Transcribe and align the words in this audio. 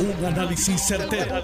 Un 0.00 0.24
análisis 0.24 0.80
certero, 0.80 1.42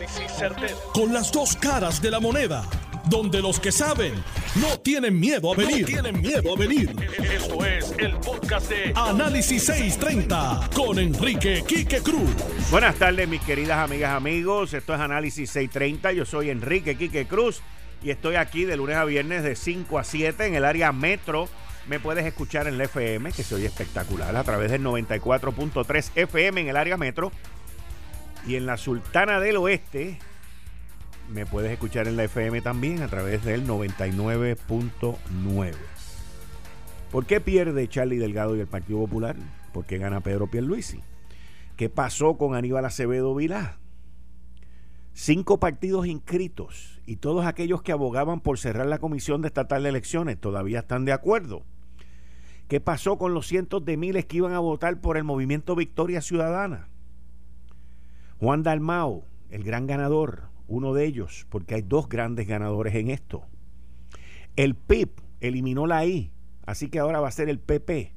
Con 0.93 1.13
las 1.13 1.33
dos 1.33 1.57
caras 1.57 2.01
de 2.01 2.09
la 2.09 2.21
moneda. 2.21 2.65
Donde 3.07 3.43
los 3.43 3.59
que 3.59 3.73
saben 3.73 4.15
no 4.55 4.79
tienen 4.79 5.19
miedo 5.19 5.53
a 5.53 5.57
venir. 5.57 5.85
tienen 5.85 6.21
miedo 6.21 6.55
a 6.55 6.57
venir. 6.57 6.95
Esto 7.19 7.67
es 7.67 7.93
el 7.99 8.13
podcast 8.19 8.71
de 8.71 8.93
Análisis 8.95 9.65
630 9.65 10.71
con 10.73 11.01
Enrique 11.01 11.65
Quique 11.67 11.99
Cruz. 12.01 12.31
Buenas 12.71 12.95
tardes, 12.95 13.27
mis 13.27 13.43
queridas 13.43 13.79
amigas, 13.79 14.13
amigos. 14.13 14.73
Esto 14.73 14.95
es 14.95 15.01
Análisis 15.01 15.51
630. 15.51 16.13
Yo 16.13 16.25
soy 16.25 16.51
Enrique 16.51 16.97
Quique 16.97 17.27
Cruz 17.27 17.61
y 18.05 18.11
estoy 18.11 18.37
aquí 18.37 18.65
de 18.65 18.77
lunes 18.77 18.97
a 18.97 19.05
viernes 19.05 19.43
de 19.43 19.57
5 19.57 19.99
a 19.99 20.05
7 20.05 20.47
en 20.47 20.55
el 20.55 20.65
área 20.65 20.93
metro. 20.93 21.49
Me 21.89 21.99
puedes 21.99 22.25
escuchar 22.25 22.69
en 22.69 22.79
la 22.79 22.85
FM, 22.85 23.33
que 23.33 23.43
se 23.43 23.57
oye 23.57 23.67
espectacular, 23.67 24.35
a 24.37 24.45
través 24.45 24.71
del 24.71 24.83
94.3 24.85 26.11
FM 26.15 26.61
en 26.61 26.69
el 26.69 26.77
área 26.77 26.97
metro 26.97 27.33
y 28.47 28.57
en 28.57 28.67
la 28.67 28.77
Sultana 28.77 29.41
del 29.41 29.57
Oeste 29.57 30.19
me 31.31 31.47
puedes 31.47 31.73
escuchar 31.73 32.07
en 32.07 32.17
la 32.17 32.25
FM 32.25 32.61
también 32.61 33.03
a 33.03 33.09
través 33.09 33.45
del 33.45 33.67
99.9. 33.67 35.73
¿Por 37.11 37.27
qué 37.27 37.41
pierde 37.41 37.89
Charlie 37.89 38.19
Delgado 38.19 38.57
y 38.57 38.61
el 38.61 38.67
Partido 38.67 38.99
Popular? 38.99 39.37
¿Por 39.73 39.87
qué 39.87 39.99
gana 39.99 40.21
Pedro 40.21 40.49
Pierluisi? 40.49 41.01
¿Qué 41.77 41.89
pasó 41.89 42.37
con 42.37 42.55
Aníbal 42.55 42.85
Acevedo 42.85 43.35
Vilá? 43.35 43.79
Cinco 45.13 45.59
partidos 45.59 46.07
inscritos 46.07 47.01
y 47.07 47.17
todos 47.17 47.47
aquellos 47.47 47.83
que 47.83 47.93
abogaban 47.93 48.41
por 48.41 48.59
cerrar 48.59 48.87
la 48.87 48.99
comisión 48.99 49.43
de 49.43 49.49
estatal 49.49 49.85
de 49.85 49.89
elecciones 49.89 50.41
todavía 50.41 50.81
están 50.81 51.05
de 51.05 51.13
acuerdo. 51.13 51.63
¿Qué 52.69 52.81
pasó 52.81 53.17
con 53.17 53.33
los 53.33 53.47
cientos 53.47 53.85
de 53.85 53.97
miles 53.97 54.27
que 54.27 54.39
iban 54.39 54.53
a 54.53 54.59
votar 54.59 55.01
por 55.01 55.17
el 55.17 55.25
movimiento 55.25 55.77
Victoria 55.77 56.21
Ciudadana? 56.21 56.89
Juan 58.45 58.63
Dalmao, 58.63 59.25
el 59.49 59.65
gran 59.65 59.87
ganador, 59.87 60.51
uno 60.69 60.93
de 60.93 61.07
ellos, 61.07 61.47
porque 61.49 61.77
hay 61.77 61.81
dos 61.81 62.11
grandes 62.11 62.47
ganadores 62.47 62.95
en 62.95 63.09
esto. 63.09 63.47
El 64.55 64.75
PIB 64.75 65.13
eliminó 65.41 65.87
la 65.87 66.05
I, 66.05 66.31
así 66.67 66.91
que 66.91 66.99
ahora 66.99 67.21
va 67.21 67.29
a 67.29 67.31
ser 67.31 67.49
el 67.49 67.59
PP. 67.59 68.13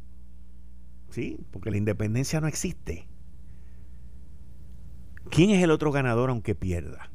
¿Sí? 1.11 1.39
Porque 1.49 1.71
la 1.71 1.77
independencia 1.77 2.41
no 2.41 2.47
existe. 2.47 3.07
¿Quién 5.29 5.51
es 5.51 5.63
el 5.63 5.71
otro 5.71 5.93
ganador 5.93 6.29
aunque 6.29 6.55
pierda? 6.55 7.09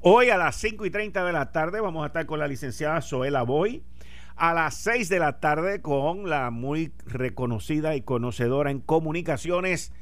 Hoy 0.00 0.30
a 0.30 0.38
las 0.38 0.56
5 0.56 0.86
y 0.86 0.90
30 0.90 1.22
de 1.22 1.32
la 1.34 1.52
tarde 1.52 1.82
vamos 1.82 2.04
a 2.04 2.06
estar 2.06 2.24
con 2.24 2.38
la 2.38 2.48
licenciada 2.48 3.02
Zoela 3.02 3.42
Boy. 3.42 3.84
A 4.36 4.54
las 4.54 4.74
6 4.76 5.10
de 5.10 5.18
la 5.18 5.38
tarde 5.38 5.82
con 5.82 6.30
la 6.30 6.50
muy 6.50 6.94
reconocida 7.04 7.94
y 7.94 8.00
conocedora 8.00 8.70
en 8.70 8.80
comunicaciones 8.80 9.92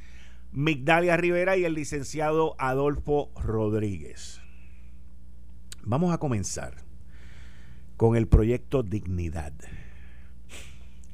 Migdalia 0.53 1.17
Rivera 1.17 1.57
y 1.57 1.65
el 1.65 1.75
licenciado 1.75 2.57
Adolfo 2.59 3.31
Rodríguez. 3.37 4.41
Vamos 5.85 6.13
a 6.13 6.19
comenzar 6.19 6.75
con 7.99 8.17
el 8.17 8.29
proyecto 8.29 8.83
Dignidad. 8.83 9.53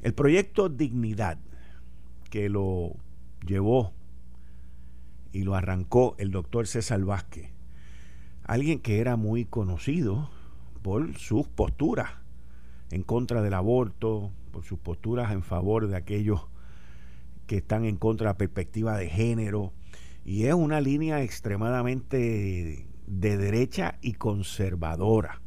El 0.02 0.14
proyecto 0.14 0.68
Dignidad 0.68 1.38
que 2.30 2.48
lo 2.48 2.94
llevó 3.44 3.92
y 5.32 5.42
lo 5.42 5.56
arrancó 5.56 6.14
el 6.18 6.30
doctor 6.30 6.68
César 6.68 7.04
Vázquez, 7.04 7.50
alguien 8.44 8.78
que 8.78 9.00
era 9.00 9.16
muy 9.16 9.44
conocido 9.46 10.30
por 10.82 11.18
sus 11.18 11.48
posturas 11.48 12.10
en 12.90 13.02
contra 13.02 13.42
del 13.42 13.54
aborto, 13.54 14.30
por 14.52 14.62
sus 14.62 14.78
posturas 14.78 15.32
en 15.32 15.42
favor 15.42 15.88
de 15.88 15.96
aquellos 15.96 16.46
que 17.46 17.56
están 17.56 17.84
en 17.84 17.96
contra 17.96 18.26
de 18.26 18.32
la 18.32 18.38
perspectiva 18.38 18.96
de 18.96 19.08
género. 19.08 19.72
Y 20.24 20.44
es 20.44 20.54
una 20.54 20.80
línea 20.80 21.22
extremadamente 21.22 22.86
de 23.06 23.36
derecha 23.36 23.98
y 24.00 24.14
conservadora. 24.14 25.40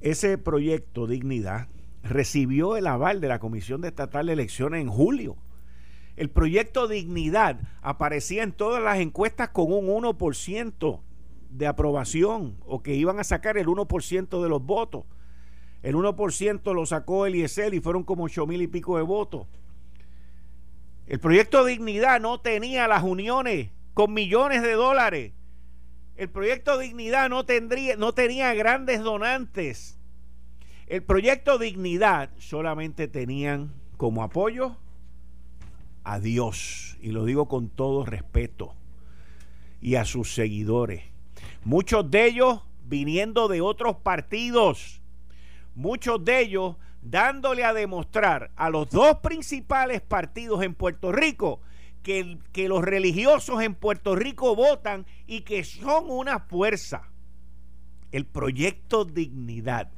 Ese 0.00 0.38
proyecto 0.38 1.06
Dignidad 1.06 1.68
recibió 2.02 2.76
el 2.76 2.86
aval 2.86 3.20
de 3.20 3.28
la 3.28 3.38
Comisión 3.38 3.80
de 3.80 3.88
Estatal 3.88 4.26
de 4.26 4.34
Elecciones 4.34 4.80
en 4.80 4.88
julio. 4.88 5.36
El 6.16 6.30
proyecto 6.30 6.88
Dignidad 6.88 7.60
aparecía 7.82 8.42
en 8.42 8.52
todas 8.52 8.82
las 8.82 8.98
encuestas 8.98 9.50
con 9.50 9.72
un 9.72 9.86
1% 9.86 11.00
de 11.50 11.66
aprobación 11.66 12.56
o 12.64 12.82
que 12.82 12.94
iban 12.94 13.18
a 13.18 13.24
sacar 13.24 13.58
el 13.58 13.66
1% 13.66 14.42
de 14.42 14.48
los 14.48 14.62
votos. 14.64 15.04
El 15.82 15.94
1% 15.94 16.74
lo 16.74 16.86
sacó 16.86 17.26
Eliezer 17.26 17.74
y 17.74 17.80
fueron 17.80 18.04
como 18.04 18.24
8 18.24 18.46
mil 18.46 18.62
y 18.62 18.66
pico 18.66 18.96
de 18.96 19.02
votos. 19.02 19.46
El 21.06 21.20
proyecto 21.20 21.64
Dignidad 21.64 22.20
no 22.20 22.40
tenía 22.40 22.88
las 22.88 23.04
uniones 23.04 23.70
con 23.94 24.12
millones 24.12 24.62
de 24.62 24.72
dólares. 24.72 25.32
El 26.16 26.28
proyecto 26.30 26.78
Dignidad 26.78 27.28
no, 27.28 27.44
tendría, 27.44 27.96
no 27.96 28.12
tenía 28.12 28.52
grandes 28.54 29.02
donantes. 29.02 29.98
El 30.88 31.02
proyecto 31.02 31.58
Dignidad 31.58 32.30
solamente 32.38 33.06
tenían 33.06 33.72
como 33.96 34.24
apoyo 34.24 34.76
a 36.02 36.18
Dios. 36.18 36.96
Y 37.00 37.12
lo 37.12 37.24
digo 37.24 37.46
con 37.46 37.68
todo 37.68 38.04
respeto. 38.04 38.74
Y 39.80 39.94
a 39.94 40.04
sus 40.04 40.34
seguidores. 40.34 41.04
Muchos 41.64 42.10
de 42.10 42.26
ellos 42.26 42.62
viniendo 42.84 43.46
de 43.46 43.60
otros 43.60 43.96
partidos. 43.96 45.00
Muchos 45.76 46.24
de 46.24 46.40
ellos 46.40 46.76
dándole 47.10 47.64
a 47.64 47.72
demostrar 47.72 48.50
a 48.56 48.70
los 48.70 48.90
dos 48.90 49.18
principales 49.18 50.00
partidos 50.00 50.62
en 50.62 50.74
Puerto 50.74 51.12
Rico 51.12 51.60
que, 52.02 52.38
que, 52.52 52.68
los 52.68 52.84
religiosos 52.84 53.62
en 53.62 53.74
Puerto 53.74 54.14
Rico 54.14 54.54
votan 54.54 55.06
y 55.26 55.40
que 55.40 55.64
son 55.64 56.10
una 56.10 56.40
fuerza. 56.40 57.10
El 58.12 58.26
proyecto 58.26 59.04
Dignidad. 59.04 59.90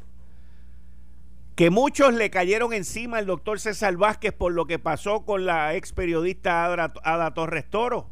Que 1.54 1.70
muchos 1.70 2.14
le 2.14 2.30
cayeron 2.30 2.72
encima 2.72 3.18
al 3.18 3.26
doctor 3.26 3.60
César 3.60 3.96
Vázquez 3.96 4.32
por 4.32 4.52
lo 4.52 4.66
que 4.66 4.78
pasó 4.78 5.24
con 5.24 5.44
la 5.44 5.74
ex 5.74 5.92
periodista 5.92 6.64
Ada, 6.64 6.92
Ada 7.02 7.34
Torres 7.34 7.68
Toro. 7.68 8.10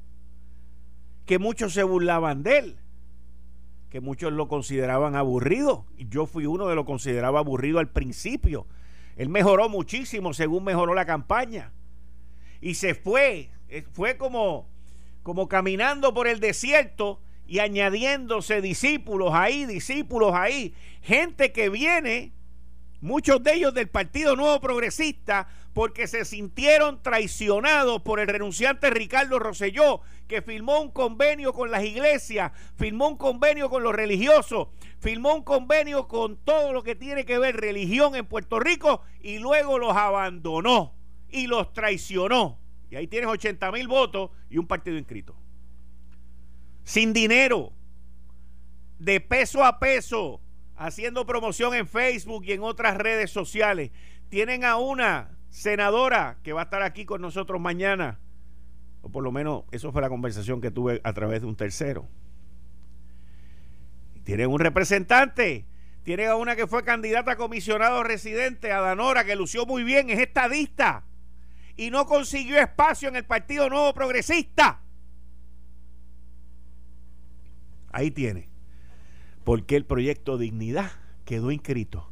Que 1.24 1.38
muchos 1.38 1.72
se 1.72 1.82
burlaban 1.82 2.42
de 2.42 2.58
él 2.58 2.78
que 3.96 4.00
muchos 4.00 4.32
lo 4.32 4.48
consideraban 4.48 5.16
aburrido. 5.16 5.86
Yo 5.96 6.26
fui 6.26 6.46
uno 6.46 6.66
de 6.68 6.74
los 6.74 6.84
consideraba 6.84 7.38
aburrido 7.38 7.78
al 7.78 7.88
principio. 7.88 8.66
Él 9.16 9.28
mejoró 9.30 9.68
muchísimo 9.68 10.34
según 10.34 10.64
mejoró 10.64 10.94
la 10.94 11.06
campaña. 11.06 11.72
Y 12.60 12.74
se 12.74 12.94
fue, 12.94 13.50
eh, 13.68 13.84
fue 13.92 14.16
como, 14.16 14.68
como 15.22 15.48
caminando 15.48 16.12
por 16.14 16.28
el 16.28 16.38
desierto 16.40 17.20
y 17.46 17.60
añadiéndose 17.60 18.60
discípulos 18.60 19.30
ahí, 19.32 19.66
discípulos 19.66 20.32
ahí, 20.34 20.74
gente 21.02 21.52
que 21.52 21.70
viene, 21.70 22.32
muchos 23.00 23.42
de 23.42 23.54
ellos 23.54 23.74
del 23.74 23.88
Partido 23.88 24.36
Nuevo 24.36 24.60
Progresista, 24.60 25.48
porque 25.72 26.06
se 26.06 26.24
sintieron 26.24 27.02
traicionados 27.02 28.00
por 28.02 28.18
el 28.20 28.28
renunciante 28.28 28.90
Ricardo 28.90 29.38
Rosselló, 29.38 30.00
que 30.26 30.42
firmó 30.42 30.80
un 30.80 30.90
convenio 30.90 31.52
con 31.52 31.70
las 31.70 31.84
iglesias, 31.84 32.52
firmó 32.76 33.08
un 33.08 33.16
convenio 33.16 33.68
con 33.68 33.82
los 33.82 33.94
religiosos, 33.94 34.68
firmó 35.00 35.34
un 35.34 35.42
convenio 35.42 36.08
con 36.08 36.36
todo 36.36 36.72
lo 36.72 36.82
que 36.82 36.94
tiene 36.94 37.24
que 37.24 37.38
ver 37.38 37.56
religión 37.56 38.16
en 38.16 38.26
Puerto 38.26 38.58
Rico 38.58 39.02
y 39.20 39.38
luego 39.38 39.78
los 39.78 39.94
abandonó 39.94 40.94
y 41.28 41.46
los 41.46 41.72
traicionó. 41.72 42.58
Y 42.90 42.96
ahí 42.96 43.06
tienes 43.06 43.28
80 43.28 43.70
mil 43.72 43.88
votos 43.88 44.30
y 44.48 44.58
un 44.58 44.66
partido 44.66 44.96
inscrito. 44.96 45.36
Sin 46.84 47.12
dinero, 47.12 47.72
de 48.98 49.20
peso 49.20 49.64
a 49.64 49.78
peso, 49.78 50.40
haciendo 50.76 51.26
promoción 51.26 51.74
en 51.74 51.86
Facebook 51.86 52.44
y 52.44 52.52
en 52.52 52.62
otras 52.62 52.96
redes 52.96 53.30
sociales. 53.30 53.90
Tienen 54.28 54.64
a 54.64 54.76
una 54.76 55.30
senadora 55.50 56.38
que 56.42 56.52
va 56.52 56.62
a 56.62 56.64
estar 56.64 56.82
aquí 56.82 57.04
con 57.04 57.20
nosotros 57.20 57.60
mañana, 57.60 58.18
o 59.02 59.10
por 59.10 59.22
lo 59.22 59.32
menos 59.32 59.64
eso 59.70 59.92
fue 59.92 60.02
la 60.02 60.08
conversación 60.08 60.60
que 60.60 60.70
tuve 60.70 61.00
a 61.04 61.12
través 61.12 61.40
de 61.40 61.46
un 61.46 61.56
tercero. 61.56 62.08
Tienen 64.24 64.50
un 64.50 64.58
representante, 64.58 65.64
tienen 66.02 66.28
a 66.28 66.36
una 66.36 66.56
que 66.56 66.66
fue 66.66 66.84
candidata 66.84 67.32
a 67.32 67.36
comisionado 67.36 68.02
residente, 68.02 68.72
a 68.72 68.80
Danora, 68.80 69.24
que 69.24 69.36
lució 69.36 69.66
muy 69.66 69.84
bien, 69.84 70.10
es 70.10 70.18
estadista 70.18 71.04
y 71.76 71.90
no 71.90 72.06
consiguió 72.06 72.58
espacio 72.58 73.08
en 73.08 73.16
el 73.16 73.24
Partido 73.24 73.68
Nuevo 73.68 73.92
Progresista. 73.92 74.80
Ahí 77.92 78.10
tiene. 78.10 78.55
Porque 79.46 79.76
el 79.76 79.84
proyecto 79.84 80.38
Dignidad 80.38 80.90
quedó 81.24 81.52
inscrito. 81.52 82.10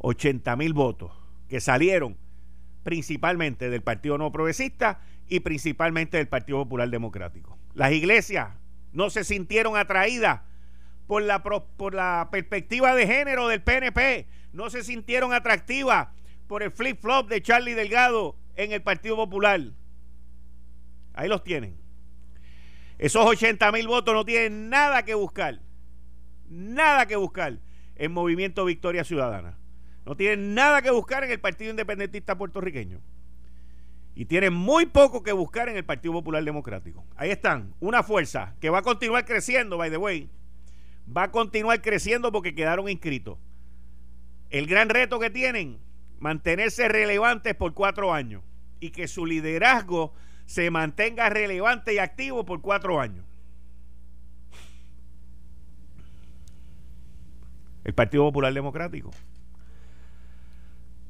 80 0.00 0.56
mil 0.56 0.74
votos 0.74 1.10
que 1.48 1.58
salieron 1.58 2.18
principalmente 2.82 3.70
del 3.70 3.80
Partido 3.80 4.18
No 4.18 4.30
Progresista 4.30 5.00
y 5.26 5.40
principalmente 5.40 6.18
del 6.18 6.28
Partido 6.28 6.58
Popular 6.58 6.90
Democrático. 6.90 7.56
Las 7.72 7.92
iglesias 7.92 8.50
no 8.92 9.08
se 9.08 9.24
sintieron 9.24 9.78
atraídas 9.78 10.42
por 11.06 11.22
la, 11.22 12.28
perspectiva 12.30 12.94
de 12.94 13.06
género 13.06 13.48
del 13.48 13.62
PNP, 13.62 14.26
no 14.52 14.68
se 14.68 14.84
sintieron 14.84 15.32
atractivas 15.32 16.08
por 16.46 16.62
el 16.62 16.72
flip-flop 16.72 17.26
de 17.30 17.40
Charlie 17.40 17.72
Delgado 17.72 18.36
en 18.56 18.72
el 18.72 18.82
Partido 18.82 19.16
Popular. 19.16 19.62
Ahí 21.14 21.26
los 21.26 21.42
tienen. 21.42 21.78
Esos 22.98 23.24
80 23.24 23.72
mil 23.72 23.88
votos 23.88 24.14
no 24.14 24.26
tienen 24.26 24.68
nada 24.68 25.06
que 25.06 25.14
buscar. 25.14 25.69
Nada 26.50 27.06
que 27.06 27.16
buscar 27.16 27.58
en 27.94 28.12
Movimiento 28.12 28.64
Victoria 28.64 29.04
Ciudadana. 29.04 29.56
No 30.04 30.16
tienen 30.16 30.54
nada 30.54 30.82
que 30.82 30.90
buscar 30.90 31.22
en 31.22 31.30
el 31.30 31.38
Partido 31.38 31.70
Independentista 31.70 32.36
puertorriqueño. 32.36 33.00
Y 34.16 34.24
tienen 34.24 34.52
muy 34.52 34.86
poco 34.86 35.22
que 35.22 35.32
buscar 35.32 35.68
en 35.68 35.76
el 35.76 35.84
Partido 35.84 36.12
Popular 36.14 36.42
Democrático. 36.42 37.06
Ahí 37.16 37.30
están, 37.30 37.74
una 37.78 38.02
fuerza 38.02 38.56
que 38.60 38.68
va 38.68 38.78
a 38.78 38.82
continuar 38.82 39.24
creciendo, 39.24 39.78
by 39.78 39.90
the 39.90 39.96
way. 39.96 40.28
Va 41.16 41.24
a 41.24 41.30
continuar 41.30 41.80
creciendo 41.80 42.32
porque 42.32 42.54
quedaron 42.54 42.88
inscritos. 42.88 43.38
El 44.50 44.66
gran 44.66 44.88
reto 44.88 45.20
que 45.20 45.30
tienen, 45.30 45.78
mantenerse 46.18 46.88
relevantes 46.88 47.54
por 47.54 47.74
cuatro 47.74 48.12
años 48.12 48.42
y 48.80 48.90
que 48.90 49.06
su 49.06 49.24
liderazgo 49.24 50.12
se 50.46 50.68
mantenga 50.72 51.30
relevante 51.30 51.94
y 51.94 51.98
activo 51.98 52.44
por 52.44 52.60
cuatro 52.60 53.00
años. 53.00 53.24
El 57.84 57.94
Partido 57.94 58.24
Popular 58.24 58.52
Democrático. 58.52 59.10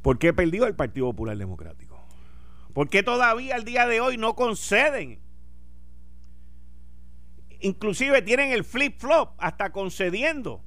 ¿Por 0.03 0.19
qué 0.19 0.33
perdió 0.33 0.67
el 0.67 0.75
Partido 0.75 1.07
Popular 1.07 1.37
Democrático? 1.37 2.01
¿Por 2.73 2.89
qué 2.89 3.03
todavía 3.03 3.57
al 3.57 3.65
día 3.65 3.87
de 3.87 4.01
hoy 4.01 4.17
no 4.17 4.35
conceden? 4.35 5.21
Inclusive 7.61 8.23
tienen 8.23 8.53
el 8.53 8.65
flip-flop 8.65 9.35
hasta 9.39 9.73
concediendo. 9.73 10.65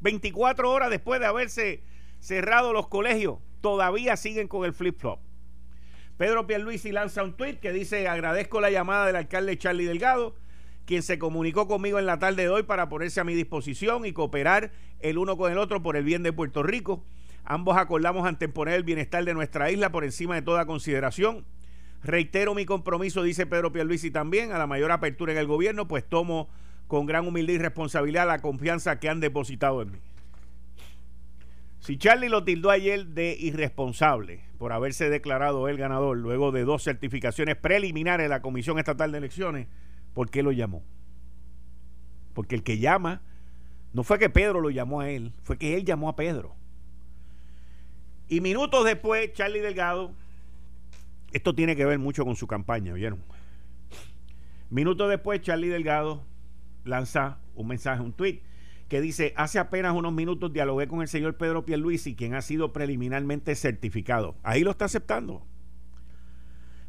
24 0.00 0.70
horas 0.70 0.90
después 0.90 1.20
de 1.20 1.26
haberse 1.26 1.82
cerrado 2.20 2.72
los 2.72 2.86
colegios, 2.88 3.38
todavía 3.60 4.16
siguen 4.16 4.46
con 4.46 4.64
el 4.64 4.72
flip-flop. 4.72 5.20
Pedro 6.16 6.46
Pierluisi 6.46 6.92
lanza 6.92 7.22
un 7.24 7.36
tweet 7.36 7.56
que 7.56 7.72
dice 7.72 8.06
agradezco 8.06 8.60
la 8.60 8.70
llamada 8.70 9.06
del 9.06 9.16
alcalde 9.16 9.56
Charlie 9.58 9.86
Delgado, 9.86 10.36
quien 10.90 11.04
se 11.04 11.20
comunicó 11.20 11.68
conmigo 11.68 12.00
en 12.00 12.06
la 12.06 12.18
tarde 12.18 12.42
de 12.42 12.48
hoy 12.48 12.64
para 12.64 12.88
ponerse 12.88 13.20
a 13.20 13.24
mi 13.24 13.36
disposición 13.36 14.04
y 14.06 14.12
cooperar 14.12 14.72
el 14.98 15.18
uno 15.18 15.36
con 15.36 15.52
el 15.52 15.56
otro 15.56 15.84
por 15.84 15.96
el 15.96 16.02
bien 16.02 16.24
de 16.24 16.32
Puerto 16.32 16.64
Rico. 16.64 17.04
Ambos 17.44 17.76
acordamos 17.76 18.26
anteponer 18.26 18.74
el 18.74 18.82
bienestar 18.82 19.24
de 19.24 19.32
nuestra 19.32 19.70
isla 19.70 19.92
por 19.92 20.02
encima 20.02 20.34
de 20.34 20.42
toda 20.42 20.66
consideración. 20.66 21.44
Reitero 22.02 22.56
mi 22.56 22.66
compromiso, 22.66 23.22
dice 23.22 23.46
Pedro 23.46 23.70
Pierluisi 23.70 24.10
también, 24.10 24.50
a 24.50 24.58
la 24.58 24.66
mayor 24.66 24.90
apertura 24.90 25.30
en 25.30 25.38
el 25.38 25.46
gobierno, 25.46 25.86
pues 25.86 26.02
tomo 26.04 26.48
con 26.88 27.06
gran 27.06 27.24
humildad 27.24 27.54
y 27.54 27.58
responsabilidad 27.58 28.26
la 28.26 28.40
confianza 28.40 28.98
que 28.98 29.08
han 29.08 29.20
depositado 29.20 29.82
en 29.82 29.92
mí. 29.92 29.98
Si 31.78 31.98
Charlie 31.98 32.28
lo 32.28 32.42
tildó 32.42 32.68
ayer 32.70 33.06
de 33.06 33.36
irresponsable 33.38 34.40
por 34.58 34.72
haberse 34.72 35.08
declarado 35.08 35.68
el 35.68 35.76
ganador 35.76 36.16
luego 36.16 36.50
de 36.50 36.64
dos 36.64 36.82
certificaciones 36.82 37.54
preliminares 37.54 38.24
de 38.24 38.28
la 38.28 38.42
Comisión 38.42 38.80
Estatal 38.80 39.12
de 39.12 39.18
Elecciones, 39.18 39.68
¿por 40.14 40.30
qué 40.30 40.42
lo 40.42 40.52
llamó? 40.52 40.82
Porque 42.34 42.54
el 42.54 42.62
que 42.62 42.78
llama 42.78 43.22
no 43.92 44.04
fue 44.04 44.18
que 44.18 44.30
Pedro 44.30 44.60
lo 44.60 44.70
llamó 44.70 45.00
a 45.00 45.10
él, 45.10 45.32
fue 45.42 45.58
que 45.58 45.76
él 45.76 45.84
llamó 45.84 46.08
a 46.08 46.16
Pedro. 46.16 46.54
Y 48.28 48.40
minutos 48.40 48.84
después, 48.84 49.32
Charlie 49.32 49.60
Delgado, 49.60 50.12
esto 51.32 51.54
tiene 51.54 51.74
que 51.74 51.84
ver 51.84 51.98
mucho 51.98 52.24
con 52.24 52.36
su 52.36 52.46
campaña, 52.46 52.92
¿vieron? 52.92 53.20
Minutos 54.70 55.08
después, 55.10 55.40
Charlie 55.40 55.68
Delgado 55.68 56.22
lanza 56.84 57.38
un 57.56 57.66
mensaje, 57.66 58.02
un 58.02 58.12
tweet, 58.12 58.42
que 58.88 59.00
dice, 59.00 59.32
hace 59.36 59.58
apenas 59.58 59.94
unos 59.94 60.12
minutos 60.12 60.52
dialogué 60.52 60.86
con 60.86 61.02
el 61.02 61.08
señor 61.08 61.36
Pedro 61.36 61.64
Pierluisi, 61.64 62.14
quien 62.14 62.34
ha 62.34 62.42
sido 62.42 62.72
preliminarmente 62.72 63.54
certificado. 63.56 64.36
Ahí 64.42 64.62
lo 64.62 64.70
está 64.70 64.84
aceptando. 64.84 65.44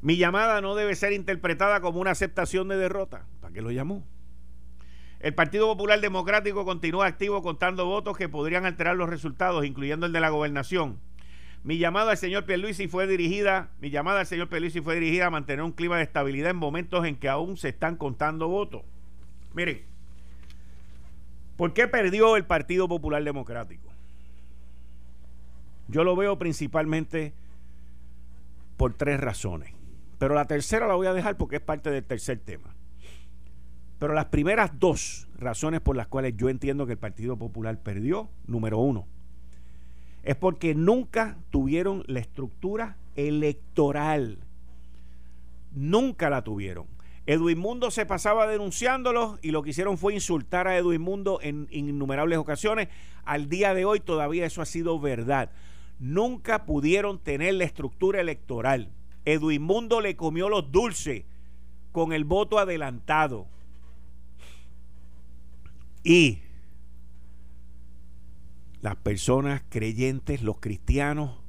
Mi 0.01 0.17
llamada 0.17 0.61
no 0.61 0.73
debe 0.75 0.95
ser 0.95 1.13
interpretada 1.13 1.79
como 1.79 1.99
una 1.99 2.11
aceptación 2.11 2.67
de 2.67 2.77
derrota. 2.77 3.27
¿Para 3.39 3.53
qué 3.53 3.61
lo 3.61 3.71
llamó? 3.71 4.03
El 5.19 5.35
Partido 5.35 5.67
Popular 5.67 6.01
Democrático 6.01 6.65
continúa 6.65 7.05
activo 7.05 7.43
contando 7.43 7.85
votos 7.85 8.17
que 8.17 8.27
podrían 8.27 8.65
alterar 8.65 8.95
los 8.95 9.07
resultados, 9.07 9.63
incluyendo 9.63 10.07
el 10.07 10.13
de 10.13 10.19
la 10.19 10.29
gobernación. 10.29 10.99
Mi 11.63 11.77
llamada 11.77 12.11
al 12.11 12.17
señor 12.17 12.45
Pierluisi 12.45 12.87
fue 12.87 13.05
dirigida, 13.05 13.69
mi 13.79 13.91
llamada 13.91 14.21
al 14.21 14.25
señor 14.25 14.47
fue 14.49 14.95
dirigida 14.95 15.27
a 15.27 15.29
mantener 15.29 15.63
un 15.63 15.73
clima 15.73 15.97
de 15.97 16.03
estabilidad 16.03 16.49
en 16.49 16.57
momentos 16.57 17.05
en 17.05 17.15
que 17.15 17.29
aún 17.29 17.55
se 17.57 17.69
están 17.69 17.97
contando 17.97 18.47
votos. 18.47 18.81
Miren, 19.53 19.83
¿por 21.57 21.73
qué 21.73 21.87
perdió 21.87 22.35
el 22.35 22.45
Partido 22.45 22.87
Popular 22.87 23.23
Democrático? 23.23 23.87
Yo 25.87 26.03
lo 26.03 26.15
veo 26.15 26.39
principalmente 26.39 27.33
por 28.77 28.95
tres 28.95 29.19
razones. 29.19 29.80
Pero 30.21 30.35
la 30.35 30.45
tercera 30.45 30.85
la 30.85 30.93
voy 30.93 31.07
a 31.07 31.15
dejar 31.15 31.35
porque 31.35 31.55
es 31.55 31.63
parte 31.63 31.89
del 31.89 32.03
tercer 32.03 32.37
tema. 32.37 32.75
Pero 33.97 34.13
las 34.13 34.25
primeras 34.25 34.69
dos 34.77 35.27
razones 35.35 35.81
por 35.81 35.95
las 35.95 36.05
cuales 36.05 36.37
yo 36.37 36.47
entiendo 36.47 36.85
que 36.85 36.91
el 36.91 36.99
Partido 36.99 37.37
Popular 37.37 37.81
perdió, 37.81 38.29
número 38.45 38.77
uno, 38.77 39.07
es 40.21 40.35
porque 40.35 40.75
nunca 40.75 41.39
tuvieron 41.49 42.03
la 42.05 42.19
estructura 42.19 42.97
electoral. 43.15 44.37
Nunca 45.71 46.29
la 46.29 46.43
tuvieron. 46.43 46.85
Edwin 47.25 47.57
Mundo 47.57 47.89
se 47.89 48.05
pasaba 48.05 48.45
denunciándolos 48.45 49.39
y 49.41 49.49
lo 49.49 49.63
que 49.63 49.71
hicieron 49.71 49.97
fue 49.97 50.13
insultar 50.13 50.67
a 50.67 50.77
Edwin 50.77 51.01
Mundo 51.01 51.39
en 51.41 51.67
innumerables 51.71 52.37
ocasiones. 52.37 52.89
Al 53.25 53.49
día 53.49 53.73
de 53.73 53.85
hoy 53.85 53.99
todavía 54.01 54.45
eso 54.45 54.61
ha 54.61 54.67
sido 54.67 54.99
verdad. 54.99 55.49
Nunca 55.97 56.67
pudieron 56.67 57.17
tener 57.17 57.55
la 57.55 57.63
estructura 57.63 58.21
electoral. 58.21 58.91
Edwin 59.25 59.61
Mundo 59.61 60.01
le 60.01 60.15
comió 60.15 60.49
los 60.49 60.71
dulces 60.71 61.23
con 61.91 62.13
el 62.13 62.23
voto 62.23 62.59
adelantado. 62.59 63.47
Y 66.03 66.39
las 68.81 68.95
personas 68.95 69.61
creyentes, 69.69 70.41
los 70.41 70.59
cristianos, 70.59 71.39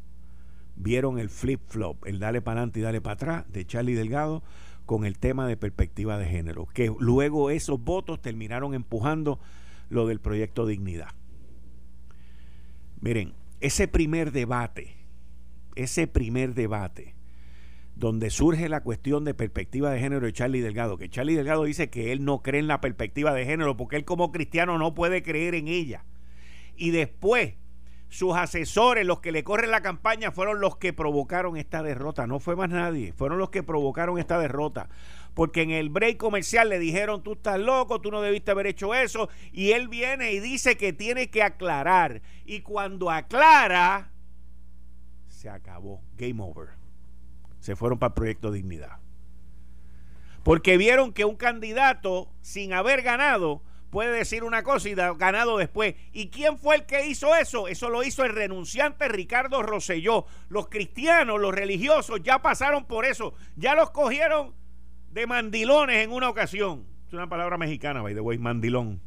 vieron 0.76 1.18
el 1.18 1.30
flip-flop, 1.30 2.06
el 2.06 2.18
dale 2.18 2.42
para 2.42 2.60
adelante 2.60 2.80
y 2.80 2.82
dale 2.82 3.00
para 3.00 3.14
atrás 3.14 3.52
de 3.52 3.66
Charlie 3.66 3.94
Delgado 3.94 4.42
con 4.84 5.04
el 5.04 5.18
tema 5.18 5.46
de 5.46 5.56
perspectiva 5.56 6.18
de 6.18 6.26
género, 6.26 6.66
que 6.66 6.92
luego 6.98 7.50
esos 7.50 7.82
votos 7.82 8.20
terminaron 8.20 8.74
empujando 8.74 9.38
lo 9.88 10.06
del 10.06 10.20
proyecto 10.20 10.66
Dignidad. 10.66 11.10
Miren, 13.00 13.34
ese 13.60 13.88
primer 13.88 14.32
debate, 14.32 14.96
ese 15.76 16.06
primer 16.06 16.54
debate, 16.54 17.14
donde 17.94 18.30
surge 18.30 18.68
la 18.68 18.82
cuestión 18.82 19.24
de 19.24 19.34
perspectiva 19.34 19.90
de 19.90 20.00
género 20.00 20.26
de 20.26 20.32
Charlie 20.32 20.60
Delgado, 20.60 20.96
que 20.96 21.08
Charlie 21.08 21.34
Delgado 21.34 21.64
dice 21.64 21.90
que 21.90 22.12
él 22.12 22.24
no 22.24 22.42
cree 22.42 22.60
en 22.60 22.66
la 22.66 22.80
perspectiva 22.80 23.32
de 23.34 23.44
género 23.44 23.76
porque 23.76 23.96
él 23.96 24.04
como 24.04 24.32
cristiano 24.32 24.78
no 24.78 24.94
puede 24.94 25.22
creer 25.22 25.54
en 25.54 25.68
ella 25.68 26.04
y 26.76 26.90
después 26.90 27.54
sus 28.08 28.36
asesores, 28.36 29.06
los 29.06 29.20
que 29.20 29.32
le 29.32 29.42
corren 29.42 29.70
la 29.70 29.80
campaña, 29.80 30.32
fueron 30.32 30.60
los 30.60 30.76
que 30.76 30.92
provocaron 30.92 31.56
esta 31.56 31.82
derrota. 31.82 32.26
No 32.26 32.40
fue 32.40 32.56
más 32.56 32.68
nadie, 32.68 33.14
fueron 33.14 33.38
los 33.38 33.48
que 33.48 33.62
provocaron 33.62 34.18
esta 34.18 34.38
derrota. 34.38 34.90
Porque 35.32 35.62
en 35.62 35.70
el 35.70 35.88
break 35.88 36.18
comercial 36.18 36.68
le 36.68 36.78
dijeron, 36.78 37.22
tú 37.22 37.32
estás 37.32 37.58
loco, 37.58 38.02
tú 38.02 38.10
no 38.10 38.20
debiste 38.20 38.50
haber 38.50 38.66
hecho 38.66 38.94
eso. 38.94 39.30
Y 39.50 39.72
él 39.72 39.88
viene 39.88 40.32
y 40.32 40.40
dice 40.40 40.76
que 40.76 40.92
tiene 40.92 41.30
que 41.30 41.42
aclarar. 41.42 42.20
Y 42.44 42.60
cuando 42.60 43.10
aclara, 43.10 44.10
se 45.28 45.48
acabó. 45.48 46.02
Game 46.18 46.42
over. 46.42 46.81
Se 47.62 47.76
fueron 47.76 48.00
para 48.00 48.08
el 48.08 48.14
proyecto 48.14 48.50
Dignidad. 48.50 48.98
Porque 50.42 50.76
vieron 50.76 51.12
que 51.12 51.24
un 51.24 51.36
candidato, 51.36 52.28
sin 52.40 52.72
haber 52.72 53.02
ganado, 53.02 53.62
puede 53.90 54.10
decir 54.10 54.42
una 54.42 54.64
cosa 54.64 54.88
y 54.88 54.94
ganado 54.96 55.58
después. 55.58 55.94
¿Y 56.12 56.30
quién 56.30 56.58
fue 56.58 56.74
el 56.74 56.86
que 56.86 57.06
hizo 57.06 57.36
eso? 57.36 57.68
Eso 57.68 57.88
lo 57.88 58.02
hizo 58.02 58.24
el 58.24 58.34
renunciante 58.34 59.06
Ricardo 59.06 59.62
Rosselló. 59.62 60.26
Los 60.48 60.66
cristianos, 60.70 61.40
los 61.40 61.54
religiosos 61.54 62.20
ya 62.24 62.42
pasaron 62.42 62.84
por 62.84 63.04
eso. 63.04 63.32
Ya 63.54 63.76
los 63.76 63.90
cogieron 63.90 64.56
de 65.12 65.28
mandilones 65.28 66.02
en 66.02 66.10
una 66.10 66.30
ocasión. 66.30 66.84
Es 67.06 67.12
una 67.12 67.28
palabra 67.28 67.58
mexicana, 67.58 68.02
by 68.02 68.12
the 68.12 68.20
way, 68.20 68.38
mandilón. 68.38 69.00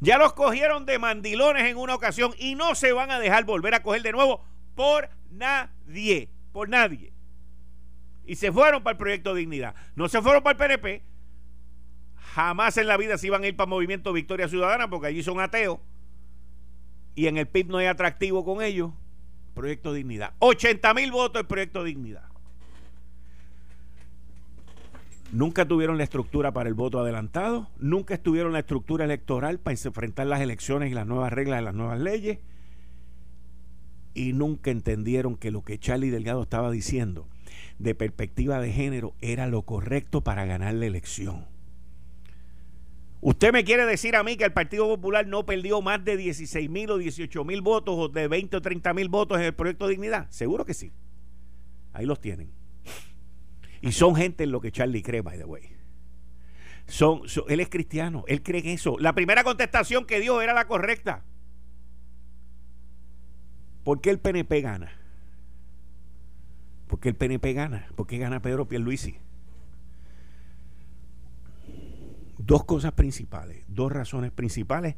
Ya 0.00 0.16
los 0.16 0.32
cogieron 0.32 0.86
de 0.86 0.98
mandilones 0.98 1.64
en 1.64 1.76
una 1.76 1.94
ocasión 1.94 2.32
y 2.38 2.54
no 2.54 2.74
se 2.74 2.92
van 2.92 3.10
a 3.10 3.18
dejar 3.18 3.44
volver 3.44 3.74
a 3.74 3.82
coger 3.82 4.00
de 4.00 4.12
nuevo 4.12 4.42
por 4.74 5.10
nadie, 5.30 6.30
por 6.52 6.70
nadie. 6.70 7.15
Y 8.26 8.36
se 8.36 8.52
fueron 8.52 8.82
para 8.82 8.92
el 8.92 8.98
proyecto 8.98 9.34
Dignidad. 9.34 9.74
No 9.94 10.08
se 10.08 10.20
fueron 10.20 10.42
para 10.42 10.52
el 10.52 10.78
PNP, 10.78 11.02
jamás 12.34 12.76
en 12.76 12.88
la 12.88 12.96
vida 12.96 13.16
se 13.16 13.28
iban 13.28 13.44
a 13.44 13.46
ir 13.46 13.56
para 13.56 13.68
Movimiento 13.68 14.12
Victoria 14.12 14.48
Ciudadana 14.48 14.90
porque 14.90 15.06
allí 15.06 15.22
son 15.22 15.40
ateos 15.40 15.78
y 17.14 17.28
en 17.28 17.38
el 17.38 17.46
PIB 17.46 17.68
no 17.68 17.78
hay 17.78 17.86
atractivo 17.86 18.44
con 18.44 18.62
ellos. 18.62 18.92
Proyecto 19.54 19.94
Dignidad. 19.94 20.34
80 20.40 20.92
mil 20.92 21.10
votos 21.10 21.40
el 21.40 21.46
Proyecto 21.46 21.82
Dignidad. 21.82 22.24
Nunca 25.32 25.66
tuvieron 25.66 25.96
la 25.96 26.04
estructura 26.04 26.52
para 26.52 26.68
el 26.68 26.74
voto 26.74 27.00
adelantado, 27.00 27.68
nunca 27.78 28.14
estuvieron 28.14 28.52
la 28.52 28.60
estructura 28.60 29.06
electoral 29.06 29.58
para 29.58 29.76
enfrentar 29.82 30.26
las 30.26 30.40
elecciones 30.40 30.90
y 30.90 30.94
las 30.94 31.06
nuevas 31.06 31.32
reglas 31.32 31.58
de 31.58 31.64
las 31.64 31.74
nuevas 31.74 31.98
leyes, 31.98 32.38
y 34.14 34.34
nunca 34.34 34.70
entendieron 34.70 35.36
que 35.36 35.50
lo 35.50 35.62
que 35.62 35.78
Charlie 35.78 36.10
Delgado 36.10 36.42
estaba 36.42 36.70
diciendo 36.70 37.26
de 37.78 37.94
perspectiva 37.94 38.60
de 38.60 38.72
género 38.72 39.14
era 39.20 39.46
lo 39.46 39.62
correcto 39.62 40.22
para 40.22 40.44
ganar 40.44 40.74
la 40.74 40.86
elección. 40.86 41.46
¿Usted 43.20 43.52
me 43.52 43.64
quiere 43.64 43.86
decir 43.86 44.14
a 44.14 44.22
mí 44.22 44.36
que 44.36 44.44
el 44.44 44.52
Partido 44.52 44.86
Popular 44.86 45.26
no 45.26 45.46
perdió 45.46 45.82
más 45.82 46.04
de 46.04 46.16
16 46.16 46.70
mil 46.70 46.90
o 46.90 46.98
18 46.98 47.44
mil 47.44 47.60
votos 47.60 47.94
o 47.98 48.08
de 48.08 48.28
20 48.28 48.58
o 48.58 48.62
30 48.62 48.94
mil 48.94 49.08
votos 49.08 49.38
en 49.38 49.44
el 49.44 49.54
proyecto 49.54 49.88
dignidad? 49.88 50.30
Seguro 50.30 50.64
que 50.64 50.74
sí. 50.74 50.92
Ahí 51.92 52.06
los 52.06 52.20
tienen. 52.20 52.50
Y 53.80 53.92
son 53.92 54.14
gente 54.14 54.44
en 54.44 54.52
lo 54.52 54.60
que 54.60 54.70
Charlie 54.70 55.02
cree, 55.02 55.22
by 55.22 55.38
the 55.38 55.44
way. 55.44 55.62
Son, 56.86 57.22
él 57.48 57.60
es 57.60 57.68
cristiano, 57.68 58.24
él 58.28 58.42
cree 58.42 58.60
en 58.60 58.68
eso. 58.68 58.96
La 58.98 59.12
primera 59.12 59.42
contestación 59.42 60.04
que 60.04 60.20
dio 60.20 60.40
era 60.40 60.54
la 60.54 60.66
correcta. 60.66 61.24
¿Por 63.82 64.00
qué 64.00 64.10
el 64.10 64.18
PNP 64.18 64.60
gana? 64.60 64.92
¿Por 66.86 67.00
qué 67.00 67.08
el 67.08 67.16
PNP 67.16 67.52
gana? 67.52 67.86
¿Por 67.96 68.06
qué 68.06 68.18
gana 68.18 68.40
Pedro 68.40 68.68
Pierluisi? 68.68 69.16
Dos 72.38 72.64
cosas 72.64 72.92
principales, 72.92 73.64
dos 73.68 73.90
razones 73.90 74.30
principales, 74.30 74.94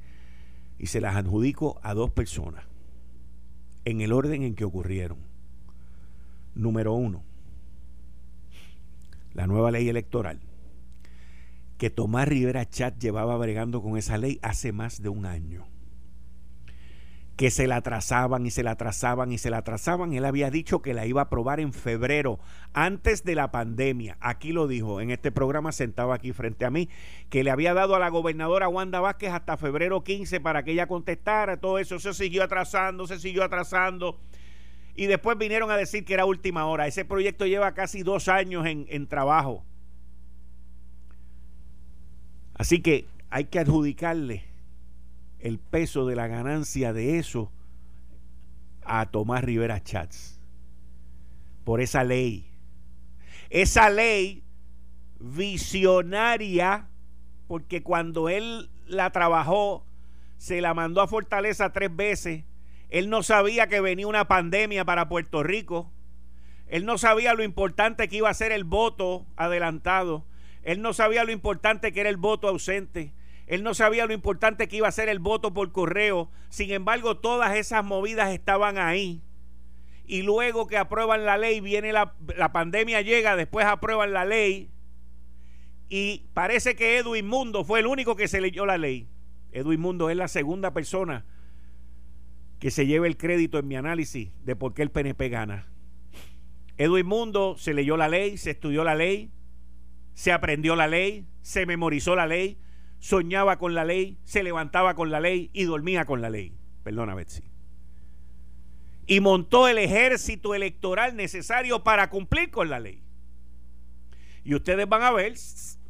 y 0.78 0.87
se 0.87 1.00
las 1.00 1.16
adjudico 1.16 1.80
a 1.83 1.95
dos 1.95 2.11
personas, 2.11 2.64
en 3.85 4.00
el 4.00 4.12
orden 4.12 4.42
en 4.42 4.54
que 4.54 4.64
ocurrieron. 4.64 5.18
Número 6.54 6.92
uno, 6.92 7.23
la 9.33 9.47
nueva 9.47 9.71
ley 9.71 9.88
electoral, 9.88 10.40
que 11.78 11.90
Tomás 11.90 12.28
Rivera 12.28 12.68
Chat 12.68 12.99
llevaba 13.00 13.37
bregando 13.38 13.80
con 13.80 13.97
esa 13.97 14.18
ley 14.18 14.38
hace 14.42 14.73
más 14.73 15.00
de 15.00 15.09
un 15.09 15.25
año 15.25 15.66
que 17.38 17.52
se 17.52 17.68
la 17.68 17.76
atrasaban 17.76 18.45
y 18.47 18.50
se 18.50 18.64
la 18.64 18.73
atrasaban 18.73 19.30
y 19.30 19.38
se 19.38 19.49
la 19.49 19.59
atrasaban. 19.59 20.12
Él 20.12 20.25
había 20.25 20.50
dicho 20.50 20.83
que 20.83 20.92
la 20.92 21.07
iba 21.07 21.21
a 21.21 21.25
aprobar 21.26 21.61
en 21.61 21.73
febrero, 21.73 22.40
antes 22.73 23.23
de 23.23 23.37
la 23.37 23.52
pandemia. 23.52 24.16
Aquí 24.18 24.50
lo 24.50 24.66
dijo, 24.66 25.00
en 25.00 25.12
este 25.12 25.30
programa 25.30 25.71
sentado 25.71 26.12
aquí 26.12 26.33
frente 26.33 26.64
a 26.64 26.71
mí, 26.71 26.88
que 27.30 27.45
le 27.45 27.52
había 27.52 27.75
dado 27.75 27.95
a 27.95 28.00
la 28.00 28.09
gobernadora 28.09 28.68
Wanda 28.68 28.99
Vázquez 28.99 29.30
hasta 29.30 29.57
febrero 29.57 30.02
15 30.02 30.40
para 30.40 30.64
que 30.64 30.73
ella 30.73 30.88
contestara. 30.88 31.59
Todo 31.59 31.78
eso 31.78 32.00
se 32.00 32.12
siguió 32.12 32.42
atrasando, 32.42 33.07
se 33.07 33.21
siguió 33.21 33.45
atrasando. 33.45 34.18
Y 34.97 35.07
después 35.07 35.38
vinieron 35.38 35.71
a 35.71 35.76
decir 35.76 36.04
que 36.04 36.14
era 36.14 36.25
última 36.25 36.66
hora. 36.66 36.88
Ese 36.88 37.04
proyecto 37.04 37.47
lleva 37.47 37.73
casi 37.73 38.02
dos 38.02 38.26
años 38.26 38.66
en, 38.66 38.85
en 38.88 39.07
trabajo. 39.07 39.64
Así 42.54 42.80
que 42.80 43.07
hay 43.30 43.45
que 43.45 43.61
adjudicarle 43.61 44.58
el 45.40 45.59
peso 45.59 46.07
de 46.07 46.16
la 46.16 46.26
ganancia 46.26 46.92
de 46.92 47.18
eso 47.18 47.52
a 48.83 49.07
Tomás 49.07 49.45
Rivera 49.45 49.83
Chats 49.83 50.38
por 51.68 51.83
esa 51.83 52.02
ley. 52.02 52.50
Esa 53.50 53.90
ley 53.90 54.42
visionaria, 55.21 56.88
porque 57.47 57.83
cuando 57.83 58.30
él 58.30 58.71
la 58.87 59.11
trabajó, 59.11 59.85
se 60.38 60.62
la 60.62 60.73
mandó 60.73 61.02
a 61.02 61.09
Fortaleza 61.09 61.73
tres 61.75 61.95
veces. 61.95 62.45
Él 62.88 63.11
no 63.11 63.23
sabía 63.23 63.66
que 63.66 63.83
venía 63.83 64.07
una 64.07 64.28
pandemia 64.28 64.87
para 64.87 65.11
Puerto 65.11 65.42
Rico. 65.42 65.92
Él 66.68 66.87
no 66.87 66.97
sabía 66.97 67.35
lo 67.35 67.42
importante 67.45 68.09
que 68.09 68.16
iba 68.16 68.30
a 68.30 68.35
ser 68.35 68.52
el 68.52 68.64
voto 68.64 69.26
adelantado. 69.37 70.25
Él 70.62 70.80
no 70.80 70.95
sabía 70.95 71.25
lo 71.25 71.33
importante 71.33 71.92
que 71.92 72.00
era 72.00 72.09
el 72.09 72.16
voto 72.16 72.49
ausente. 72.49 73.12
Él 73.49 73.62
no 73.62 73.73
sabía 73.73 74.05
lo 74.05 74.12
importante 74.12 74.69
que 74.69 74.76
iba 74.76 74.88
a 74.88 74.93
ser 74.93 75.09
el 75.09 75.21
voto 75.21 75.55
por 75.55 75.73
correo. 75.73 76.31
Sin 76.50 76.71
embargo, 76.71 77.17
todas 77.17 77.57
esas 77.57 77.83
movidas 77.83 78.31
estaban 78.31 78.76
ahí. 78.76 79.23
Y 80.07 80.21
luego 80.21 80.67
que 80.67 80.76
aprueban 80.76 81.25
la 81.25 81.38
ley, 81.38 81.61
viene 81.61 81.95
la, 81.95 82.14
pandemia, 82.52 83.00
llega, 83.00 83.37
después 83.37 83.64
aprueban 83.64 84.12
la 84.12 84.26
ley. 84.26 84.71
Y 85.88 86.26
parece 86.35 86.76
que 86.76 86.99
Edwin 86.99 87.26
Mundo 87.26 87.64
fue 87.64 87.81
el 87.81 87.87
único 87.87 88.17
que 88.17 88.28
se 88.28 88.43
leyó 88.43 88.67
la 88.67 88.76
ley. 88.76 89.09
Edwin 89.50 89.81
Mundo 89.81 90.11
es 90.11 90.17
la 90.19 90.28
segunda 90.28 90.75
persona 90.75 91.25
que 92.59 92.71
se 92.71 92.87
lleva 92.87 93.07
el 93.07 93.17
crédito 93.17 93.59
en 93.59 93.67
mi 93.67 93.76
análisis 93.76 94.31
de 94.45 94.57
por 94.57 94.75
qué 94.75 94.83
el 94.83 94.90
PNP 94.90 95.31
gana. 95.31 95.69
Edwin 96.76 97.07
Mundo 97.07 97.57
se 97.57 97.73
leyó 97.73 97.97
la 97.97 98.09
ley, 98.09 98.37
se 98.37 98.50
estudió 98.50 98.85
la 98.85 98.95
ley, 98.95 99.31
se 100.12 100.33
aprendió 100.33 100.76
la 100.76 100.87
ley, 100.87 101.25
se 101.40 101.64
memorizó 101.64 102.14
la 102.14 102.26
ley, 102.26 102.59
soñaba 102.99 103.59
con 103.59 103.75
la 103.75 103.85
ley, 103.85 104.19
se 104.25 104.43
levantaba 104.43 104.95
con 104.95 105.11
la 105.11 105.21
ley 105.21 105.50
y 105.52 105.64
dormía 105.64 106.05
con 106.05 106.21
la 106.21 106.31
ley. 106.31 106.57
Perdona, 106.83 107.14
Betsy. 107.14 107.45
Y 109.07 109.21
montó 109.21 109.69
el 109.69 109.78
ejército 109.78 110.55
electoral 110.55 111.17
necesario 111.17 111.83
para 111.83 112.11
cumplir 112.11 112.50
con 112.50 112.69
la 112.69 112.81
ley. 112.81 113.02
Y 114.45 114.55
ustedes 114.55 114.88
van 114.88 115.02
a 115.02 115.11
ver 115.11 115.35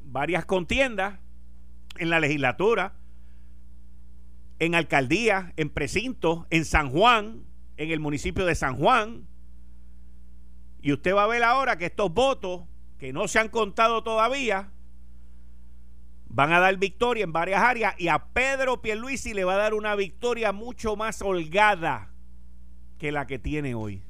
varias 0.05 0.45
contiendas 0.45 1.19
en 1.99 2.11
la 2.11 2.21
legislatura, 2.21 2.95
en 4.59 4.75
alcaldía, 4.75 5.53
en 5.57 5.71
precinto, 5.71 6.47
en 6.51 6.65
San 6.65 6.91
Juan, 6.91 7.45
en 7.77 7.91
el 7.91 8.01
municipio 8.01 8.45
de 8.47 8.55
San 8.55 8.77
Juan. 8.77 9.27
Y 10.81 10.93
usted 10.93 11.15
va 11.15 11.25
a 11.25 11.29
ver 11.29 11.43
ahora 11.43 11.77
que 11.77 11.87
estos 11.87 12.13
votos, 12.13 12.63
que 12.99 13.13
no 13.13 13.29
se 13.29 13.39
han 13.39 13.49
contado 13.49 14.03
todavía, 14.03 14.73
van 16.29 16.53
a 16.53 16.61
dar 16.61 16.77
victoria 16.77 17.25
en 17.25 17.33
varias 17.33 17.63
áreas 17.63 17.95
y 17.99 18.09
a 18.09 18.19
Pedro 18.19 18.81
Pierluisi 18.83 19.35
le 19.35 19.45
va 19.45 19.55
a 19.55 19.59
dar 19.59 19.75
una 19.75 19.95
victoria 19.95 20.53
mucho 20.53 20.97
más 20.97 21.23
holgada 21.23 22.11
que 22.99 23.13
la 23.13 23.27
que 23.27 23.39
tiene 23.39 23.75
hoy. 23.75 24.03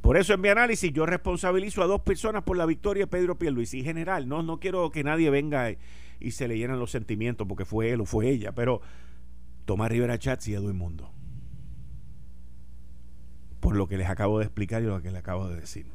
Por 0.00 0.18
eso 0.18 0.34
en 0.34 0.42
mi 0.42 0.48
análisis 0.48 0.92
yo 0.92 1.06
responsabilizo 1.06 1.82
a 1.82 1.86
dos 1.86 2.02
personas 2.02 2.42
por 2.42 2.58
la 2.58 2.66
victoria 2.66 3.04
de 3.04 3.06
Pedro 3.06 3.38
Pierluisi 3.38 3.78
en 3.78 3.86
general. 3.86 4.28
No, 4.28 4.42
no 4.42 4.60
quiero 4.60 4.90
que 4.90 5.02
nadie 5.02 5.30
venga 5.30 5.70
y, 5.70 6.30
se 6.30 6.46
le 6.46 6.58
llenen 6.58 6.78
los 6.78 6.90
sentimientos 6.90 7.46
porque 7.46 7.64
fue 7.64 7.90
él 7.90 8.00
o 8.00 8.04
fue 8.04 8.28
ella, 8.28 8.52
pero 8.52 8.80
Tomás 9.64 9.90
Rivera 9.90 10.18
Chats 10.18 10.48
y 10.48 10.54
Edwin 10.54 10.76
Mundo. 10.76 11.10
Por 13.60 13.76
lo 13.76 13.88
que 13.88 13.96
les 13.96 14.08
acabo 14.10 14.38
de 14.38 14.44
explicar 14.44 14.82
y 14.82 14.86
lo 14.86 15.00
que 15.00 15.10
les 15.10 15.20
acabo 15.20 15.48
de 15.48 15.58
decir. 15.58 15.86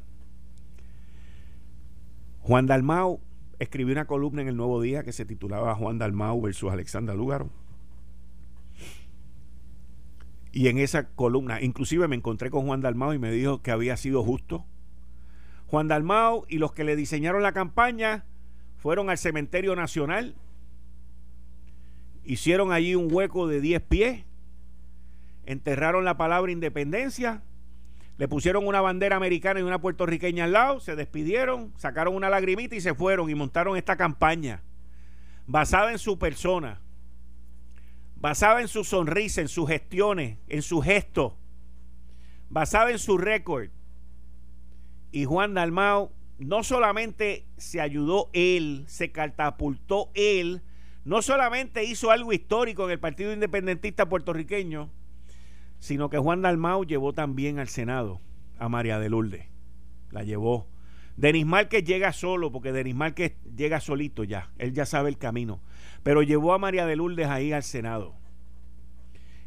Juan 2.40 2.66
Dalmau 2.66 3.20
escribí 3.60 3.92
una 3.92 4.06
columna 4.06 4.42
en 4.42 4.48
el 4.48 4.56
Nuevo 4.56 4.80
Día 4.80 5.04
que 5.04 5.12
se 5.12 5.26
titulaba 5.26 5.74
Juan 5.74 5.98
Dalmau 5.98 6.40
versus 6.40 6.72
Alexandra 6.72 7.14
Lúgaro. 7.14 7.50
Y 10.50 10.68
en 10.68 10.78
esa 10.78 11.10
columna, 11.10 11.60
inclusive 11.60 12.08
me 12.08 12.16
encontré 12.16 12.50
con 12.50 12.66
Juan 12.66 12.80
Dalmau 12.80 13.12
y 13.12 13.18
me 13.18 13.30
dijo 13.30 13.62
que 13.62 13.70
había 13.70 13.96
sido 13.96 14.24
justo. 14.24 14.64
Juan 15.66 15.88
Dalmau 15.88 16.46
y 16.48 16.56
los 16.56 16.72
que 16.72 16.84
le 16.84 16.96
diseñaron 16.96 17.42
la 17.42 17.52
campaña 17.52 18.24
fueron 18.78 19.10
al 19.10 19.18
Cementerio 19.18 19.76
Nacional, 19.76 20.34
hicieron 22.24 22.72
allí 22.72 22.94
un 22.94 23.12
hueco 23.12 23.46
de 23.46 23.60
10 23.60 23.82
pies, 23.82 24.24
enterraron 25.44 26.06
la 26.06 26.16
palabra 26.16 26.50
independencia 26.50 27.42
le 28.20 28.28
pusieron 28.28 28.66
una 28.66 28.82
bandera 28.82 29.16
americana 29.16 29.60
y 29.60 29.62
una 29.62 29.80
puertorriqueña 29.80 30.44
al 30.44 30.52
lado, 30.52 30.80
se 30.80 30.94
despidieron, 30.94 31.72
sacaron 31.78 32.14
una 32.14 32.28
lagrimita 32.28 32.76
y 32.76 32.82
se 32.82 32.92
fueron 32.92 33.30
y 33.30 33.34
montaron 33.34 33.78
esta 33.78 33.96
campaña 33.96 34.62
basada 35.46 35.90
en 35.90 35.98
su 35.98 36.18
persona, 36.18 36.82
basada 38.16 38.60
en 38.60 38.68
su 38.68 38.84
sonrisa, 38.84 39.40
en 39.40 39.48
sus 39.48 39.66
gestiones, 39.66 40.36
en 40.48 40.60
su 40.60 40.82
gesto, 40.82 41.38
basada 42.50 42.90
en 42.90 42.98
su 42.98 43.16
récord. 43.16 43.70
Y 45.12 45.24
Juan 45.24 45.54
Dalmao 45.54 46.12
no 46.38 46.62
solamente 46.62 47.46
se 47.56 47.80
ayudó 47.80 48.28
él, 48.34 48.84
se 48.86 49.12
catapultó 49.12 50.10
él, 50.12 50.60
no 51.06 51.22
solamente 51.22 51.84
hizo 51.84 52.10
algo 52.10 52.34
histórico 52.34 52.84
en 52.84 52.90
el 52.90 53.00
Partido 53.00 53.32
Independentista 53.32 54.10
puertorriqueño, 54.10 54.90
sino 55.80 56.10
que 56.10 56.18
Juan 56.18 56.42
Dalmau 56.42 56.84
llevó 56.84 57.12
también 57.12 57.58
al 57.58 57.68
Senado 57.68 58.20
a 58.58 58.68
María 58.68 59.00
de 59.00 59.08
Lourdes. 59.08 59.46
La 60.10 60.22
llevó. 60.22 60.68
Denis 61.16 61.44
Márquez 61.44 61.84
llega 61.84 62.12
solo, 62.12 62.52
porque 62.52 62.72
Denis 62.72 62.94
Márquez 62.94 63.34
llega 63.56 63.80
solito 63.80 64.22
ya, 64.24 64.50
él 64.58 64.72
ya 64.72 64.86
sabe 64.86 65.08
el 65.08 65.18
camino. 65.18 65.60
Pero 66.02 66.22
llevó 66.22 66.54
a 66.54 66.58
María 66.58 66.86
de 66.86 66.96
Lourdes 66.96 67.26
ahí 67.26 67.52
al 67.52 67.62
Senado 67.62 68.14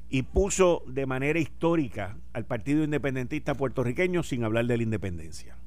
y 0.09 0.23
puso 0.23 0.83
de 0.85 1.07
manera 1.07 1.39
histórica 1.39 2.17
al 2.33 2.45
Partido 2.45 2.83
Independentista 2.83 3.55
puertorriqueño 3.55 4.21
sin 4.21 4.43
hablar 4.43 4.65
de 4.65 4.77
la 4.77 4.83
independencia. 4.83 5.57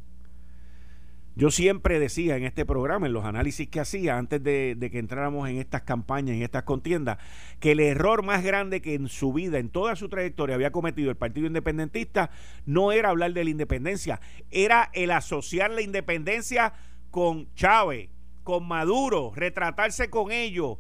Yo 1.39 1.51
siempre 1.51 2.01
decía 2.01 2.39
en 2.39 2.45
este 2.45 2.65
programa, 2.65 3.07
en 3.07 3.13
los 3.13 3.27
análisis 3.27 3.69
que 3.69 3.79
hacía 3.79 4.17
antes 4.17 4.43
de, 4.43 4.75
que 4.91 4.99
entráramos 4.99 5.47
en 5.51 5.59
estas 5.59 5.83
campañas, 5.83 6.35
en 6.35 6.43
estas 6.43 6.63
contiendas, 6.63 7.19
que 7.61 7.73
el 7.73 7.81
error 7.81 8.23
más 8.23 8.43
grande 8.43 8.81
que 8.81 8.95
en 8.95 9.09
su 9.09 9.35
vida, 9.35 9.59
en 9.59 9.69
toda 9.69 9.97
su 9.97 10.09
trayectoria 10.09 10.55
había 10.55 10.73
cometido 10.73 11.11
el 11.11 11.17
Partido 11.17 11.47
Independentista, 11.47 12.31
no 12.65 12.91
era 12.91 13.11
hablar 13.11 13.35
de 13.35 13.45
la 13.45 13.51
independencia, 13.51 14.19
era 14.51 14.89
el 14.95 15.11
asociar 15.11 15.71
la 15.71 15.83
independencia 15.83 16.73
con 17.11 17.53
Chávez, 17.55 18.09
con 18.43 18.67
Maduro, 18.67 19.33
retratarse 19.37 20.09
con 20.09 20.33
ellos, 20.33 20.79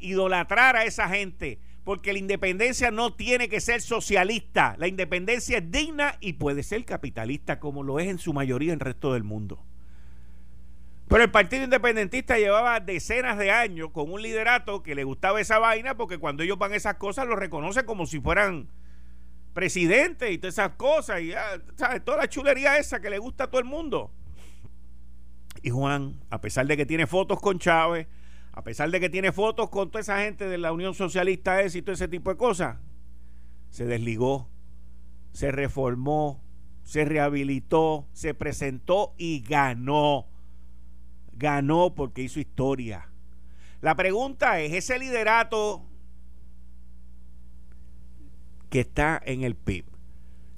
idolatrar 0.00 0.74
a 0.74 0.84
esa 0.84 1.08
gente 1.08 1.60
porque 1.84 2.14
la 2.14 2.18
independencia 2.18 2.90
no 2.90 3.14
tiene 3.14 3.48
que 3.48 3.60
ser 3.60 3.82
socialista. 3.82 4.74
La 4.78 4.88
independencia 4.88 5.58
es 5.58 5.70
digna 5.70 6.16
y 6.20 6.34
puede 6.34 6.62
ser 6.62 6.84
capitalista 6.84 7.60
como 7.60 7.82
lo 7.82 8.00
es 8.00 8.08
en 8.08 8.18
su 8.18 8.32
mayoría 8.32 8.72
en 8.72 8.80
el 8.80 8.80
resto 8.80 9.12
del 9.12 9.22
mundo. 9.22 9.62
Pero 11.08 11.22
el 11.22 11.30
Partido 11.30 11.64
Independentista 11.64 12.38
llevaba 12.38 12.80
decenas 12.80 13.36
de 13.36 13.50
años 13.50 13.90
con 13.90 14.10
un 14.10 14.22
liderato 14.22 14.82
que 14.82 14.94
le 14.94 15.04
gustaba 15.04 15.40
esa 15.40 15.58
vaina 15.58 15.94
porque 15.96 16.16
cuando 16.16 16.42
ellos 16.42 16.58
van 16.58 16.72
esas 16.72 16.94
cosas 16.94 17.26
lo 17.26 17.36
reconocen 17.36 17.84
como 17.84 18.06
si 18.06 18.18
fueran 18.18 18.68
presidentes 19.52 20.32
y 20.32 20.38
todas 20.38 20.54
esas 20.54 20.70
cosas 20.72 21.20
y 21.20 21.32
toda 22.04 22.16
la 22.16 22.28
chulería 22.28 22.78
esa 22.78 23.00
que 23.00 23.10
le 23.10 23.18
gusta 23.18 23.44
a 23.44 23.46
todo 23.48 23.60
el 23.60 23.66
mundo. 23.66 24.10
Y 25.62 25.68
Juan, 25.68 26.20
a 26.30 26.40
pesar 26.40 26.66
de 26.66 26.76
que 26.76 26.86
tiene 26.86 27.06
fotos 27.06 27.40
con 27.40 27.58
Chávez, 27.58 28.08
a 28.56 28.62
pesar 28.62 28.90
de 28.92 29.00
que 29.00 29.10
tiene 29.10 29.32
fotos 29.32 29.68
con 29.68 29.90
toda 29.90 30.00
esa 30.00 30.20
gente 30.20 30.48
de 30.48 30.58
la 30.58 30.72
Unión 30.72 30.94
Socialista 30.94 31.60
y 31.66 31.82
todo 31.82 31.92
ese 31.92 32.06
tipo 32.06 32.30
de 32.30 32.36
cosas, 32.36 32.78
se 33.68 33.84
desligó, 33.84 34.48
se 35.32 35.50
reformó, 35.50 36.40
se 36.84 37.04
rehabilitó, 37.04 38.06
se 38.12 38.32
presentó 38.32 39.12
y 39.18 39.40
ganó. 39.40 40.28
Ganó 41.32 41.96
porque 41.96 42.22
hizo 42.22 42.38
historia. 42.38 43.10
La 43.80 43.96
pregunta 43.96 44.60
es, 44.60 44.72
¿ese 44.72 45.00
liderato 45.00 45.82
que 48.70 48.80
está 48.80 49.20
en 49.24 49.42
el 49.42 49.56
PIB 49.56 49.84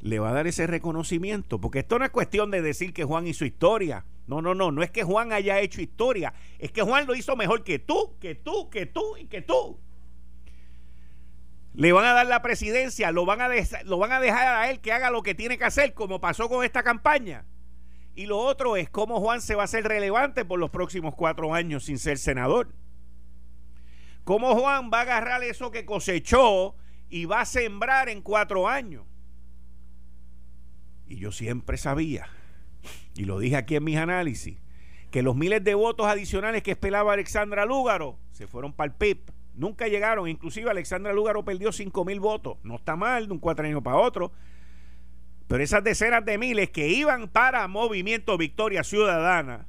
le 0.02 0.18
va 0.18 0.28
a 0.28 0.34
dar 0.34 0.46
ese 0.46 0.66
reconocimiento? 0.66 1.62
Porque 1.62 1.78
esto 1.78 1.98
no 1.98 2.04
es 2.04 2.10
cuestión 2.10 2.50
de 2.50 2.60
decir 2.60 2.92
que 2.92 3.04
Juan 3.04 3.26
hizo 3.26 3.46
historia. 3.46 4.04
No, 4.26 4.42
no, 4.42 4.54
no, 4.54 4.72
no 4.72 4.82
es 4.82 4.90
que 4.90 5.04
Juan 5.04 5.32
haya 5.32 5.60
hecho 5.60 5.80
historia, 5.80 6.34
es 6.58 6.72
que 6.72 6.82
Juan 6.82 7.06
lo 7.06 7.14
hizo 7.14 7.36
mejor 7.36 7.62
que 7.62 7.78
tú, 7.78 8.16
que 8.20 8.34
tú, 8.34 8.68
que 8.70 8.86
tú 8.86 9.16
y 9.16 9.26
que 9.26 9.42
tú. 9.42 9.78
Le 11.74 11.92
van 11.92 12.06
a 12.06 12.12
dar 12.12 12.26
la 12.26 12.42
presidencia, 12.42 13.12
lo 13.12 13.24
van 13.24 13.40
a, 13.40 13.48
lo 13.84 13.98
van 13.98 14.12
a 14.12 14.20
dejar 14.20 14.48
a 14.48 14.70
él 14.70 14.80
que 14.80 14.92
haga 14.92 15.10
lo 15.10 15.22
que 15.22 15.34
tiene 15.34 15.58
que 15.58 15.64
hacer, 15.64 15.94
como 15.94 16.20
pasó 16.20 16.48
con 16.48 16.64
esta 16.64 16.82
campaña. 16.82 17.44
Y 18.14 18.26
lo 18.26 18.38
otro 18.38 18.76
es 18.76 18.88
cómo 18.88 19.20
Juan 19.20 19.42
se 19.42 19.54
va 19.54 19.62
a 19.62 19.64
hacer 19.66 19.84
relevante 19.84 20.44
por 20.44 20.58
los 20.58 20.70
próximos 20.70 21.14
cuatro 21.14 21.54
años 21.54 21.84
sin 21.84 21.98
ser 21.98 22.18
senador. 22.18 22.72
Cómo 24.24 24.58
Juan 24.58 24.90
va 24.92 25.00
a 25.00 25.02
agarrar 25.02 25.44
eso 25.44 25.70
que 25.70 25.84
cosechó 25.84 26.74
y 27.10 27.26
va 27.26 27.42
a 27.42 27.44
sembrar 27.44 28.08
en 28.08 28.22
cuatro 28.22 28.66
años. 28.66 29.04
Y 31.06 31.18
yo 31.18 31.30
siempre 31.30 31.76
sabía 31.76 32.28
y 33.16 33.24
lo 33.24 33.38
dije 33.38 33.56
aquí 33.56 33.76
en 33.76 33.84
mis 33.84 33.96
análisis, 33.96 34.58
que 35.10 35.22
los 35.22 35.34
miles 35.34 35.64
de 35.64 35.74
votos 35.74 36.06
adicionales 36.06 36.62
que 36.62 36.72
esperaba 36.72 37.14
Alexandra 37.14 37.64
Lúgaro 37.64 38.18
se 38.32 38.46
fueron 38.46 38.72
para 38.72 38.92
el 38.92 38.96
PIB. 38.96 39.18
Nunca 39.54 39.88
llegaron, 39.88 40.28
inclusive 40.28 40.70
Alexandra 40.70 41.14
Lúgaro 41.14 41.44
perdió 41.44 41.72
5 41.72 42.04
mil 42.04 42.20
votos. 42.20 42.58
No 42.62 42.76
está 42.76 42.94
mal 42.94 43.26
de 43.26 43.32
un 43.32 43.40
años 43.64 43.82
para 43.82 43.96
otro. 43.96 44.32
Pero 45.48 45.62
esas 45.62 45.82
decenas 45.82 46.24
de 46.24 46.36
miles 46.36 46.70
que 46.70 46.88
iban 46.88 47.28
para 47.28 47.66
Movimiento 47.68 48.36
Victoria 48.36 48.84
Ciudadana 48.84 49.66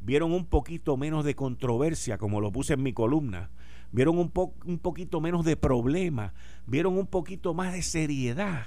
vieron 0.00 0.32
un 0.32 0.44
poquito 0.44 0.96
menos 0.96 1.24
de 1.24 1.36
controversia, 1.36 2.18
como 2.18 2.40
lo 2.40 2.52
puse 2.52 2.74
en 2.74 2.82
mi 2.82 2.92
columna. 2.92 3.50
Vieron 3.92 4.18
un, 4.18 4.32
un 4.66 4.78
poquito 4.78 5.20
menos 5.20 5.44
de 5.44 5.56
problema. 5.56 6.34
Vieron 6.66 6.98
un 6.98 7.06
poquito 7.06 7.54
más 7.54 7.72
de 7.72 7.82
seriedad 7.82 8.66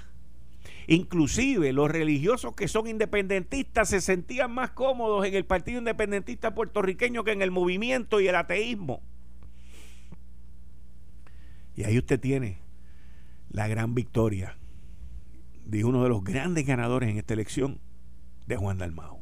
Inclusive 0.88 1.72
los 1.72 1.90
religiosos 1.90 2.54
que 2.54 2.68
son 2.68 2.86
independentistas 2.86 3.88
se 3.88 4.00
sentían 4.00 4.52
más 4.52 4.70
cómodos 4.70 5.26
en 5.26 5.34
el 5.34 5.44
Partido 5.44 5.78
Independentista 5.78 6.54
puertorriqueño 6.54 7.24
que 7.24 7.32
en 7.32 7.42
el 7.42 7.50
movimiento 7.50 8.20
y 8.20 8.28
el 8.28 8.36
ateísmo. 8.36 9.02
Y 11.74 11.84
ahí 11.84 11.98
usted 11.98 12.20
tiene 12.20 12.60
la 13.50 13.66
gran 13.66 13.94
victoria 13.94 14.56
de 15.64 15.84
uno 15.84 16.04
de 16.04 16.08
los 16.08 16.22
grandes 16.22 16.64
ganadores 16.64 17.10
en 17.10 17.18
esta 17.18 17.34
elección, 17.34 17.80
de 18.46 18.56
Juan 18.56 18.78
Dalmao. 18.78 19.20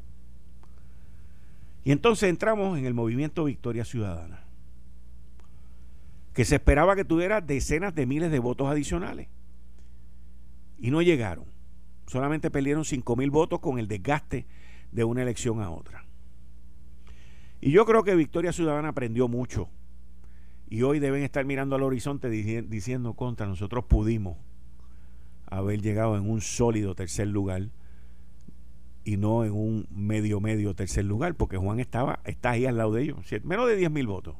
Y 1.82 1.92
entonces 1.92 2.28
entramos 2.28 2.78
en 2.78 2.84
el 2.84 2.92
movimiento 2.92 3.44
Victoria 3.44 3.86
Ciudadana, 3.86 4.44
que 6.34 6.44
se 6.44 6.56
esperaba 6.56 6.94
que 6.94 7.06
tuviera 7.06 7.40
decenas 7.40 7.94
de 7.94 8.04
miles 8.04 8.30
de 8.30 8.38
votos 8.38 8.68
adicionales. 8.68 9.28
Y 10.78 10.90
no 10.90 11.00
llegaron 11.00 11.53
solamente 12.06 12.50
perdieron 12.50 12.84
5 12.84 13.16
mil 13.16 13.30
votos 13.30 13.60
con 13.60 13.78
el 13.78 13.88
desgaste 13.88 14.46
de 14.92 15.04
una 15.04 15.22
elección 15.22 15.60
a 15.60 15.70
otra. 15.70 16.04
Y 17.60 17.70
yo 17.70 17.86
creo 17.86 18.04
que 18.04 18.14
Victoria 18.14 18.52
Ciudadana 18.52 18.88
aprendió 18.88 19.26
mucho. 19.28 19.68
Y 20.68 20.82
hoy 20.82 20.98
deben 20.98 21.22
estar 21.22 21.44
mirando 21.44 21.76
al 21.76 21.82
horizonte 21.82 22.28
diciendo 22.28 23.14
contra, 23.14 23.46
nosotros 23.46 23.84
pudimos 23.84 24.38
haber 25.46 25.80
llegado 25.80 26.16
en 26.16 26.28
un 26.28 26.40
sólido 26.40 26.94
tercer 26.94 27.28
lugar 27.28 27.68
y 29.04 29.18
no 29.18 29.44
en 29.44 29.52
un 29.52 29.86
medio 29.90 30.40
medio 30.40 30.74
tercer 30.74 31.04
lugar, 31.04 31.34
porque 31.34 31.56
Juan 31.56 31.78
estaba, 31.78 32.20
está 32.24 32.50
ahí 32.50 32.66
al 32.66 32.78
lado 32.78 32.92
de 32.92 33.02
ellos, 33.02 33.18
menos 33.44 33.68
de 33.68 33.76
10 33.76 33.90
mil 33.90 34.06
votos. 34.06 34.36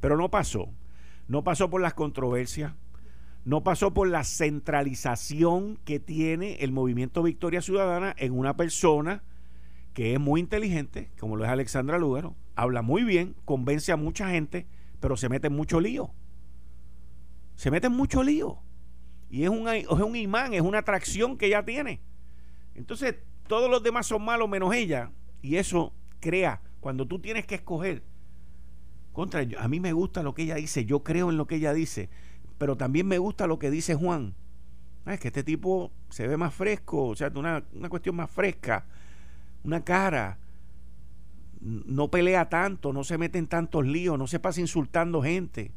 Pero 0.00 0.16
no 0.16 0.30
pasó. 0.30 0.68
No 1.26 1.42
pasó 1.42 1.70
por 1.70 1.80
las 1.80 1.94
controversias, 1.94 2.74
no 3.44 3.62
pasó 3.62 3.92
por 3.92 4.08
la 4.08 4.24
centralización 4.24 5.78
que 5.84 6.00
tiene 6.00 6.56
el 6.60 6.72
movimiento 6.72 7.22
Victoria 7.22 7.60
Ciudadana 7.60 8.14
en 8.18 8.32
una 8.32 8.56
persona 8.56 9.22
que 9.92 10.14
es 10.14 10.20
muy 10.20 10.40
inteligente, 10.40 11.10
como 11.20 11.36
lo 11.36 11.44
es 11.44 11.50
Alexandra 11.50 11.98
Lugaro, 11.98 12.34
habla 12.56 12.82
muy 12.82 13.04
bien, 13.04 13.36
convence 13.44 13.92
a 13.92 13.96
mucha 13.96 14.30
gente, 14.30 14.66
pero 14.98 15.16
se 15.16 15.28
mete 15.28 15.48
en 15.48 15.54
mucho 15.54 15.78
lío. 15.80 16.10
Se 17.54 17.70
mete 17.70 17.86
en 17.86 17.92
mucho 17.92 18.22
lío. 18.22 18.58
Y 19.30 19.44
es 19.44 19.50
un, 19.50 19.68
es 19.68 19.86
un 19.88 20.16
imán, 20.16 20.54
es 20.54 20.62
una 20.62 20.78
atracción 20.78 21.36
que 21.36 21.46
ella 21.46 21.64
tiene. 21.64 22.00
Entonces, 22.74 23.16
todos 23.46 23.70
los 23.70 23.82
demás 23.82 24.06
son 24.06 24.24
malos 24.24 24.48
menos 24.48 24.74
ella. 24.74 25.12
Y 25.42 25.56
eso 25.56 25.92
crea, 26.18 26.60
cuando 26.80 27.06
tú 27.06 27.20
tienes 27.20 27.46
que 27.46 27.56
escoger, 27.56 28.02
contra, 29.12 29.46
a 29.58 29.68
mí 29.68 29.78
me 29.78 29.92
gusta 29.92 30.22
lo 30.22 30.34
que 30.34 30.42
ella 30.42 30.56
dice, 30.56 30.86
yo 30.86 31.04
creo 31.04 31.30
en 31.30 31.36
lo 31.36 31.46
que 31.46 31.56
ella 31.56 31.72
dice 31.72 32.08
pero 32.58 32.76
también 32.76 33.06
me 33.06 33.18
gusta 33.18 33.46
lo 33.46 33.58
que 33.58 33.70
dice 33.70 33.94
Juan. 33.94 34.34
Ah, 35.04 35.14
es 35.14 35.20
que 35.20 35.28
este 35.28 35.44
tipo 35.44 35.92
se 36.08 36.26
ve 36.26 36.36
más 36.36 36.54
fresco, 36.54 37.08
o 37.08 37.16
sea, 37.16 37.30
una, 37.34 37.64
una 37.74 37.88
cuestión 37.88 38.16
más 38.16 38.30
fresca, 38.30 38.86
una 39.62 39.84
cara, 39.84 40.38
no 41.60 42.10
pelea 42.10 42.48
tanto, 42.48 42.92
no 42.92 43.04
se 43.04 43.18
mete 43.18 43.38
en 43.38 43.46
tantos 43.46 43.86
líos, 43.86 44.18
no 44.18 44.26
se 44.26 44.38
pasa 44.38 44.60
insultando 44.60 45.22
gente. 45.22 45.72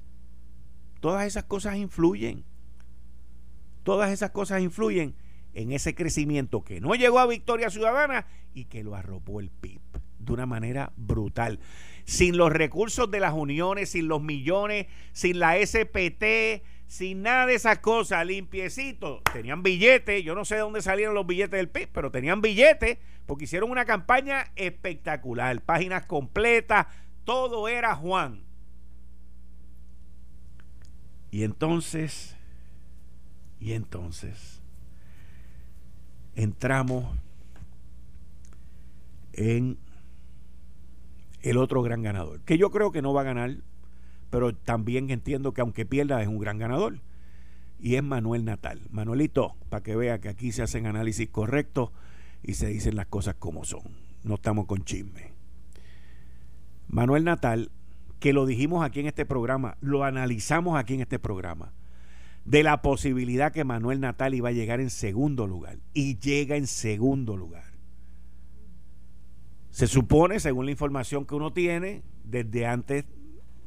Todas 1.00 1.26
esas 1.26 1.46
cosas 1.46 1.78
influyen. 1.78 2.44
Todas 3.84 4.12
esas 4.12 4.32
cosas 4.32 4.62
influyen 4.62 5.16
en 5.54 5.72
ese 5.72 5.96
crecimiento 5.96 6.64
que 6.64 6.82
no 6.82 6.94
llegó 6.96 7.20
a 7.20 7.26
Victoria 7.26 7.70
Ciudadana 7.70 8.28
y 8.54 8.66
que 8.66 8.84
lo 8.84 8.96
arropó 8.96 9.40
el 9.40 9.50
PIB 9.50 9.82
de 10.28 10.34
una 10.34 10.46
manera 10.46 10.92
brutal. 10.96 11.60
Sin 12.06 12.38
los 12.38 12.52
recursos 12.52 13.10
de 13.12 13.20
las 13.20 13.34
uniones, 13.34 13.90
sin 13.90 14.08
los 14.08 14.22
millones, 14.22 14.88
sin 15.12 15.40
la 15.40 15.56
SPT, 15.58 16.64
sin 16.88 17.22
nada 17.22 17.46
de 17.46 17.56
esas 17.56 17.80
cosas, 17.80 18.26
limpiecito. 18.26 19.22
Tenían 19.34 19.62
billetes, 19.62 20.24
yo 20.24 20.36
no 20.36 20.46
sé 20.46 20.56
de 20.56 20.62
dónde 20.62 20.82
salieron 20.82 21.16
los 21.16 21.28
billetes 21.28 21.52
del 21.52 21.70
PIB, 21.70 21.90
pero 21.92 22.12
tenían 22.12 22.42
billetes 22.42 22.98
porque 23.26 23.44
hicieron 23.44 23.70
una 23.70 23.86
campaña 23.86 24.52
espectacular, 24.56 25.62
páginas 25.62 26.06
completas, 26.06 26.88
todo 27.26 27.68
era 27.68 27.94
Juan. 27.94 28.42
Y 31.30 31.44
entonces, 31.44 32.38
y 33.60 33.74
entonces, 33.74 34.62
entramos 36.36 37.18
en 39.34 39.78
el 41.42 41.58
otro 41.58 41.82
gran 41.82 42.02
ganador, 42.02 42.42
que 42.42 42.58
yo 42.58 42.72
creo 42.72 42.92
que 42.92 43.02
no 43.02 43.14
va 43.14 43.22
a 43.22 43.26
ganar, 43.26 43.58
pero 44.30 44.54
también 44.54 45.10
entiendo 45.10 45.54
que 45.54 45.62
aunque 45.62 45.86
pierda 45.86 46.22
es 46.22 46.28
un 46.28 46.40
gran 46.40 46.58
ganador, 46.58 47.00
y 47.80 47.96
es 47.96 48.04
Manuel 48.04 48.44
Natal. 48.46 48.82
Manuelito, 48.90 49.56
para 49.70 49.84
que 49.84 49.96
vea 49.96 50.20
que 50.20 50.30
aquí 50.30 50.52
se 50.52 50.64
hacen 50.64 50.88
análisis 50.88 51.30
correctos 51.30 51.92
y 52.44 52.54
se 52.54 52.68
dicen 52.68 52.96
las 52.96 53.08
cosas 53.08 53.36
como 53.36 53.66
son, 53.66 53.84
no 54.24 54.36
estamos 54.36 54.66
con 54.66 54.84
chisme. 54.84 55.34
Manuel 56.88 57.24
Natal, 57.24 57.72
que 58.20 58.34
lo 58.34 58.46
dijimos 58.46 58.84
aquí 58.84 59.02
en 59.02 59.08
este 59.08 59.26
programa, 59.26 59.78
lo 59.82 60.04
analizamos 60.04 60.78
aquí 60.78 60.96
en 60.96 61.02
este 61.02 61.20
programa, 61.20 61.74
de 62.46 62.64
la 62.64 62.82
posibilidad 62.82 63.52
que 63.52 63.66
Manuel 63.66 64.00
Natal 64.00 64.34
iba 64.34 64.50
a 64.50 64.54
llegar 64.54 64.80
en 64.80 64.90
segundo 64.90 65.48
lugar, 65.48 65.78
y 65.94 66.18
llega 66.18 66.56
en 66.56 66.66
segundo 66.66 67.36
lugar. 67.38 67.67
Se 69.78 69.86
supone, 69.86 70.40
según 70.40 70.66
la 70.66 70.72
información 70.72 71.28
que 71.28 71.36
uno 71.36 71.54
tiene, 71.54 72.02
desde 72.24 72.66
antes, 72.66 73.06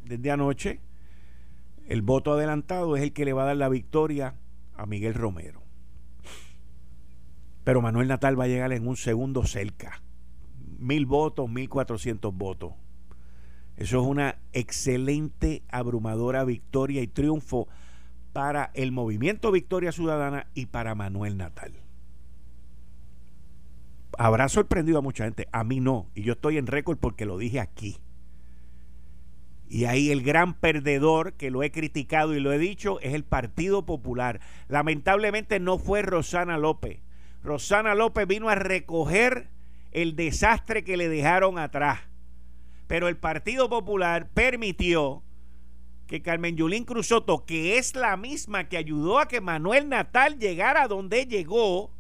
desde 0.03 0.33
anoche, 0.33 0.81
el 1.87 2.03
voto 2.03 2.33
adelantado 2.33 2.97
es 2.97 3.05
el 3.05 3.13
que 3.13 3.25
le 3.25 3.33
va 3.33 3.45
a 3.45 3.47
dar 3.47 3.57
la 3.57 3.69
victoria 3.69 4.35
a 4.75 4.87
Miguel 4.87 5.15
Romero. 5.15 5.63
Pero 7.63 7.81
Manuel 7.81 8.09
Natal 8.09 8.37
va 8.37 8.43
a 8.43 8.49
llegar 8.49 8.73
en 8.73 8.89
un 8.89 8.97
segundo 8.97 9.47
cerca. 9.47 10.03
Mil 10.81 11.07
votos, 11.07 11.49
mil 11.49 11.69
cuatrocientos 11.69 12.35
votos. 12.35 12.73
Eso 13.77 14.01
es 14.01 14.05
una 14.09 14.41
excelente, 14.53 15.63
abrumadora 15.69 16.43
victoria 16.43 17.03
y 17.03 17.07
triunfo 17.07 17.69
para 18.33 18.73
el 18.75 18.91
movimiento 18.91 19.53
Victoria 19.53 19.93
Ciudadana 19.93 20.49
y 20.55 20.67
para 20.67 20.97
Manuel 20.97 21.37
Natal 21.37 21.73
habrá 24.21 24.51
sorprendido 24.51 24.99
a 24.99 25.03
mucha 25.03 25.25
gente, 25.25 25.49
a 25.51 25.65
mí 25.65 25.81
no, 25.81 26.11
y 26.15 26.25
yo 26.25 26.35
estoy 26.35 26.59
en 26.59 26.67
récord 26.67 26.99
porque 26.99 27.25
lo 27.25 27.39
dije 27.39 27.59
aquí. 27.59 27.97
Y 29.67 29.87
ahí 29.87 30.11
el 30.11 30.23
gran 30.23 30.53
perdedor, 30.53 31.33
que 31.33 31.51
lo 31.51 31.63
he 31.63 31.73
criticado 31.73 32.35
y 32.35 32.41
lo 32.41 32.53
he 32.53 32.59
dicho, 32.59 33.01
es 33.01 33.15
el 33.15 33.25
Partido 33.25 33.87
Popular. 33.87 34.41
Lamentablemente 34.69 35.59
no 35.59 35.79
fue 35.79 36.03
Rosana 36.03 36.59
López. 36.59 36.99
Rosana 37.43 37.95
López 37.95 38.27
vino 38.27 38.51
a 38.51 38.57
recoger 38.57 39.49
el 39.91 40.17
desastre 40.17 40.85
que 40.85 40.99
le 40.99 41.09
dejaron 41.09 41.59
atrás. 41.59 42.01
Pero 42.89 43.09
el 43.09 43.17
Partido 43.17 43.71
Popular 43.71 44.29
permitió 44.35 45.23
que 46.07 46.21
Carmen 46.21 46.57
Yulín 46.57 46.85
Cruzoto, 46.85 47.47
que 47.47 47.79
es 47.79 47.95
la 47.95 48.19
misma 48.19 48.69
que 48.69 48.77
ayudó 48.77 49.19
a 49.19 49.29
que 49.29 49.41
Manuel 49.41 49.89
Natal 49.89 50.39
llegara 50.39 50.83
a 50.83 50.89
donde 50.89 51.25
llegó, 51.25 51.91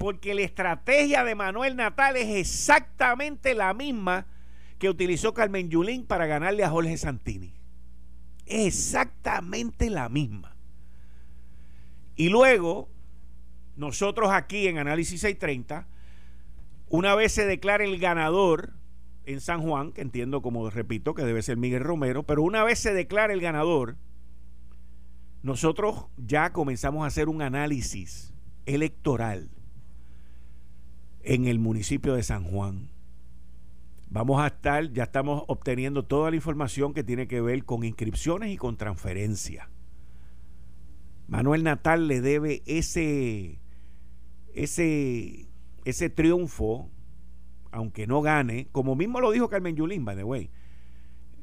porque 0.00 0.32
la 0.32 0.40
estrategia 0.40 1.24
de 1.24 1.34
Manuel 1.34 1.76
Natal 1.76 2.16
es 2.16 2.28
exactamente 2.34 3.54
la 3.54 3.74
misma 3.74 4.26
que 4.78 4.88
utilizó 4.88 5.34
Carmen 5.34 5.68
Yulín 5.68 6.06
para 6.06 6.24
ganarle 6.24 6.64
a 6.64 6.70
Jorge 6.70 6.96
Santini. 6.96 7.52
exactamente 8.46 9.90
la 9.90 10.08
misma. 10.08 10.56
Y 12.16 12.30
luego, 12.30 12.88
nosotros 13.76 14.30
aquí 14.32 14.68
en 14.68 14.78
Análisis 14.78 15.20
630, 15.20 15.86
una 16.88 17.14
vez 17.14 17.32
se 17.32 17.44
declara 17.44 17.84
el 17.84 17.98
ganador 17.98 18.72
en 19.26 19.42
San 19.42 19.60
Juan, 19.60 19.92
que 19.92 20.00
entiendo 20.00 20.40
como 20.40 20.70
repito 20.70 21.12
que 21.12 21.24
debe 21.24 21.42
ser 21.42 21.58
Miguel 21.58 21.84
Romero, 21.84 22.22
pero 22.22 22.42
una 22.42 22.64
vez 22.64 22.78
se 22.78 22.94
declara 22.94 23.34
el 23.34 23.42
ganador, 23.42 23.98
nosotros 25.42 26.06
ya 26.16 26.54
comenzamos 26.54 27.04
a 27.04 27.08
hacer 27.08 27.28
un 27.28 27.42
análisis 27.42 28.32
electoral 28.64 29.50
en 31.22 31.46
el 31.46 31.58
municipio 31.58 32.14
de 32.14 32.22
San 32.22 32.44
Juan. 32.44 32.90
Vamos 34.08 34.40
a 34.40 34.48
estar, 34.48 34.92
ya 34.92 35.04
estamos 35.04 35.44
obteniendo 35.46 36.04
toda 36.04 36.30
la 36.30 36.36
información 36.36 36.94
que 36.94 37.04
tiene 37.04 37.28
que 37.28 37.40
ver 37.40 37.64
con 37.64 37.84
inscripciones 37.84 38.50
y 38.50 38.56
con 38.56 38.76
transferencia. 38.76 39.70
Manuel 41.28 41.62
Natal 41.62 42.08
le 42.08 42.20
debe 42.20 42.62
ese, 42.66 43.60
ese, 44.52 45.46
ese 45.84 46.10
triunfo, 46.10 46.90
aunque 47.70 48.08
no 48.08 48.20
gane, 48.20 48.66
como 48.72 48.96
mismo 48.96 49.20
lo 49.20 49.30
dijo 49.30 49.48
Carmen 49.48 49.76
Yulín, 49.76 50.04
by 50.04 50.16
the 50.16 50.24
way, 50.24 50.50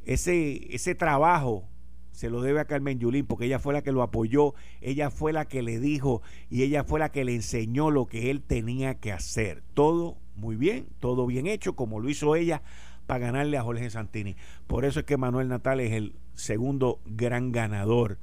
ese, 0.03 0.75
ese 0.75 0.93
trabajo 0.93 1.69
se 2.17 2.31
lo 2.31 2.41
debe 2.41 2.59
a 2.59 2.65
Carmen 2.65 2.97
Yulín 2.97 3.27
porque 3.27 3.45
ella 3.45 3.59
fue 3.59 3.75
la 3.75 3.83
que 3.83 3.91
lo 3.91 4.01
apoyó, 4.01 4.55
ella 4.81 5.11
fue 5.11 5.33
la 5.33 5.45
que 5.45 5.61
le 5.61 5.79
dijo 5.79 6.23
y 6.49 6.63
ella 6.63 6.83
fue 6.83 6.99
la 6.99 7.11
que 7.11 7.23
le 7.23 7.35
enseñó 7.35 7.91
lo 7.91 8.07
que 8.07 8.31
él 8.31 8.41
tenía 8.41 8.95
que 8.95 9.11
hacer. 9.11 9.61
Todo 9.75 10.17
muy 10.35 10.55
bien, 10.55 10.87
todo 10.99 11.27
bien 11.27 11.45
hecho, 11.45 11.75
como 11.75 11.99
lo 11.99 12.09
hizo 12.09 12.35
ella 12.35 12.63
para 13.05 13.19
ganarle 13.19 13.55
a 13.59 13.61
Jorge 13.61 13.91
Santini. 13.91 14.35
Por 14.65 14.83
eso 14.83 15.01
es 15.01 15.05
que 15.05 15.15
Manuel 15.15 15.47
Natal 15.47 15.79
es 15.79 15.91
el 15.91 16.15
segundo 16.33 17.01
gran 17.05 17.51
ganador 17.51 18.17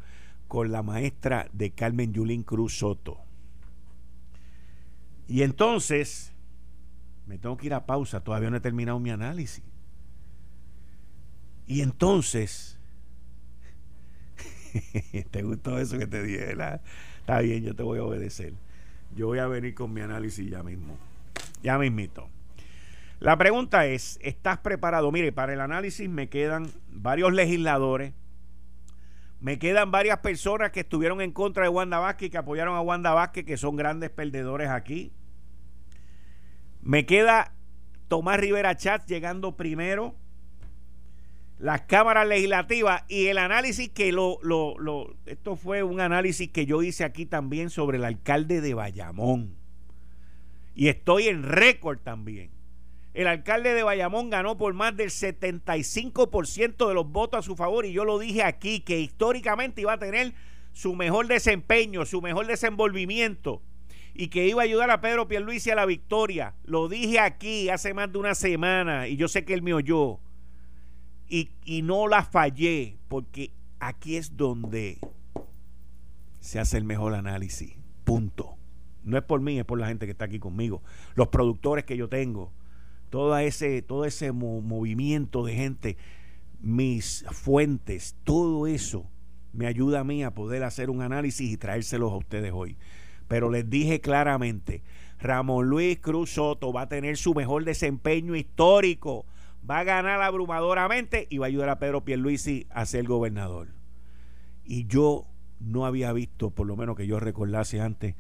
con 0.49 0.73
la 0.73 0.83
maestra 0.83 1.49
de 1.53 1.71
Carmen 1.71 2.13
Yulín 2.13 2.43
Cruz 2.43 2.77
Soto. 2.79 3.21
Y 5.29 5.43
entonces, 5.43 6.33
me 7.29 7.39
tengo 7.39 7.57
que 7.57 7.67
ir 7.67 7.75
a 7.75 7.87
pausa, 7.87 8.25
todavía 8.25 8.51
no 8.51 8.57
he 8.57 8.61
terminado 8.61 8.99
mi 8.99 9.11
análisis. 9.11 9.63
Y 11.69 11.83
entonces, 11.83 12.81
¿Te 15.31 15.43
gustó 15.43 15.79
eso 15.79 15.99
que 15.99 16.07
te 16.07 16.23
dije? 16.23 16.53
Está 16.53 17.41
bien, 17.41 17.65
yo 17.65 17.75
te 17.75 17.83
voy 17.83 17.99
a 17.99 18.05
obedecer. 18.05 18.55
Yo 19.15 19.27
voy 19.29 19.39
a 19.39 19.47
venir 19.47 19.75
con 19.75 19.93
mi 19.93 20.01
análisis 20.01 20.51
ya 20.51 20.63
mismo. 20.63 20.99
Ya 21.63 21.79
mismito. 21.79 22.29
La 23.21 23.39
pregunta 23.39 23.87
es, 23.87 24.19
¿estás 24.23 24.59
preparado? 24.59 25.11
Mire, 25.13 25.33
para 25.33 25.53
el 25.53 25.61
análisis 25.61 26.09
me 26.09 26.29
quedan 26.29 26.71
varios 26.91 27.33
legisladores, 27.33 28.13
me 29.41 29.59
quedan 29.59 29.91
varias 29.91 30.19
personas 30.19 30.73
que 30.73 30.81
estuvieron 30.81 31.21
en 31.21 31.31
contra 31.31 31.65
de 31.65 31.69
Wanda 31.69 31.99
Vázquez, 31.99 32.31
que 32.31 32.39
apoyaron 32.39 32.77
a 32.77 32.81
Wanda 32.81 33.15
Vázquez, 33.15 33.45
que 33.45 33.57
son 33.57 33.77
grandes 33.77 34.11
perdedores 34.11 34.69
aquí. 34.69 35.13
Me 36.83 37.07
queda 37.07 37.53
Tomás 38.09 38.39
Rivera 38.39 38.77
Chat 38.77 39.07
llegando 39.07 39.57
primero 39.57 40.15
las 41.65 41.81
cámaras 41.81 42.29
legislativas 42.29 43.05
y 43.09 43.29
el 43.29 43.39
análisis 43.39 43.89
que 43.89 44.13
lo, 44.13 44.39
lo, 44.43 44.79
lo, 44.79 45.17
esto 45.25 45.57
fue 45.57 45.83
un 45.83 45.99
análisis 45.99 46.51
que 46.51 46.67
yo 46.67 46.83
hice 46.83 47.05
aquí 47.05 47.25
también 47.25 47.71
sobre 47.71 47.97
el 47.97 48.05
alcalde 48.05 48.61
de 48.61 48.75
Bayamón. 48.75 49.57
Y 50.75 50.89
estoy 50.89 51.29
en 51.29 51.43
récord 51.43 52.01
también. 52.01 52.51
El 53.15 53.29
alcalde 53.29 53.73
de 53.73 53.83
Bayamón 53.83 54.29
ganó 54.29 54.59
por 54.59 54.75
más 54.75 54.95
del 54.95 55.09
75% 55.09 56.87
de 56.87 56.93
los 56.93 57.11
votos 57.11 57.39
a 57.39 57.43
su 57.43 57.57
favor 57.57 57.87
y 57.87 57.93
yo 57.93 58.05
lo 58.05 58.19
dije 58.19 58.43
aquí 58.43 58.81
que 58.81 59.01
históricamente 59.01 59.81
iba 59.81 59.95
a 59.95 59.99
tener 59.99 60.35
su 60.75 60.95
mejor 60.95 61.29
desempeño, 61.29 62.05
su 62.05 62.21
mejor 62.21 62.47
desenvolvimiento 62.47 63.63
y 64.13 64.29
que 64.29 64.47
iba 64.47 64.61
a 64.61 64.65
ayudar 64.65 64.91
a 64.91 65.01
Pedro 65.01 65.29
Pierluisi 65.29 65.71
a 65.71 65.77
la 65.77 65.87
victoria. 65.87 66.57
Lo 66.65 66.91
dije 66.91 67.21
aquí 67.21 67.71
hace 67.71 67.95
más 67.95 68.13
de 68.13 68.19
una 68.19 68.35
semana 68.35 69.09
y 69.09 69.17
yo 69.17 69.29
sé 69.29 69.47
que 69.47 69.55
él 69.55 69.63
me 69.63 69.73
oyó 69.73 70.21
y, 71.65 71.83
no 71.83 72.07
la 72.07 72.23
fallé 72.23 72.97
porque 73.09 73.51
aquí 73.81 74.17
es 74.17 74.37
donde 74.37 74.99
se 76.41 76.61
hace 76.61 76.77
el 76.77 76.85
mejor 76.85 77.15
análisis. 77.15 77.75
Punto. 78.05 78.57
No 79.03 79.19
es 79.19 79.25
por 79.25 79.41
mí, 79.41 79.59
es 79.59 79.65
por 79.65 79.79
la 79.79 79.89
gente 79.89 80.07
que 80.07 80.13
está 80.13 80.27
aquí 80.27 80.39
conmigo. 80.39 80.83
Los 81.15 81.29
productores 81.29 81.85
que 81.85 81.97
yo 81.97 82.09
tengo. 82.09 82.53
Todo 83.11 83.37
ese, 83.39 83.83
todo 83.83 84.05
ese 84.05 84.33
movimiento 84.33 85.45
de 85.45 85.55
gente, 85.55 85.97
mis 86.61 87.25
fuentes, 87.31 88.17
todo 88.25 88.67
eso 88.67 89.07
me 89.53 89.67
ayuda 89.67 90.01
a 90.01 90.05
mí 90.05 90.25
a 90.25 90.35
poder 90.35 90.65
hacer 90.65 90.91
un 90.91 91.01
análisis 91.01 91.51
y 91.51 91.57
traérselos 91.57 92.13
a 92.13 92.17
ustedes 92.17 92.53
hoy. 92.53 92.77
Pero 93.29 93.51
les 93.51 93.69
dije 93.69 94.01
claramente, 94.01 94.83
Ramón 95.21 95.69
Luis 95.69 95.99
Cruz 96.01 96.31
Soto 96.31 96.73
va 96.73 96.83
a 96.83 96.89
tener 96.89 97.17
su 97.17 97.35
mejor 97.35 97.65
desempeño 97.65 98.35
histórico 98.35 99.27
va 99.69 99.79
a 99.81 99.85
ganar 99.85 100.21
abrumadoramente 100.23 101.27
y 101.31 101.39
va 101.39 101.47
a 101.47 101.49
ayudar 101.49 101.69
a 101.69 101.79
Pedro 101.79 102.05
Pierluisi 102.05 102.67
a 102.71 102.87
ser 102.87 103.05
gobernador. 103.05 103.69
Y 104.65 104.87
yo 104.87 105.27
no 105.61 105.87
había 105.87 106.13
visto, 106.13 106.51
por 106.51 106.67
lo 106.67 106.77
menos 106.77 106.97
que 106.97 107.07
yo 107.07 107.21
recordase 107.21 107.81
antes, 107.81 108.15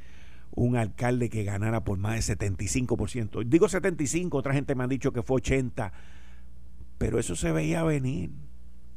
un 0.50 0.76
alcalde 0.76 1.30
que 1.30 1.44
ganara 1.44 1.84
por 1.84 1.98
más 1.98 2.26
de 2.26 2.36
75%. 2.36 3.44
Digo 3.44 3.68
75, 3.68 4.38
otra 4.38 4.54
gente 4.54 4.74
me 4.74 4.84
ha 4.84 4.88
dicho 4.88 5.12
que 5.12 5.22
fue 5.22 5.36
80, 5.36 5.92
pero 6.98 7.18
eso 7.18 7.36
se 7.36 7.52
veía 7.52 7.82
venir. 7.82 8.30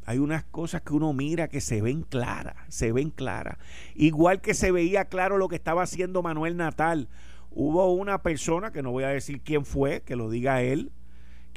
Hay 0.05 0.19
unas 0.19 0.45
cosas 0.45 0.83
que 0.83 0.93
uno 0.93 1.11
mira 1.11 1.49
que 1.49 1.59
se 1.59 1.81
ven 1.81 2.03
claras, 2.03 2.55
se 2.69 2.93
ven 2.93 3.09
claras. 3.09 3.57
Igual 3.95 4.39
que 4.39 4.53
se 4.53 4.71
veía 4.71 5.05
claro 5.05 5.37
lo 5.37 5.49
que 5.49 5.57
estaba 5.57 5.83
haciendo 5.83 6.21
Manuel 6.21 6.55
Natal. 6.55 7.09
Hubo 7.49 7.91
una 7.91 8.21
persona, 8.21 8.71
que 8.71 8.83
no 8.83 8.91
voy 8.91 9.03
a 9.03 9.09
decir 9.09 9.41
quién 9.41 9.65
fue, 9.65 10.03
que 10.03 10.15
lo 10.15 10.29
diga 10.29 10.61
él, 10.61 10.91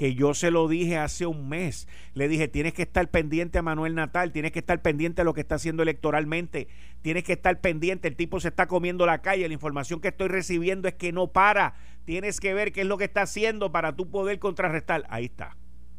que 0.01 0.15
yo 0.15 0.33
se 0.33 0.51
lo 0.51 0.67
dije 0.67 0.97
hace 0.97 1.27
un 1.27 1.51
mes. 1.51 1.87
Le 2.15 2.27
dije, 2.27 2.49
tienes 2.49 2.73
que 2.73 2.81
estar 2.81 3.11
pendiente 3.11 3.59
a 3.59 3.63
Manuel 3.63 3.95
Natal, 3.95 4.33
tienes 4.33 4.51
que 4.51 4.61
estar 4.61 4.81
pendiente 4.81 5.21
a 5.21 5.25
lo 5.25 5.35
que 5.35 5.43
está 5.43 5.57
haciendo 5.57 5.83
electoralmente, 5.83 6.69
tienes 7.03 7.23
que 7.23 7.35
estar 7.35 7.61
pendiente, 7.61 8.09
el 8.09 8.17
tipo 8.17 8.41
se 8.41 8.49
está 8.49 8.67
comiendo 8.67 9.05
la 9.05 9.21
calle, 9.21 9.47
la 9.47 9.53
información 9.53 10.01
que 10.01 10.09
estoy 10.09 10.29
recibiendo 10.29 10.89
es 10.89 10.95
que 10.95 11.13
no 11.13 11.27
para, 11.27 11.75
tienes 12.07 12.41
que 12.41 12.55
ver 12.55 12.73
qué 12.73 12.81
es 12.81 12.87
lo 12.87 12.97
que 12.97 13.05
está 13.05 13.21
haciendo 13.21 13.73
para 13.73 13.95
tú 13.95 14.11
poder 14.11 14.39
contrarrestar. 14.39 15.05
Ahí 15.11 15.27
está, 15.27 15.59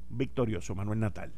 victorioso 0.09 0.73
Manuel 0.73 0.99
Natal. 0.99 1.31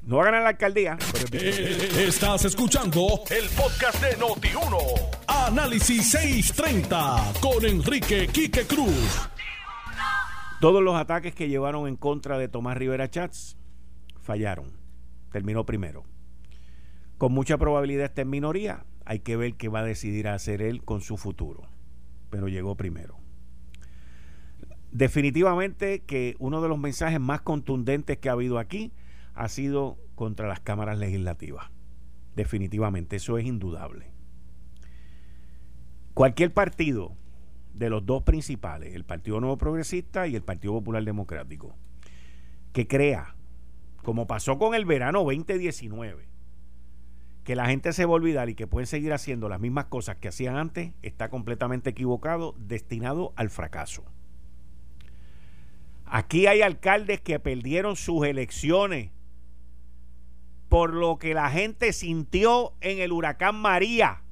No 0.00 0.16
va 0.16 0.22
a 0.22 0.26
ganar 0.26 0.42
la 0.44 0.48
alcaldía. 0.48 0.96
Eh, 1.30 2.06
estás 2.08 2.46
escuchando 2.46 3.20
el 3.28 3.50
podcast 3.50 4.02
de 4.02 4.16
Noti1. 4.16 4.78
Análisis 5.28 6.10
630 6.10 7.32
con 7.42 7.66
Enrique 7.66 8.28
Quique 8.28 8.64
Cruz. 8.64 9.28
Todos 10.60 10.82
los 10.82 10.94
ataques 10.94 11.34
que 11.34 11.50
llevaron 11.50 11.86
en 11.86 11.96
contra 11.96 12.38
de 12.38 12.48
Tomás 12.48 12.78
Rivera 12.78 13.10
Chats 13.10 13.58
fallaron. 14.22 14.72
Terminó 15.30 15.66
primero. 15.66 16.04
Con 17.18 17.32
mucha 17.32 17.58
probabilidad 17.58 18.06
está 18.06 18.22
en 18.22 18.30
minoría. 18.30 18.86
Hay 19.04 19.18
que 19.18 19.36
ver 19.36 19.54
qué 19.54 19.68
va 19.68 19.80
a 19.80 19.84
decidir 19.84 20.28
hacer 20.28 20.62
él 20.62 20.82
con 20.82 21.02
su 21.02 21.18
futuro. 21.18 21.68
Pero 22.30 22.48
llegó 22.48 22.74
primero. 22.74 23.18
Definitivamente 24.92 26.00
que 26.00 26.36
uno 26.38 26.62
de 26.62 26.68
los 26.68 26.78
mensajes 26.78 27.20
más 27.20 27.42
contundentes 27.42 28.16
que 28.16 28.30
ha 28.30 28.32
habido 28.32 28.58
aquí 28.58 28.92
ha 29.34 29.48
sido 29.48 29.98
contra 30.14 30.48
las 30.48 30.60
cámaras 30.60 30.98
legislativas. 30.98 31.70
Definitivamente, 32.34 33.16
eso 33.16 33.36
es 33.36 33.44
indudable. 33.44 34.10
Cualquier 36.14 36.54
partido 36.54 37.14
de 37.76 37.90
los 37.90 38.06
dos 38.06 38.22
principales, 38.22 38.94
el 38.94 39.04
Partido 39.04 39.40
Nuevo 39.40 39.58
Progresista 39.58 40.26
y 40.26 40.34
el 40.34 40.42
Partido 40.42 40.72
Popular 40.74 41.04
Democrático, 41.04 41.76
que 42.72 42.86
crea, 42.86 43.36
como 44.02 44.26
pasó 44.26 44.58
con 44.58 44.74
el 44.74 44.84
verano 44.84 45.24
2019, 45.24 46.26
que 47.44 47.54
la 47.54 47.66
gente 47.66 47.92
se 47.92 48.06
va 48.06 48.12
a 48.12 48.14
olvidar 48.14 48.48
y 48.48 48.54
que 48.54 48.66
pueden 48.66 48.86
seguir 48.86 49.12
haciendo 49.12 49.48
las 49.48 49.60
mismas 49.60 49.86
cosas 49.86 50.16
que 50.16 50.28
hacían 50.28 50.56
antes, 50.56 50.92
está 51.02 51.28
completamente 51.28 51.90
equivocado, 51.90 52.54
destinado 52.58 53.32
al 53.36 53.50
fracaso. 53.50 54.04
Aquí 56.06 56.46
hay 56.46 56.62
alcaldes 56.62 57.20
que 57.20 57.38
perdieron 57.38 57.96
sus 57.96 58.26
elecciones 58.26 59.10
por 60.68 60.94
lo 60.94 61.18
que 61.18 61.34
la 61.34 61.50
gente 61.50 61.92
sintió 61.92 62.72
en 62.80 62.98
el 63.00 63.12
huracán 63.12 63.56
María. 63.56 64.22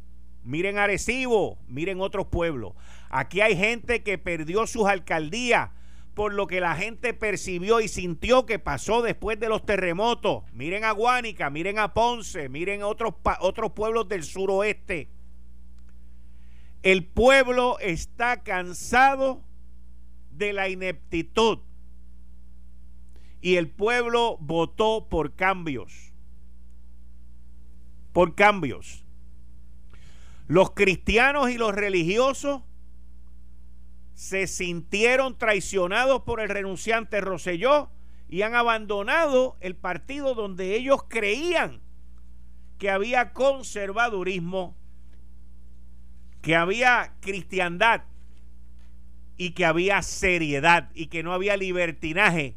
Miren 0.42 0.78
Arecibo, 0.78 1.58
miren 1.68 2.00
otros 2.00 2.26
pueblos. 2.26 2.74
Aquí 3.16 3.40
hay 3.42 3.56
gente 3.56 4.02
que 4.02 4.18
perdió 4.18 4.66
sus 4.66 4.88
alcaldías 4.88 5.70
por 6.14 6.34
lo 6.34 6.48
que 6.48 6.60
la 6.60 6.74
gente 6.74 7.14
percibió 7.14 7.78
y 7.80 7.86
sintió 7.86 8.44
que 8.44 8.58
pasó 8.58 9.02
después 9.02 9.38
de 9.38 9.48
los 9.48 9.64
terremotos. 9.64 10.42
Miren 10.52 10.82
a 10.82 10.90
Guánica, 10.90 11.48
miren 11.48 11.78
a 11.78 11.94
Ponce, 11.94 12.48
miren 12.48 12.82
otros, 12.82 13.14
otros 13.38 13.70
pueblos 13.70 14.08
del 14.08 14.24
suroeste. 14.24 15.10
El 16.82 17.04
pueblo 17.04 17.78
está 17.78 18.42
cansado 18.42 19.44
de 20.32 20.52
la 20.52 20.68
ineptitud 20.68 21.60
y 23.40 23.54
el 23.54 23.70
pueblo 23.70 24.38
votó 24.40 25.06
por 25.08 25.36
cambios. 25.36 26.12
Por 28.12 28.34
cambios. 28.34 29.04
Los 30.48 30.72
cristianos 30.72 31.50
y 31.50 31.58
los 31.58 31.72
religiosos 31.76 32.62
se 34.14 34.46
sintieron 34.46 35.36
traicionados 35.36 36.22
por 36.22 36.40
el 36.40 36.48
renunciante 36.48 37.20
Roselló 37.20 37.90
y 38.28 38.42
han 38.42 38.54
abandonado 38.54 39.56
el 39.60 39.76
partido 39.76 40.34
donde 40.34 40.76
ellos 40.76 41.04
creían 41.08 41.80
que 42.78 42.90
había 42.90 43.32
conservadurismo, 43.32 44.76
que 46.42 46.56
había 46.56 47.14
cristiandad 47.20 48.02
y 49.36 49.50
que 49.50 49.64
había 49.64 50.02
seriedad 50.02 50.90
y 50.94 51.06
que 51.06 51.22
no 51.22 51.32
había 51.32 51.56
libertinaje. 51.56 52.56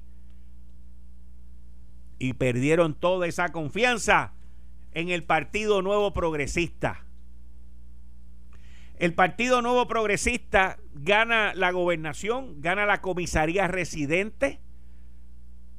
Y 2.19 2.33
perdieron 2.33 2.93
toda 2.93 3.27
esa 3.27 3.51
confianza 3.51 4.33
en 4.93 5.09
el 5.09 5.23
Partido 5.23 5.81
Nuevo 5.81 6.13
Progresista. 6.13 7.06
El 8.97 9.13
Partido 9.13 9.61
Nuevo 9.61 9.87
Progresista 9.87 10.77
gana 10.93 11.53
la 11.53 11.71
gobernación, 11.71 12.61
gana 12.61 12.85
la 12.85 13.01
comisaría 13.01 13.67
residente, 13.67 14.59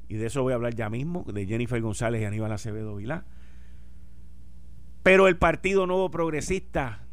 y 0.07 0.15
de 0.15 0.25
eso 0.25 0.41
voy 0.41 0.53
a 0.53 0.55
hablar 0.55 0.73
ya 0.73 0.89
mismo, 0.89 1.23
de 1.31 1.45
Jennifer 1.45 1.79
González 1.81 2.21
y 2.21 2.25
Aníbal 2.25 2.51
Acevedo 2.51 2.95
Vilá. 2.95 3.25
Pero 5.03 5.27
el 5.27 5.37
Partido 5.37 5.85
Nuevo 5.85 6.09
Progresista 6.09 7.05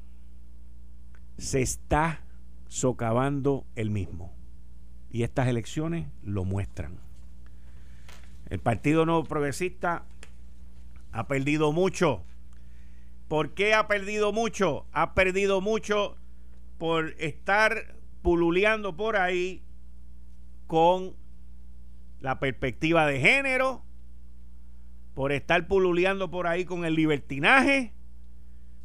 se 1.37 1.61
está 1.61 2.23
socavando 2.69 3.67
el 3.77 3.91
mismo. 3.91 4.33
Y 5.11 5.25
estas 5.25 5.49
elecciones 5.49 6.09
lo 6.23 6.45
muestran. 6.45 6.99
El 8.49 8.61
Partido 8.61 9.05
Nuevo 9.05 9.25
Progresista 9.25 10.07
ha 11.13 11.27
perdido 11.27 11.73
mucho 11.73 12.25
¿Por 13.29 13.55
qué 13.55 13.75
ha 13.75 13.89
perdido 13.89 14.33
mucho? 14.33 14.87
Ha 14.93 15.15
perdido 15.15 15.61
mucho 15.61 16.17
por 16.79 17.15
estar 17.19 17.97
pululeando 18.23 18.97
por 18.97 19.17
ahí 19.17 19.65
con 20.67 21.17
la 22.21 22.39
perspectiva 22.39 23.07
de 23.07 23.21
género, 23.21 23.85
por 25.15 25.33
estar 25.33 25.67
pululeando 25.67 26.31
por 26.31 26.47
ahí 26.47 26.65
con 26.65 26.85
el 26.85 26.95
libertinaje, 26.95 27.95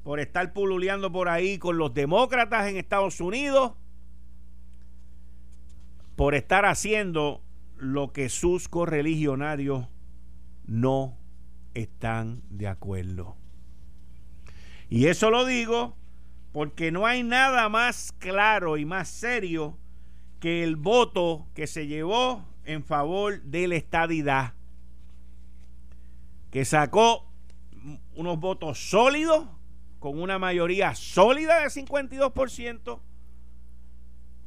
por 0.04 0.20
estar 0.20 0.54
pululeando 0.54 1.12
por 1.12 1.30
ahí 1.30 1.58
con 1.58 1.78
los 1.78 1.94
demócratas 1.94 2.68
en 2.68 2.78
Estados 2.78 3.22
Unidos, 3.22 3.74
por 6.16 6.34
estar 6.34 6.66
haciendo 6.66 7.44
lo 7.78 8.12
que 8.12 8.30
sus 8.30 8.68
correligionarios 8.68 9.88
no 10.66 11.18
están 11.74 12.42
de 12.50 12.68
acuerdo. 12.68 13.41
Y 14.92 15.08
eso 15.08 15.32
lo 15.32 15.46
digo 15.46 15.96
porque 16.52 16.92
no 16.92 17.06
hay 17.06 17.24
nada 17.24 17.70
más 17.70 18.12
claro 18.20 18.76
y 18.76 18.84
más 18.84 19.08
serio 19.08 19.78
que 20.42 20.66
el 20.66 20.76
voto 20.76 21.48
que 21.56 21.66
se 21.66 21.88
llevó 21.88 22.46
en 22.66 22.84
favor 22.84 23.42
de 23.42 23.70
la 23.70 23.78
estadidad, 23.78 24.54
que 26.52 26.66
sacó 26.66 27.26
unos 28.16 28.38
votos 28.42 28.90
sólidos, 28.90 29.48
con 30.00 30.22
una 30.22 30.38
mayoría 30.40 30.94
sólida 30.94 31.62
de 31.62 31.68
52%, 31.68 33.00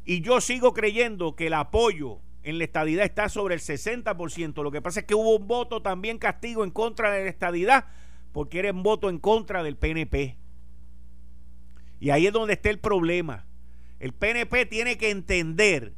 y 0.04 0.20
yo 0.20 0.42
sigo 0.42 0.74
creyendo 0.74 1.36
que 1.36 1.46
el 1.46 1.54
apoyo 1.54 2.18
en 2.42 2.58
la 2.58 2.64
estadidad 2.64 3.06
está 3.06 3.30
sobre 3.30 3.54
el 3.54 3.62
60%. 3.62 4.62
Lo 4.62 4.70
que 4.70 4.82
pasa 4.82 5.00
es 5.00 5.06
que 5.06 5.14
hubo 5.14 5.36
un 5.36 5.46
voto 5.48 5.80
también 5.80 6.18
castigo 6.18 6.64
en 6.64 6.70
contra 6.70 7.10
de 7.12 7.24
la 7.24 7.30
estadidad, 7.30 7.86
porque 8.34 8.68
un 8.68 8.82
voto 8.82 9.10
en 9.10 9.20
contra 9.20 9.62
del 9.62 9.76
PNP. 9.76 10.36
Y 12.00 12.10
ahí 12.10 12.26
es 12.26 12.32
donde 12.32 12.54
está 12.54 12.68
el 12.68 12.80
problema. 12.80 13.46
El 14.00 14.12
PNP 14.12 14.66
tiene 14.66 14.98
que 14.98 15.10
entender 15.10 15.94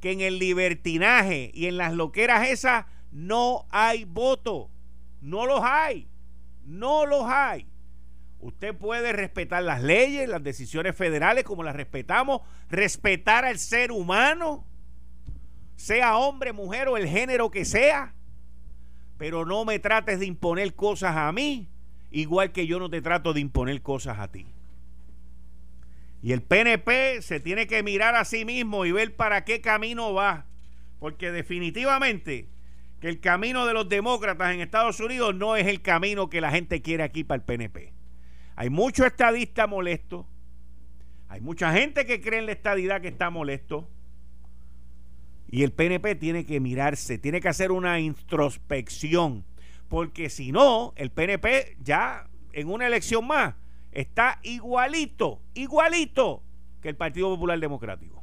que 0.00 0.10
en 0.10 0.20
el 0.20 0.40
libertinaje 0.40 1.52
y 1.54 1.66
en 1.66 1.76
las 1.76 1.92
loqueras 1.92 2.48
esas 2.48 2.86
no 3.12 3.66
hay 3.70 4.04
voto. 4.04 4.68
No 5.20 5.46
los 5.46 5.60
hay. 5.62 6.08
No 6.64 7.06
los 7.06 7.22
hay. 7.26 7.68
Usted 8.40 8.76
puede 8.76 9.12
respetar 9.12 9.62
las 9.62 9.80
leyes, 9.80 10.28
las 10.28 10.42
decisiones 10.42 10.96
federales 10.96 11.44
como 11.44 11.62
las 11.62 11.76
respetamos, 11.76 12.40
respetar 12.68 13.44
al 13.44 13.60
ser 13.60 13.92
humano, 13.92 14.66
sea 15.76 16.16
hombre, 16.16 16.52
mujer 16.52 16.88
o 16.88 16.96
el 16.96 17.06
género 17.06 17.48
que 17.52 17.64
sea, 17.64 18.12
pero 19.20 19.44
no 19.44 19.66
me 19.66 19.78
trates 19.78 20.18
de 20.18 20.24
imponer 20.24 20.74
cosas 20.74 21.14
a 21.14 21.30
mí 21.30 21.68
igual 22.10 22.52
que 22.52 22.66
yo 22.66 22.78
no 22.78 22.88
te 22.88 23.02
trato 23.02 23.34
de 23.34 23.40
imponer 23.40 23.82
cosas 23.82 24.18
a 24.18 24.32
ti. 24.32 24.46
Y 26.22 26.32
el 26.32 26.40
PNP 26.40 27.20
se 27.20 27.38
tiene 27.38 27.66
que 27.66 27.82
mirar 27.82 28.14
a 28.14 28.24
sí 28.24 28.46
mismo 28.46 28.86
y 28.86 28.92
ver 28.92 29.14
para 29.14 29.44
qué 29.44 29.60
camino 29.60 30.14
va. 30.14 30.46
Porque 30.98 31.32
definitivamente 31.32 32.48
que 32.98 33.10
el 33.10 33.20
camino 33.20 33.66
de 33.66 33.74
los 33.74 33.90
demócratas 33.90 34.54
en 34.54 34.62
Estados 34.62 35.00
Unidos 35.00 35.34
no 35.34 35.54
es 35.54 35.66
el 35.66 35.82
camino 35.82 36.30
que 36.30 36.40
la 36.40 36.50
gente 36.50 36.80
quiere 36.80 37.02
aquí 37.02 37.22
para 37.22 37.40
el 37.40 37.44
PNP. 37.44 37.92
Hay 38.56 38.70
muchos 38.70 39.04
estadistas 39.04 39.68
molestos. 39.68 40.24
Hay 41.28 41.42
mucha 41.42 41.74
gente 41.74 42.06
que 42.06 42.22
cree 42.22 42.38
en 42.38 42.46
la 42.46 42.52
estadidad 42.52 43.02
que 43.02 43.08
está 43.08 43.28
molesto. 43.28 43.86
Y 45.50 45.64
el 45.64 45.72
PNP 45.72 46.14
tiene 46.14 46.46
que 46.46 46.60
mirarse, 46.60 47.18
tiene 47.18 47.40
que 47.40 47.48
hacer 47.48 47.72
una 47.72 47.98
introspección 48.00 49.44
porque 49.90 50.30
si 50.30 50.52
no, 50.52 50.92
el 50.94 51.10
PNP 51.10 51.76
ya 51.80 52.30
en 52.52 52.68
una 52.68 52.86
elección 52.86 53.26
más 53.26 53.56
está 53.90 54.38
igualito, 54.44 55.42
igualito 55.52 56.44
que 56.80 56.88
el 56.88 56.96
Partido 56.96 57.28
Popular 57.28 57.58
Democrático. 57.58 58.22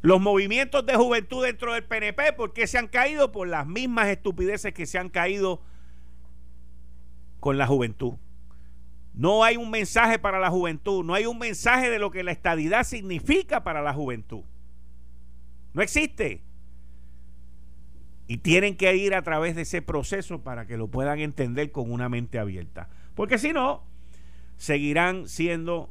Los 0.00 0.22
movimientos 0.22 0.86
de 0.86 0.96
juventud 0.96 1.44
dentro 1.44 1.74
del 1.74 1.84
PNP, 1.84 2.32
¿por 2.32 2.54
qué 2.54 2.66
se 2.66 2.78
han 2.78 2.88
caído? 2.88 3.30
Por 3.30 3.46
las 3.46 3.66
mismas 3.66 4.08
estupideces 4.08 4.72
que 4.72 4.86
se 4.86 4.98
han 4.98 5.10
caído 5.10 5.60
con 7.38 7.58
la 7.58 7.66
juventud. 7.66 8.14
No 9.12 9.44
hay 9.44 9.58
un 9.58 9.70
mensaje 9.70 10.18
para 10.18 10.40
la 10.40 10.48
juventud, 10.48 11.04
no 11.04 11.12
hay 11.12 11.26
un 11.26 11.38
mensaje 11.38 11.90
de 11.90 11.98
lo 11.98 12.10
que 12.10 12.24
la 12.24 12.32
estadidad 12.32 12.84
significa 12.84 13.62
para 13.62 13.82
la 13.82 13.92
juventud. 13.92 14.44
No 15.74 15.82
existe. 15.82 16.42
Y 18.26 18.38
tienen 18.38 18.76
que 18.76 18.96
ir 18.96 19.14
a 19.14 19.22
través 19.22 19.56
de 19.56 19.62
ese 19.62 19.82
proceso 19.82 20.42
para 20.42 20.66
que 20.66 20.76
lo 20.76 20.88
puedan 20.88 21.18
entender 21.18 21.70
con 21.72 21.90
una 21.90 22.08
mente 22.08 22.38
abierta. 22.38 22.88
Porque 23.14 23.38
si 23.38 23.52
no, 23.52 23.84
seguirán 24.56 25.28
siendo 25.28 25.90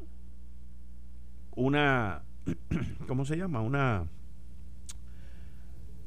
una, 1.55 2.23
¿cómo 3.07 3.25
se 3.25 3.37
llama? 3.37 3.61
Una, 3.61 4.07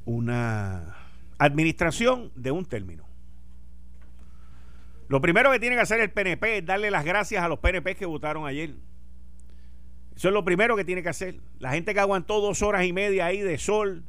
una 0.05 0.97
administración 1.39 2.33
de 2.35 2.51
un 2.51 2.65
término. 2.65 3.05
Lo 5.09 5.21
primero 5.21 5.53
que 5.53 5.61
tiene 5.61 5.77
que 5.77 5.83
hacer 5.83 6.01
el 6.01 6.11
PNP 6.11 6.59
es 6.59 6.67
darle 6.67 6.91
las 6.91 7.05
gracias 7.05 7.45
a 7.45 7.49
los 7.49 7.59
PNP 7.59 7.95
que 7.95 8.07
votaron 8.07 8.47
ayer. 8.47 8.75
Eso 10.17 10.29
es 10.29 10.35
lo 10.35 10.45
primero 10.45 10.77
que 10.77 10.85
tiene 10.85 11.03
que 11.03 11.09
hacer. 11.09 11.37
La 11.59 11.73
gente 11.73 11.93
que 11.93 12.01
aguantó 12.01 12.41
dos 12.41 12.63
horas 12.63 12.85
y 12.85 12.93
media 12.93 13.27
ahí 13.27 13.41
de 13.41 13.59
sol, 13.59 14.05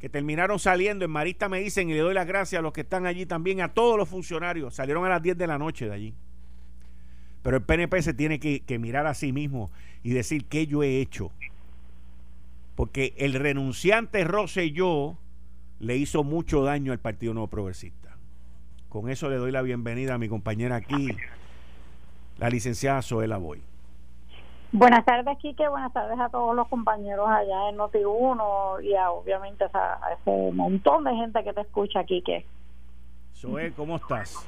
que 0.00 0.08
terminaron 0.08 0.58
saliendo. 0.58 1.04
En 1.04 1.10
Marista 1.10 1.48
me 1.48 1.60
dicen, 1.60 1.88
y 1.88 1.94
le 1.94 2.00
doy 2.00 2.14
las 2.14 2.26
gracias 2.26 2.58
a 2.58 2.62
los 2.62 2.72
que 2.72 2.82
están 2.82 3.06
allí 3.06 3.26
también, 3.26 3.60
a 3.60 3.72
todos 3.72 3.96
los 3.96 4.08
funcionarios. 4.08 4.74
Salieron 4.74 5.04
a 5.04 5.08
las 5.08 5.22
10 5.22 5.38
de 5.38 5.46
la 5.46 5.58
noche 5.58 5.86
de 5.86 5.94
allí. 5.94 6.14
Pero 7.42 7.58
el 7.58 7.62
PNP 7.62 8.02
se 8.02 8.12
tiene 8.12 8.40
que, 8.40 8.78
mirar 8.80 9.06
a 9.06 9.14
sí 9.14 9.32
mismo 9.32 9.70
y 10.02 10.10
decir 10.10 10.46
qué 10.46 10.66
yo 10.66 10.82
he 10.82 11.00
hecho. 11.00 11.30
Porque 12.74 13.14
el 13.18 13.34
renunciante 13.34 14.24
Rosselló 14.24 15.16
le 15.78 15.96
hizo 15.96 16.24
mucho 16.24 16.62
daño 16.64 16.90
al 16.90 16.98
Partido 16.98 17.34
Nuevo 17.34 17.46
Progresista. 17.46 18.16
Con 18.88 19.08
eso 19.08 19.30
le 19.30 19.36
doy 19.36 19.52
la 19.52 19.62
bienvenida 19.62 20.14
a 20.14 20.18
mi 20.18 20.28
compañera 20.28 20.74
aquí, 20.74 21.08
la 22.38 22.50
licenciada 22.50 23.00
Zoela 23.00 23.36
Boy. 23.36 23.62
Buenas 24.78 25.06
tardes, 25.06 25.38
Quique. 25.38 25.66
Buenas 25.68 25.90
tardes 25.94 26.20
a 26.20 26.28
todos 26.28 26.54
los 26.54 26.68
compañeros 26.68 27.26
allá 27.26 27.70
en 27.70 27.78
Noti1 27.78 28.84
y 28.84 28.94
a, 28.94 29.10
obviamente 29.10 29.64
a, 29.72 29.98
ese 30.12 30.52
montón 30.52 31.04
de 31.04 31.14
gente 31.14 31.42
que 31.42 31.54
te 31.54 31.62
escucha, 31.62 32.04
Quique. 32.04 32.44
Zoe, 33.34 33.72
¿cómo 33.72 33.96
estás? 33.96 34.46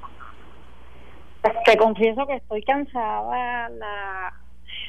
Te 1.65 1.79
confieso 1.79 2.27
que 2.27 2.35
estoy 2.35 2.63
cansada. 2.63 3.71
La 3.71 4.35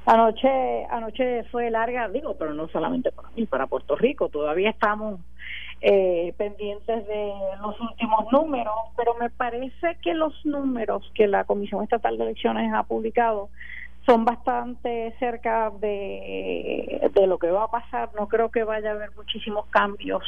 anoche 0.06 0.86
anoche 0.90 1.46
fue 1.46 1.72
larga, 1.72 2.10
digo, 2.10 2.36
pero 2.38 2.54
no 2.54 2.68
solamente 2.68 3.10
para 3.14 3.30
mí, 3.30 3.46
para 3.46 3.68
Puerto 3.68 3.96
Rico. 3.96 4.28
Todavía 4.28 4.72
estamos 4.72 5.22
eh, 5.80 6.34
pendientes 6.36 7.08
de 7.08 7.34
los 7.62 7.80
últimos 7.80 8.30
números, 8.34 8.76
pero 8.98 9.14
me 9.14 9.30
parece 9.30 9.96
que 10.02 10.14
los 10.16 10.34
números 10.46 11.10
que 11.16 11.28
la 11.28 11.46
Comisión 11.46 11.82
Estatal 11.82 12.18
de 12.18 12.26
Elecciones 12.26 12.74
ha 12.74 12.84
publicado 12.84 13.48
son 14.10 14.26
bastante 14.26 15.14
cerca 15.20 15.72
de, 15.80 17.12
de 17.14 17.28
lo 17.28 17.38
que 17.38 17.52
va 17.52 17.66
a 17.66 17.72
pasar. 17.72 18.10
No 18.18 18.28
creo 18.28 18.50
que 18.50 18.64
vaya 18.64 18.90
a 18.90 18.94
haber 18.94 19.12
muchísimos 19.16 19.68
cambios 19.68 20.24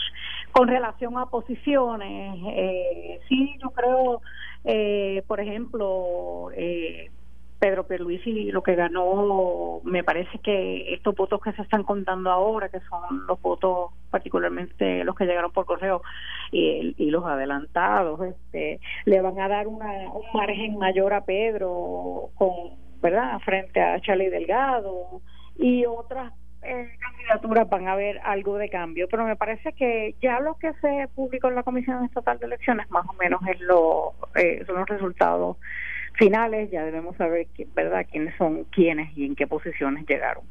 con 0.52 0.67
relación 0.67 1.17
a 1.17 1.26
posiciones. 1.26 2.38
Eh, 2.46 3.20
sí, 3.28 3.58
yo 3.60 3.72
creo, 3.72 4.22
eh, 4.65 5.24
por 5.26 5.39
ejemplo, 5.39 6.50
eh, 6.56 7.10
Pedro 7.58 7.88
Pierluisi 7.88 8.52
lo 8.52 8.62
que 8.62 8.76
ganó, 8.76 9.82
me 9.84 10.04
parece 10.04 10.38
que 10.39 10.94
estos 10.94 11.15
votos 11.15 11.41
que 11.41 11.52
se 11.54 11.63
están 11.63 11.82
contando 11.84 12.30
ahora, 12.30 12.70
que 12.70 12.82
son 12.82 13.26
los 13.28 13.41
votos 13.41 13.91
particularmente 14.12 15.04
los 15.04 15.15
que 15.15 15.26
llegaron 15.26 15.52
por 15.52 15.65
correo 15.65 16.04
y, 16.52 16.94
y 16.98 17.10
los 17.10 17.26
adelantados, 17.26 18.22
este, 18.22 18.80
le 19.06 19.22
van 19.22 19.39
a 19.39 19.48
dar 19.48 19.67
una, 19.67 19.91
un 20.12 20.26
margen 20.36 20.78
mayor 20.78 21.13
a 21.13 21.26
Pedro 21.26 22.30
con, 22.36 22.82
¿verdad?, 23.02 23.40
frente 23.40 23.82
a 23.82 24.00
Charlie 24.02 24.30
Delgado 24.30 25.22
y 25.58 25.86
otras 25.86 26.34
eh, 26.64 26.90
candidaturas 27.00 27.70
van 27.70 27.88
a 27.88 27.94
haber 27.94 28.20
algo 28.20 28.58
de 28.58 28.70
cambio, 28.70 29.08
pero 29.10 29.26
me 29.26 29.36
parece 29.36 29.74
que 29.74 30.16
ya 30.22 30.40
lo 30.40 30.58
que 30.58 30.74
se 30.74 31.08
publicó 31.16 31.48
en 31.48 31.56
la 31.56 31.64
Comisión 31.64 32.06
Estatal 32.06 32.38
de 32.40 32.46
Elecciones 32.46 32.90
más 32.92 33.06
o 33.10 33.14
menos 33.14 33.42
es 33.48 33.60
lo 33.62 34.14
eh, 34.36 34.64
son 34.66 34.76
los 34.76 34.88
resultados 34.88 35.58
finales, 36.14 36.70
ya 36.70 36.84
debemos 36.84 37.16
saber, 37.18 37.48
¿verdad?, 37.74 38.06
quiénes 38.12 38.36
son 38.38 38.66
quiénes 38.66 39.18
y 39.18 39.26
en 39.26 39.36
qué 39.36 39.48
posiciones 39.48 40.06
llegaron. 40.08 40.44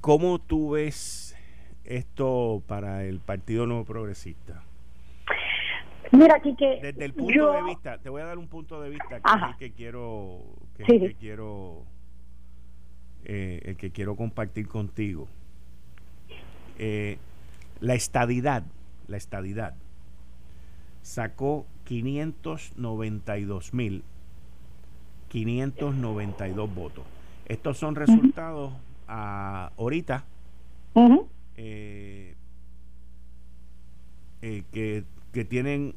¿Cómo 0.00 0.38
tú 0.38 0.70
ves 0.72 1.36
esto 1.84 2.62
para 2.66 3.04
el 3.04 3.20
Partido 3.20 3.66
Nuevo 3.66 3.84
Progresista? 3.84 4.62
Mira, 6.12 6.36
aquí 6.36 6.54
que 6.56 6.80
desde 6.82 7.04
el 7.04 7.14
punto 7.14 7.52
de 7.52 7.62
vista, 7.62 7.98
te 7.98 8.08
voy 8.08 8.22
a 8.22 8.26
dar 8.26 8.38
un 8.38 8.48
punto 8.48 8.80
de 8.80 8.90
vista 8.90 9.20
que 9.20 9.30
es 9.30 9.42
el 9.48 9.56
que 9.56 9.72
quiero, 9.72 10.42
que, 10.76 10.82
el 10.82 11.00
que 11.00 11.14
quiero, 11.14 11.84
eh, 13.24 13.60
el 13.64 13.76
que 13.76 13.90
quiero 13.90 14.16
compartir 14.16 14.66
contigo. 14.68 15.28
Eh, 16.78 17.18
la 17.80 17.94
estadidad, 17.94 18.64
la 19.06 19.16
estadidad 19.16 19.74
sacó 21.02 21.66
592 21.84 23.74
mil 23.74 24.02
592 25.28 26.74
votos. 26.74 27.04
Estos 27.46 27.78
son 27.78 27.94
resultados 27.94 28.72
ahorita 29.06 30.24
eh, 31.56 32.34
eh, 34.42 34.62
que, 34.72 35.04
que 35.32 35.44
tienen 35.44 35.94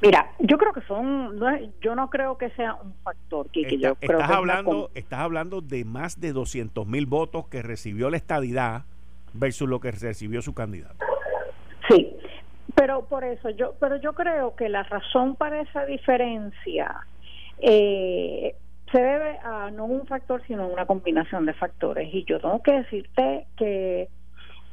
Mira, 0.00 0.32
yo 0.38 0.58
creo 0.58 0.72
que 0.72 0.82
son, 0.82 1.40
yo 1.80 1.96
no 1.96 2.08
creo 2.08 2.38
que 2.38 2.50
sea 2.50 2.74
un 2.74 2.94
factor. 3.02 3.50
Que, 3.50 3.78
yo 3.78 3.96
creo 3.96 4.20
estás, 4.20 4.30
hablando, 4.30 4.90
estás 4.94 5.18
hablando 5.18 5.60
de 5.60 5.84
más 5.84 6.20
de 6.20 6.32
200 6.32 6.86
mil 6.86 7.06
votos 7.06 7.48
que 7.48 7.62
recibió 7.62 8.08
la 8.08 8.16
estadidad 8.16 8.84
versus 9.32 9.68
lo 9.68 9.80
que 9.80 9.90
recibió 9.90 10.40
su 10.40 10.54
candidato. 10.54 11.04
Sí, 11.88 12.14
pero 12.76 13.06
por 13.06 13.24
eso 13.24 13.50
yo, 13.50 13.74
pero 13.80 13.96
yo 13.96 14.12
creo 14.12 14.54
que 14.54 14.68
la 14.68 14.84
razón 14.84 15.34
para 15.34 15.62
esa 15.62 15.84
diferencia 15.84 16.94
eh, 17.60 18.54
se 18.90 18.98
debe 18.98 19.38
a 19.42 19.70
no 19.70 19.84
un 19.84 20.06
factor, 20.06 20.42
sino 20.46 20.66
una 20.66 20.86
combinación 20.86 21.46
de 21.46 21.54
factores. 21.54 22.12
Y 22.12 22.24
yo 22.24 22.40
tengo 22.40 22.62
que 22.62 22.72
decirte 22.72 23.46
que 23.56 24.08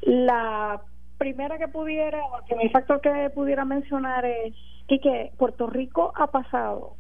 la 0.02 0.82
primera 1.18 1.58
que 1.58 1.68
pudiera, 1.68 2.24
o 2.26 2.40
el 2.40 2.46
primer 2.46 2.72
factor 2.72 3.02
que 3.02 3.30
pudiera 3.34 3.66
mencionar 3.66 4.26
es 4.26 4.54
que 4.88 5.32
Puerto 5.38 5.68
Rico 5.68 6.14
ha 6.16 6.28
pasado. 6.28 6.96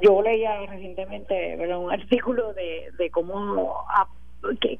Yo 0.00 0.22
leía 0.22 0.66
recientemente 0.66 1.56
un 1.76 1.92
artículo 1.92 2.52
de, 2.52 2.90
de 2.96 3.10
cómo 3.10 3.84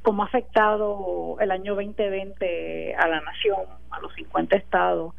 cómo 0.02 0.22
ha 0.22 0.26
afectado 0.26 1.36
el 1.40 1.50
año 1.50 1.74
2020 1.74 2.94
a 2.96 3.08
la 3.08 3.20
nación, 3.20 3.60
a 3.90 4.00
los 4.00 4.12
50 4.14 4.56
estados, 4.56 5.14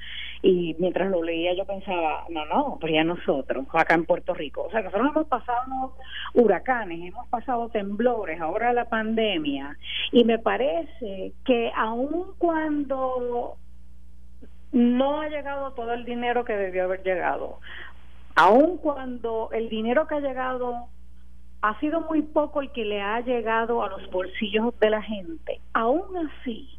y 0.48 0.76
mientras 0.78 1.10
lo 1.10 1.24
leía 1.24 1.56
yo 1.56 1.66
pensaba, 1.66 2.26
no, 2.30 2.46
no, 2.46 2.78
pero 2.80 2.94
ya 2.94 3.04
nosotros, 3.04 3.66
acá 3.74 3.96
en 3.96 4.06
Puerto 4.06 4.32
Rico, 4.36 4.66
o 4.68 4.70
sea, 4.70 4.84
nosotros 4.84 5.10
hemos 5.10 5.28
pasado 5.28 5.96
huracanes, 6.36 7.02
hemos 7.02 7.28
pasado 7.30 7.70
temblores, 7.70 8.40
ahora 8.40 8.72
la 8.72 8.86
pandemia, 8.86 9.76
y 10.12 10.24
me 10.24 10.38
parece 10.38 11.34
que 11.44 11.72
aun 11.76 12.34
cuando 12.38 13.56
no 14.72 15.22
ha 15.22 15.30
llegado 15.30 15.72
todo 15.72 15.94
el 15.94 16.06
dinero 16.06 16.46
que 16.46 16.54
debió 16.54 16.84
haber 16.84 17.02
llegado. 17.02 17.60
Aun 18.36 18.78
cuando 18.78 19.50
el 19.52 19.68
dinero 19.68 20.06
que 20.06 20.14
ha 20.14 20.20
llegado 20.20 20.90
ha 21.64 21.80
sido 21.80 22.02
muy 22.02 22.22
poco 22.22 22.62
el 22.62 22.72
que 22.72 22.86
le 22.86 23.02
ha 23.02 23.20
llegado 23.22 23.84
a 23.84 23.90
los 23.90 24.12
bolsillos 24.12 24.80
de 24.80 24.92
la 24.92 25.02
gente, 25.02 25.60
aún 25.74 26.04
así, 26.18 26.75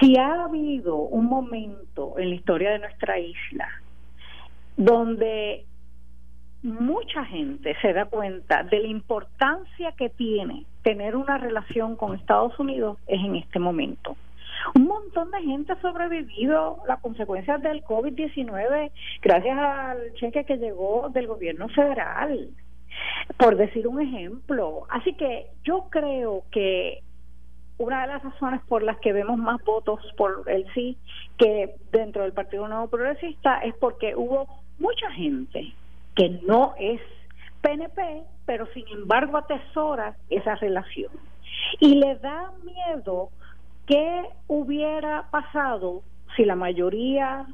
si 0.00 0.16
ha 0.16 0.44
habido 0.44 0.96
un 0.96 1.26
momento 1.26 2.18
en 2.18 2.30
la 2.30 2.34
historia 2.34 2.70
de 2.72 2.78
nuestra 2.80 3.18
isla 3.18 3.68
donde 4.76 5.64
mucha 6.62 7.24
gente 7.26 7.76
se 7.82 7.92
da 7.92 8.06
cuenta 8.06 8.62
de 8.64 8.80
la 8.80 8.88
importancia 8.88 9.92
que 9.92 10.08
tiene 10.08 10.64
tener 10.82 11.14
una 11.14 11.38
relación 11.38 11.96
con 11.96 12.14
Estados 12.14 12.58
Unidos 12.58 12.98
es 13.06 13.20
en 13.20 13.36
este 13.36 13.58
momento. 13.58 14.16
Un 14.74 14.86
montón 14.86 15.30
de 15.30 15.42
gente 15.42 15.72
ha 15.72 15.80
sobrevivido 15.82 16.78
las 16.88 17.00
consecuencias 17.00 17.60
del 17.62 17.84
COVID-19 17.84 18.90
gracias 19.20 19.58
al 19.58 20.14
cheque 20.14 20.44
que 20.44 20.56
llegó 20.56 21.10
del 21.10 21.26
gobierno 21.26 21.68
federal, 21.68 22.48
por 23.36 23.56
decir 23.56 23.86
un 23.86 24.00
ejemplo. 24.00 24.86
Así 24.88 25.12
que 25.14 25.48
yo 25.64 25.88
creo 25.90 26.44
que 26.50 27.02
una 27.78 28.02
de 28.02 28.06
las 28.08 28.22
razones 28.22 28.60
por 28.68 28.82
las 28.82 28.98
que 29.00 29.12
vemos 29.12 29.36
más 29.36 29.62
votos 29.64 30.00
por 30.16 30.44
el 30.46 30.66
sí 30.74 30.96
que 31.38 31.74
dentro 31.90 32.22
del 32.22 32.32
Partido 32.32 32.68
Nuevo 32.68 32.88
Progresista 32.88 33.58
es 33.58 33.74
porque 33.76 34.14
hubo 34.14 34.46
mucha 34.78 35.10
gente 35.12 35.72
que 36.14 36.40
no 36.46 36.74
es 36.78 37.00
PNP, 37.60 38.22
pero 38.46 38.66
sin 38.72 38.86
embargo 38.88 39.38
atesora 39.38 40.16
esa 40.30 40.54
relación. 40.56 41.10
Y 41.80 41.96
le 41.96 42.16
da 42.16 42.52
miedo 42.62 43.30
¿Qué 43.86 44.22
hubiera 44.46 45.28
pasado 45.30 46.02
si 46.36 46.44
la 46.44 46.56
mayoría, 46.56 47.46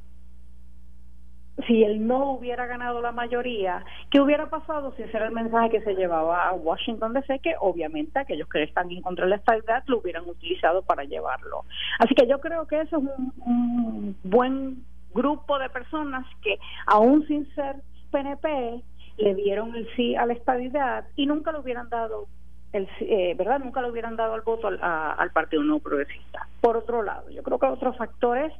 si 1.66 1.84
él 1.84 2.06
no 2.06 2.32
hubiera 2.32 2.66
ganado 2.66 3.00
la 3.00 3.12
mayoría? 3.12 3.84
¿Qué 4.10 4.20
hubiera 4.20 4.48
pasado 4.50 4.92
si 4.96 5.02
ese 5.02 5.16
era 5.16 5.26
el 5.26 5.32
mensaje 5.32 5.70
que 5.70 5.82
se 5.82 5.94
llevaba 5.94 6.48
a 6.48 6.52
Washington 6.52 7.12
DC? 7.12 7.40
Que 7.40 7.54
obviamente 7.60 8.18
aquellos 8.18 8.48
que 8.48 8.62
están 8.62 8.90
en 8.90 9.02
contra 9.02 9.24
de 9.24 9.30
la 9.30 9.36
estabilidad 9.36 9.84
lo 9.86 9.98
hubieran 9.98 10.28
utilizado 10.28 10.82
para 10.82 11.04
llevarlo. 11.04 11.64
Así 11.98 12.14
que 12.14 12.26
yo 12.26 12.40
creo 12.40 12.66
que 12.66 12.80
eso 12.80 12.98
es 12.98 13.02
un, 13.02 13.32
un 13.44 14.16
buen 14.24 14.84
grupo 15.14 15.58
de 15.58 15.68
personas 15.70 16.26
que, 16.42 16.58
aún 16.86 17.26
sin 17.26 17.52
ser 17.54 17.76
PNP, 18.10 18.82
le 19.18 19.34
dieron 19.34 19.74
el 19.74 19.86
sí 19.96 20.16
a 20.16 20.26
la 20.26 20.32
estabilidad 20.32 21.04
y 21.16 21.26
nunca 21.26 21.52
lo 21.52 21.60
hubieran 21.60 21.88
dado 21.88 22.28
el, 22.72 22.88
eh, 23.00 23.34
¿verdad? 23.36 23.60
Nunca 23.60 23.82
le 23.82 23.90
hubieran 23.90 24.16
dado 24.16 24.34
el 24.36 24.42
voto 24.42 24.68
al, 24.68 24.78
al 24.82 25.30
Partido 25.32 25.62
No 25.62 25.78
Progresista. 25.80 26.46
Por 26.60 26.76
otro 26.76 27.02
lado, 27.02 27.28
yo 27.30 27.42
creo 27.42 27.58
que 27.58 27.66
otro 27.66 27.92
factor 27.94 28.38
es, 28.38 28.52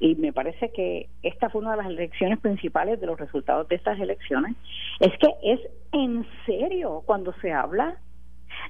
y 0.00 0.14
me 0.16 0.32
parece 0.32 0.70
que 0.72 1.08
esta 1.22 1.48
fue 1.50 1.62
una 1.62 1.72
de 1.72 1.78
las 1.78 1.86
elecciones 1.86 2.38
principales 2.40 3.00
de 3.00 3.06
los 3.06 3.18
resultados 3.18 3.68
de 3.68 3.76
estas 3.76 3.98
elecciones, 3.98 4.54
es 5.00 5.12
que 5.18 5.28
es 5.42 5.60
en 5.92 6.26
serio 6.46 7.02
cuando 7.06 7.32
se 7.40 7.52
habla 7.52 7.96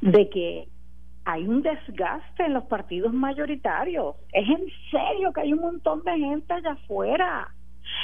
de 0.01 0.29
que 0.29 0.69
hay 1.25 1.47
un 1.47 1.63
desgaste 1.63 2.45
en 2.45 2.55
los 2.55 2.65
partidos 2.65 3.13
mayoritarios. 3.13 4.17
Es 4.33 4.49
en 4.49 4.67
serio 4.91 5.33
que 5.33 5.41
hay 5.41 5.53
un 5.53 5.61
montón 5.61 6.03
de 6.05 6.19
gente 6.19 6.53
allá 6.53 6.73
afuera 6.73 7.49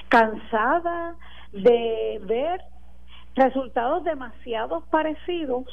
cansada 0.09 1.17
de 1.53 2.21
ver 2.25 2.61
resultados 3.35 4.05
demasiado 4.05 4.83
parecidos 4.91 5.67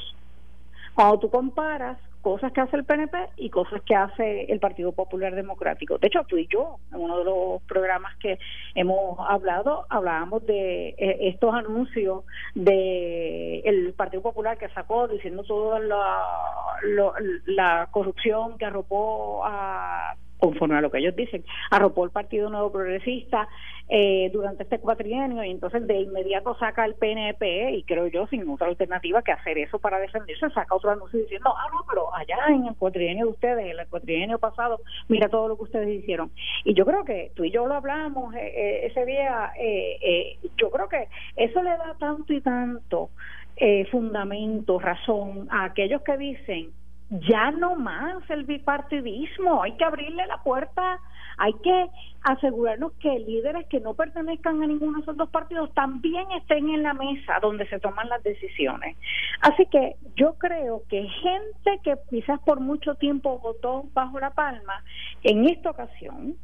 cuando 0.97 1.19
tú 1.19 1.29
comparas 1.29 1.99
cosas 2.23 2.51
que 2.51 2.59
hace 2.59 2.75
el 2.75 2.85
PNP 2.85 3.15
y 3.37 3.51
cosas 3.51 3.83
que 3.83 3.93
hace 3.93 4.51
el 4.51 4.59
Partido 4.59 4.93
Popular 4.93 5.35
Democrático. 5.35 5.99
De 5.99 6.07
hecho, 6.07 6.23
tú 6.27 6.37
y 6.37 6.47
yo, 6.47 6.79
en 6.91 7.01
uno 7.01 7.19
de 7.19 7.23
los 7.23 7.61
programas 7.67 8.17
que 8.17 8.39
hemos 8.73 9.19
hablado, 9.19 9.85
hablábamos 9.89 10.43
de 10.47 10.89
eh, 10.97 11.17
estos 11.21 11.53
anuncios 11.53 12.23
de 12.55 13.59
el 13.59 13.93
Partido 13.93 14.23
Popular 14.23 14.57
que 14.57 14.69
sacó 14.69 15.07
diciendo 15.07 15.43
toda 15.43 15.79
la, 15.79 16.17
la 17.45 17.89
corrupción 17.91 18.57
que 18.57 18.65
arropó 18.65 19.45
a 19.45 20.15
conforme 20.37 20.75
a 20.75 20.81
lo 20.81 20.91
que 20.91 20.99
ellos 20.99 21.15
dicen, 21.15 21.43
arropó 21.71 22.05
el 22.05 22.11
Partido 22.11 22.49
Nuevo 22.49 22.71
Progresista 22.71 23.47
eh, 23.89 24.29
durante 24.33 24.63
este 24.63 24.79
cuatrienio 24.79 25.41
y 25.45 25.49
entonces 25.49 25.87
de 25.87 26.01
inmediato 26.01 26.57
saca 26.57 26.83
el 26.83 26.95
PNP 26.95 27.71
y 27.71 27.83
creo 27.83 28.07
yo 28.07 28.27
sin 28.27 28.47
otra 28.49 28.67
alternativa 28.67 29.21
que 29.21 29.31
hacer 29.31 29.57
eso 29.57 29.79
para 29.79 29.97
defenderse, 29.97 30.49
saca 30.49 30.75
otro 30.75 30.91
anuncio 30.91 31.19
diciendo, 31.19 31.53
ah, 31.55 31.69
no, 31.71 31.85
pero 31.89 32.13
allá 32.13 32.37
en 32.49 32.65
el 32.65 32.75
cuatrienio 32.75 33.27
de 33.27 33.31
ustedes, 33.31 33.65
en 33.71 33.79
el 33.79 33.87
cuatrienio 33.87 34.39
pasado, 34.39 34.81
mira 35.07 35.29
todo 35.29 35.47
lo 35.47 35.55
que 35.55 35.63
ustedes 35.63 36.03
hicieron. 36.03 36.31
Y 36.65 36.73
yo 36.73 36.85
creo 36.85 37.05
que 37.05 37.31
tú 37.33 37.45
y 37.45 37.51
yo 37.51 37.65
lo 37.65 37.75
hablamos 37.75 38.35
eh, 38.35 38.51
eh, 38.55 38.87
ese 38.87 39.05
día, 39.05 39.53
yo 40.57 40.69
creo 40.69 40.89
que 40.89 41.07
eso 41.37 41.63
le 41.63 41.69
da 41.69 41.95
tanto 41.97 42.33
y 42.33 42.41
tanto 42.41 43.09
fundamento, 43.89 44.79
razón 44.79 45.47
a 45.49 45.63
aquellos 45.63 46.01
que 46.01 46.17
dicen 46.17 46.71
ya 47.09 47.51
no 47.51 47.75
más 47.75 48.29
el 48.29 48.43
bipartidismo, 48.43 49.63
hay 49.63 49.73
que 49.77 49.85
abrirle 49.85 50.27
la 50.27 50.43
puerta, 50.43 50.99
hay 51.37 51.53
que 51.63 51.87
asegurarnos 52.23 52.91
que 52.93 53.19
líderes 53.19 53.67
que 53.67 53.79
no 53.79 53.93
pertenezcan 53.93 54.61
a 54.61 54.67
ninguno 54.67 54.97
de 54.97 55.03
esos 55.03 55.15
dos 55.15 55.29
partidos 55.29 55.73
también 55.73 56.29
estén 56.31 56.69
en 56.69 56.83
la 56.83 56.93
mesa 56.93 57.39
donde 57.41 57.67
se 57.69 57.79
toman 57.79 58.09
las 58.09 58.21
decisiones. 58.23 58.97
Así 59.41 59.65
que 59.67 59.95
yo 60.15 60.33
creo 60.37 60.83
que 60.89 61.03
gente 61.07 61.79
que 61.83 61.95
quizás 62.09 62.39
por 62.41 62.59
mucho 62.59 62.95
tiempo 62.95 63.39
votó 63.39 63.85
bajo 63.93 64.19
la 64.19 64.31
palma, 64.31 64.83
en 65.23 65.47
esta 65.47 65.69
ocasión, 65.71 66.35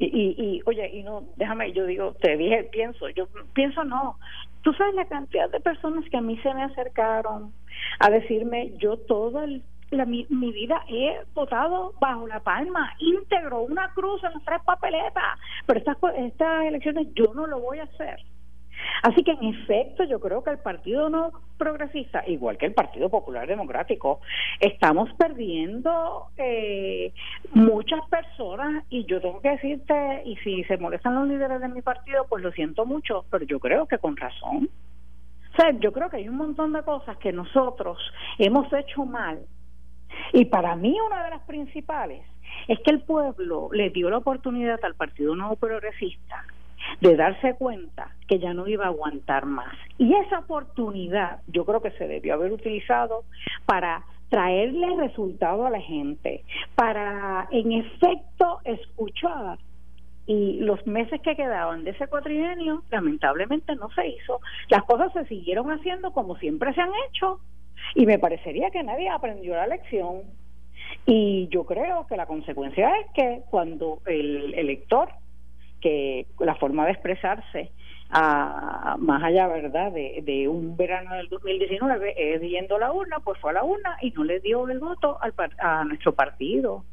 y, 0.00 0.06
y, 0.38 0.62
oye, 0.66 0.90
y 0.92 1.02
no, 1.02 1.24
déjame, 1.36 1.72
yo 1.72 1.84
digo, 1.84 2.14
te 2.20 2.36
dije, 2.36 2.68
pienso, 2.70 3.08
yo 3.08 3.26
pienso 3.52 3.82
no. 3.82 4.16
Tú 4.62 4.72
sabes 4.74 4.94
la 4.94 5.06
cantidad 5.06 5.50
de 5.50 5.58
personas 5.58 6.04
que 6.08 6.18
a 6.18 6.20
mí 6.20 6.38
se 6.38 6.54
me 6.54 6.62
acercaron 6.62 7.52
a 7.98 8.08
decirme, 8.08 8.74
yo 8.78 8.96
todo 8.96 9.42
el 9.42 9.62
la, 9.90 10.04
mi, 10.04 10.26
vida 10.28 10.82
he 10.88 11.20
votado 11.34 11.94
bajo 12.00 12.26
la 12.26 12.40
palma, 12.40 12.94
íntegro, 12.98 13.62
una 13.62 13.92
cruz 13.94 14.22
en 14.24 14.32
las 14.32 14.44
tres 14.44 14.60
papeletas, 14.64 15.38
pero 15.66 15.78
estas, 15.78 15.96
estas 16.16 16.64
elecciones 16.66 17.08
yo 17.14 17.32
no 17.34 17.46
lo 17.46 17.60
voy 17.60 17.78
a 17.78 17.84
hacer. 17.84 18.20
Así 19.02 19.22
que 19.22 19.32
en 19.32 19.44
efecto 19.44 20.04
yo 20.04 20.20
creo 20.20 20.42
que 20.42 20.50
el 20.50 20.58
Partido 20.58 21.08
No 21.08 21.32
Progresista, 21.56 22.22
igual 22.26 22.58
que 22.58 22.66
el 22.66 22.74
Partido 22.74 23.08
Popular 23.08 23.46
Democrático, 23.46 24.20
estamos 24.60 25.12
perdiendo 25.14 26.26
eh, 26.36 27.12
muchas 27.52 28.00
personas 28.08 28.84
y 28.88 29.04
yo 29.06 29.20
tengo 29.20 29.40
que 29.40 29.50
decirte, 29.50 30.22
y 30.24 30.36
si 30.36 30.64
se 30.64 30.76
molestan 30.78 31.14
los 31.14 31.28
líderes 31.28 31.60
de 31.60 31.68
mi 31.68 31.82
partido, 31.82 32.26
pues 32.28 32.42
lo 32.42 32.52
siento 32.52 32.86
mucho, 32.86 33.24
pero 33.30 33.44
yo 33.44 33.58
creo 33.58 33.86
que 33.86 33.98
con 33.98 34.16
razón. 34.16 34.68
O 35.52 35.60
sea, 35.60 35.72
yo 35.80 35.92
creo 35.92 36.08
que 36.08 36.18
hay 36.18 36.28
un 36.28 36.36
montón 36.36 36.72
de 36.72 36.82
cosas 36.82 37.16
que 37.16 37.32
nosotros 37.32 37.98
hemos 38.38 38.72
hecho 38.72 39.04
mal 39.04 39.40
y 40.32 40.46
para 40.46 40.76
mí 40.76 40.96
una 41.06 41.24
de 41.24 41.30
las 41.30 41.42
principales 41.42 42.22
es 42.66 42.78
que 42.80 42.90
el 42.90 43.00
pueblo 43.00 43.68
le 43.72 43.90
dio 43.90 44.10
la 44.10 44.18
oportunidad 44.18 44.78
al 44.84 44.94
Partido 44.94 45.34
Nuevo 45.34 45.56
Progresista 45.56 46.44
de 47.00 47.16
darse 47.16 47.54
cuenta 47.54 48.14
que 48.26 48.38
ya 48.38 48.54
no 48.54 48.66
iba 48.66 48.84
a 48.84 48.88
aguantar 48.88 49.46
más. 49.46 49.74
Y 49.98 50.14
esa 50.14 50.40
oportunidad 50.40 51.40
yo 51.46 51.64
creo 51.64 51.82
que 51.82 51.90
se 51.92 52.08
debió 52.08 52.34
haber 52.34 52.52
utilizado 52.52 53.24
para 53.66 54.04
traerle 54.28 54.96
resultado 54.96 55.66
a 55.66 55.70
la 55.70 55.80
gente, 55.80 56.44
para 56.74 57.48
en 57.50 57.72
efecto 57.72 58.60
escuchar 58.64 59.58
y 60.26 60.60
los 60.60 60.86
meses 60.86 61.22
que 61.22 61.34
quedaban 61.34 61.84
de 61.84 61.90
ese 61.92 62.06
cuatrienio 62.06 62.82
lamentablemente 62.90 63.74
no 63.76 63.88
se 63.90 64.08
hizo. 64.08 64.40
Las 64.68 64.84
cosas 64.84 65.10
se 65.14 65.24
siguieron 65.24 65.70
haciendo 65.70 66.12
como 66.12 66.36
siempre 66.36 66.74
se 66.74 66.82
han 66.82 66.90
hecho 67.08 67.40
y 67.94 68.06
me 68.06 68.18
parecería 68.18 68.70
que 68.70 68.82
nadie 68.82 69.08
aprendió 69.08 69.54
la 69.54 69.66
lección. 69.66 70.22
Y 71.06 71.48
yo 71.48 71.64
creo 71.64 72.06
que 72.06 72.16
la 72.16 72.26
consecuencia 72.26 72.90
es 73.00 73.06
que 73.14 73.42
cuando 73.50 74.00
el 74.06 74.54
elector, 74.54 75.08
que 75.80 76.26
la 76.38 76.54
forma 76.54 76.86
de 76.86 76.92
expresarse, 76.92 77.70
a, 78.10 78.96
más 78.98 79.22
allá, 79.22 79.48
¿verdad?, 79.48 79.92
de, 79.92 80.22
de, 80.22 80.48
un 80.48 80.76
verano 80.76 81.14
del 81.16 81.28
2019, 81.28 82.14
es 82.34 82.40
yendo 82.40 82.76
a 82.76 82.80
la 82.80 82.92
urna, 82.92 83.18
pues 83.20 83.38
fue 83.38 83.50
a 83.50 83.54
la 83.54 83.64
urna 83.64 83.98
y 84.00 84.10
no 84.12 84.24
le 84.24 84.40
dio 84.40 84.66
el 84.68 84.78
voto 84.78 85.18
al, 85.20 85.34
a 85.58 85.84
nuestro 85.84 86.14
partido. 86.14 86.84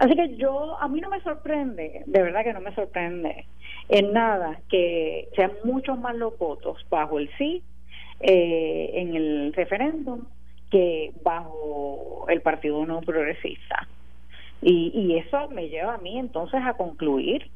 Así 0.00 0.14
que 0.14 0.36
yo, 0.36 0.76
a 0.80 0.88
mí 0.88 1.00
no 1.00 1.08
me 1.08 1.20
sorprende, 1.20 2.02
de 2.06 2.22
verdad 2.22 2.42
que 2.42 2.52
no 2.52 2.60
me 2.60 2.74
sorprende 2.74 3.46
en 3.88 4.12
nada 4.12 4.60
que 4.68 5.28
sean 5.36 5.52
muchos 5.64 5.98
más 5.98 6.16
los 6.16 6.36
votos 6.38 6.84
bajo 6.90 7.18
el 7.18 7.30
sí 7.38 7.62
eh, 8.20 8.90
en 8.94 9.14
el 9.14 9.52
referéndum 9.52 10.22
que 10.70 11.12
bajo 11.22 12.26
el 12.28 12.40
Partido 12.42 12.84
No 12.86 13.00
Progresista. 13.00 13.86
Y, 14.62 14.90
y 14.94 15.18
eso 15.18 15.48
me 15.50 15.68
lleva 15.68 15.94
a 15.94 15.98
mí 15.98 16.18
entonces 16.18 16.60
a 16.64 16.74
concluir 16.74 17.50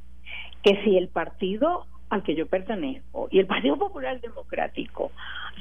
que 0.63 0.83
si 0.85 0.97
el 0.97 1.09
partido 1.09 1.87
al 2.11 2.23
que 2.23 2.35
yo 2.35 2.47
pertenezco 2.47 3.29
y 3.31 3.39
el 3.39 3.47
Partido 3.47 3.77
Popular 3.79 4.21
Democrático 4.21 5.11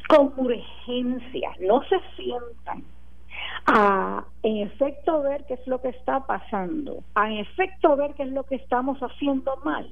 con 0.07 0.33
urgencia 0.37 1.51
no 1.59 1.81
se 1.83 1.99
sientan 2.15 2.83
a 3.67 4.25
en 4.43 4.57
efecto 4.67 5.21
ver 5.21 5.45
qué 5.47 5.53
es 5.53 5.67
lo 5.67 5.79
que 5.79 5.89
está 5.89 6.25
pasando, 6.25 7.03
a 7.15 7.29
en 7.29 7.37
efecto 7.37 7.95
ver 7.95 8.13
qué 8.15 8.23
es 8.23 8.31
lo 8.31 8.43
que 8.43 8.55
estamos 8.55 8.99
haciendo 8.99 9.55
mal, 9.57 9.87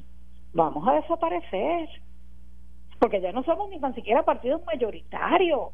vamos 0.53 0.87
a 0.87 0.93
desaparecer 0.93 1.87
porque 2.99 3.21
ya 3.21 3.31
no 3.31 3.43
somos 3.43 3.69
ni 3.69 3.79
tan 3.79 3.93
siquiera 3.95 4.23
partidos 4.23 4.65
mayoritarios. 4.65 5.69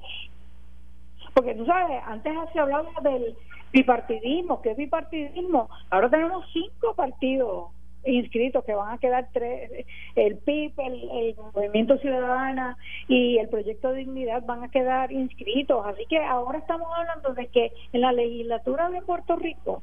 Porque 1.33 1.55
tú 1.55 1.65
sabes, 1.65 2.01
antes 2.05 2.33
se 2.51 2.59
hablaba 2.59 2.89
del 3.01 3.35
bipartidismo, 3.71 4.61
¿qué 4.61 4.71
es 4.71 4.77
bipartidismo? 4.77 5.69
Ahora 5.89 6.09
tenemos 6.09 6.45
cinco 6.53 6.93
partidos 6.95 7.71
inscritos 8.05 8.63
que 8.65 8.75
van 8.75 8.93
a 8.93 8.97
quedar 8.97 9.29
tres, 9.31 9.85
el 10.15 10.37
PIB, 10.37 10.73
el, 10.77 11.35
Movimiento 11.53 11.97
Ciudadana 11.97 12.77
y 13.07 13.37
el 13.37 13.49
Proyecto 13.49 13.91
de 13.91 13.99
Dignidad 13.99 14.43
van 14.45 14.63
a 14.63 14.69
quedar 14.69 15.11
inscritos. 15.11 15.85
Así 15.85 16.05
que 16.07 16.19
ahora 16.19 16.59
estamos 16.59 16.87
hablando 16.95 17.33
de 17.33 17.47
que 17.47 17.71
en 17.93 18.01
la 18.01 18.11
legislatura 18.11 18.89
de 18.89 19.01
Puerto 19.01 19.35
Rico 19.35 19.81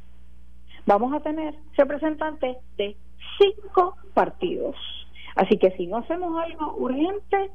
vamos 0.86 1.14
a 1.14 1.20
tener 1.20 1.54
representantes 1.76 2.58
de 2.76 2.96
cinco 3.38 3.96
partidos. 4.14 4.76
Así 5.36 5.58
que 5.58 5.70
si 5.76 5.86
no 5.86 5.98
hacemos 5.98 6.42
algo 6.42 6.74
urgente, 6.76 7.50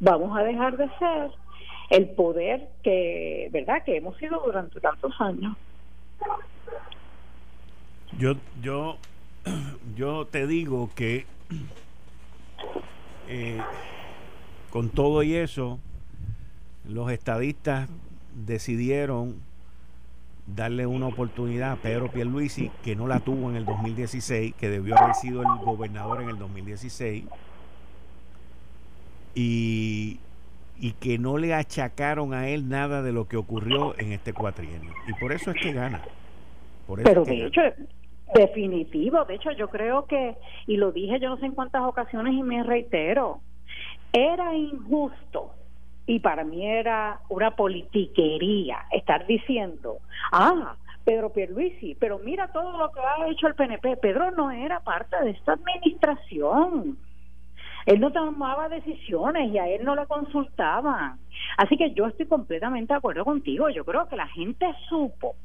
vamos 0.00 0.36
a 0.36 0.42
dejar 0.42 0.76
de 0.76 0.88
ser 0.98 1.30
el 1.90 2.10
poder 2.10 2.68
que, 2.82 3.48
¿verdad?, 3.52 3.82
que 3.84 3.96
hemos 3.96 4.16
sido 4.16 4.40
durante 4.44 4.80
tantos 4.80 5.12
años. 5.20 5.56
Yo, 8.18 8.34
yo, 8.62 8.96
yo 9.96 10.26
te 10.26 10.46
digo 10.46 10.90
que 10.94 11.26
eh, 13.28 13.60
con 14.70 14.88
todo 14.88 15.22
y 15.22 15.34
eso, 15.34 15.78
los 16.88 17.10
estadistas 17.10 17.88
decidieron 18.34 19.40
darle 20.46 20.86
una 20.86 21.06
oportunidad 21.06 21.72
a 21.72 21.76
Pedro 21.76 22.10
Pierluisi, 22.10 22.70
que 22.82 22.94
no 22.94 23.06
la 23.06 23.20
tuvo 23.20 23.50
en 23.50 23.56
el 23.56 23.64
2016, 23.64 24.54
que 24.54 24.68
debió 24.68 24.96
haber 24.98 25.14
sido 25.14 25.42
el 25.42 25.64
gobernador 25.64 26.22
en 26.22 26.28
el 26.28 26.38
2016, 26.38 27.24
y, 29.34 30.20
y 30.78 30.92
que 30.92 31.18
no 31.18 31.38
le 31.38 31.54
achacaron 31.54 32.34
a 32.34 32.48
él 32.48 32.68
nada 32.68 33.02
de 33.02 33.12
lo 33.12 33.26
que 33.26 33.36
ocurrió 33.36 33.98
en 33.98 34.12
este 34.12 34.32
cuatrienio. 34.32 34.92
Y 35.08 35.14
por 35.14 35.32
eso 35.32 35.50
es 35.50 35.60
que 35.60 35.72
gana. 35.72 36.02
Pero 37.02 37.24
de 37.24 37.46
hecho, 37.46 37.62
definitivo, 38.34 39.24
de 39.24 39.36
hecho 39.36 39.50
yo 39.52 39.68
creo 39.68 40.04
que, 40.06 40.36
y 40.66 40.76
lo 40.76 40.92
dije 40.92 41.18
yo 41.18 41.30
no 41.30 41.38
sé 41.38 41.46
en 41.46 41.52
cuántas 41.52 41.82
ocasiones 41.82 42.34
y 42.34 42.42
me 42.42 42.62
reitero, 42.62 43.40
era 44.12 44.54
injusto 44.54 45.52
y 46.06 46.18
para 46.20 46.44
mí 46.44 46.66
era 46.66 47.20
una 47.28 47.52
politiquería 47.52 48.86
estar 48.90 49.26
diciendo, 49.26 49.98
ah, 50.32 50.76
Pedro 51.04 51.32
Pierluisi, 51.32 51.94
pero 51.94 52.18
mira 52.18 52.48
todo 52.48 52.76
lo 52.78 52.90
que 52.90 53.00
ha 53.00 53.28
hecho 53.28 53.46
el 53.46 53.54
PNP. 53.54 53.96
Pedro 53.98 54.30
no 54.30 54.50
era 54.50 54.80
parte 54.80 55.16
de 55.22 55.30
esta 55.30 55.52
administración. 55.52 56.98
Él 57.86 58.00
no 58.00 58.10
tomaba 58.10 58.70
decisiones 58.70 59.52
y 59.52 59.58
a 59.58 59.68
él 59.68 59.84
no 59.84 59.94
le 59.94 60.06
consultaban. 60.06 61.18
Así 61.58 61.76
que 61.76 61.92
yo 61.92 62.06
estoy 62.06 62.26
completamente 62.26 62.94
de 62.94 62.98
acuerdo 62.98 63.24
contigo. 63.24 63.68
Yo 63.68 63.84
creo 63.84 64.08
que 64.08 64.16
la 64.16 64.28
gente 64.28 64.66
supo 64.88 65.36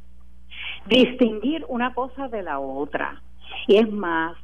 distinguir 0.86 1.66
una 1.68 1.94
cosa 1.94 2.30
de 2.30 2.44
la 2.44 2.60
otra. 2.60 3.22
Y 3.68 3.78
es 3.78 3.92
más, 3.92 4.38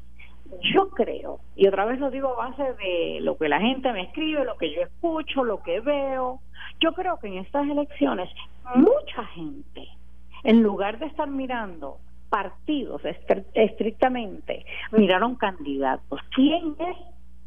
yo 0.73 0.89
creo, 0.89 1.39
y 1.55 1.67
otra 1.67 1.85
vez 1.85 1.99
lo 1.99 2.11
digo 2.11 2.29
a 2.29 2.49
base 2.49 2.63
de 2.73 3.19
lo 3.21 3.37
que 3.37 3.49
la 3.49 3.59
gente 3.59 3.91
me 3.91 4.03
escribe, 4.03 4.45
lo 4.45 4.57
que 4.57 4.73
yo 4.73 4.81
escucho, 4.81 5.43
lo 5.43 5.61
que 5.63 5.79
veo, 5.79 6.39
yo 6.79 6.93
creo 6.93 7.17
que 7.19 7.27
en 7.27 7.37
estas 7.37 7.67
elecciones 7.67 8.29
mucha 8.75 9.25
gente 9.33 9.87
en 10.43 10.61
lugar 10.61 10.99
de 10.99 11.07
estar 11.07 11.27
mirando 11.27 11.97
partidos 12.29 13.01
estrictamente, 13.53 14.65
miraron 14.91 15.35
candidatos. 15.35 16.19
¿Quién 16.35 16.75
es, 16.79 16.97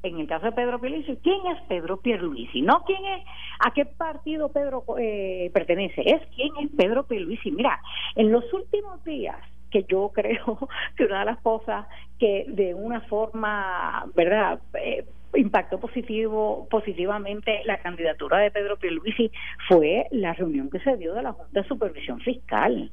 en 0.02 0.20
el 0.20 0.26
caso 0.26 0.46
de 0.46 0.52
Pedro 0.52 0.80
Pierluisi, 0.80 1.16
quién 1.22 1.46
es 1.46 1.60
Pedro 1.68 1.98
Pierluisi? 1.98 2.62
No 2.62 2.84
quién 2.84 3.04
es, 3.04 3.24
a 3.60 3.72
qué 3.72 3.84
partido 3.84 4.50
Pedro 4.50 4.84
eh, 4.98 5.50
pertenece, 5.52 6.02
es 6.06 6.26
quién 6.34 6.50
es 6.60 6.70
Pedro 6.76 7.04
Pierluisi. 7.04 7.50
Mira, 7.50 7.80
en 8.16 8.32
los 8.32 8.52
últimos 8.52 9.02
días 9.04 9.38
que 9.70 9.84
yo 9.88 10.10
creo 10.14 10.68
que 10.96 11.04
una 11.04 11.20
de 11.20 11.24
las 11.26 11.38
cosas 11.40 11.86
que 12.18 12.46
de 12.48 12.74
una 12.74 13.00
forma, 13.02 14.06
¿verdad?, 14.14 14.60
eh, 14.74 15.04
impactó 15.34 15.78
positivo 15.78 16.66
positivamente 16.70 17.62
la 17.64 17.78
candidatura 17.78 18.38
de 18.38 18.50
Pedro 18.50 18.78
Pierluisi 18.78 19.30
fue 19.68 20.06
la 20.10 20.32
reunión 20.32 20.70
que 20.70 20.80
se 20.80 20.96
dio 20.96 21.14
de 21.14 21.22
la 21.22 21.32
Junta 21.32 21.60
de 21.60 21.68
Supervisión 21.68 22.20
Fiscal. 22.20 22.90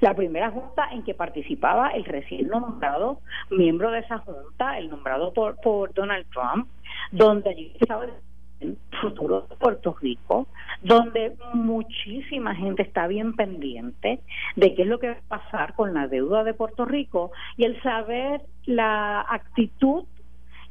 La 0.00 0.14
primera 0.14 0.50
junta 0.50 0.88
en 0.92 1.04
que 1.04 1.14
participaba 1.14 1.90
el 1.90 2.04
recién 2.04 2.48
nombrado 2.48 3.20
miembro 3.50 3.90
de 3.90 4.00
esa 4.00 4.18
junta, 4.18 4.78
el 4.78 4.90
nombrado 4.90 5.32
por, 5.32 5.56
por 5.60 5.94
Donald 5.94 6.26
Trump, 6.30 6.68
donde 7.12 7.50
allí 7.50 7.72
estaba 7.80 8.06
futuro 9.00 9.42
de 9.42 9.56
Puerto 9.56 9.96
Rico, 10.00 10.46
donde 10.82 11.36
muchísima 11.52 12.54
gente 12.54 12.82
está 12.82 13.06
bien 13.06 13.34
pendiente 13.34 14.20
de 14.56 14.74
qué 14.74 14.82
es 14.82 14.88
lo 14.88 14.98
que 14.98 15.08
va 15.08 15.18
a 15.30 15.40
pasar 15.40 15.74
con 15.74 15.94
la 15.94 16.08
deuda 16.08 16.44
de 16.44 16.54
Puerto 16.54 16.84
Rico 16.84 17.32
y 17.56 17.64
el 17.64 17.80
saber 17.82 18.42
la 18.64 19.20
actitud 19.20 20.04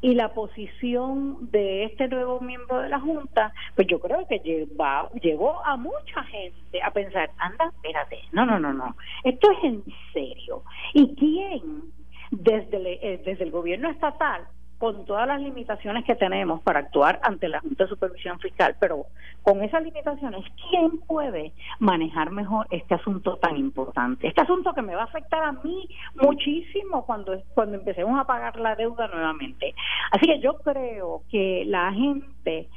y 0.02 0.14
la 0.14 0.34
posición 0.34 1.50
de 1.52 1.86
este 1.86 2.08
nuevo 2.08 2.40
miembro 2.40 2.80
de 2.80 2.90
la 2.90 3.00
Junta, 3.00 3.54
pues 3.76 3.88
yo 3.88 4.00
creo 4.00 4.28
que 4.28 4.40
llevó 4.40 5.66
a 5.66 5.78
mucha 5.78 6.24
gente 6.24 6.82
a 6.84 6.92
pensar, 6.92 7.32
anda, 7.38 7.72
espérate, 7.74 8.20
no, 8.32 8.46
no, 8.46 8.60
no, 8.60 8.74
no, 8.74 8.96
esto 9.24 9.50
es 9.52 9.64
en 9.64 9.84
serio. 10.14 10.64
¿Y 10.94 11.16
quién 11.16 11.94
desde, 12.30 13.14
eh, 13.14 13.22
desde 13.26 13.46
el 13.46 13.52
gobierno 13.52 13.90
estatal 13.90 14.44
con 14.78 15.06
todas 15.06 15.28
las 15.28 15.42
limitaciones 15.42 16.04
que 16.06 16.16
tenemos 16.16 16.62
para 16.62 16.80
actuar 16.80 17.20
ante 17.24 17.48
la 17.48 17.60
Junta 17.62 17.86
de 17.86 17.90
Supervisión 17.90 18.40
Fiscal, 18.40 18.76
pero 18.80 19.06
con 19.42 19.64
esas 19.64 19.84
limitaciones, 19.84 20.44
¿quién 20.70 21.00
puede 21.02 21.54
manejar 21.80 22.32
mejor 22.32 22.68
este 22.72 22.96
asunto 22.96 23.38
tan 23.38 23.58
importante? 23.58 24.28
Este 24.28 24.42
asunto 24.42 24.74
que 24.74 24.82
me 24.82 24.96
va 24.96 25.02
a 25.02 25.06
afectar 25.06 25.44
a 25.44 25.54
mí 25.54 25.88
muchísimo 26.16 27.06
cuando, 27.06 27.42
cuando 27.54 27.78
empecemos 27.78 28.20
a 28.20 28.26
pagar 28.26 28.60
la 28.60 28.76
deuda 28.76 29.08
nuevamente. 29.08 29.74
Así 30.12 30.26
que 30.26 30.40
yo 30.40 30.56
creo 30.60 31.24
que 31.30 31.64
la 31.66 31.92
gente 31.94 32.68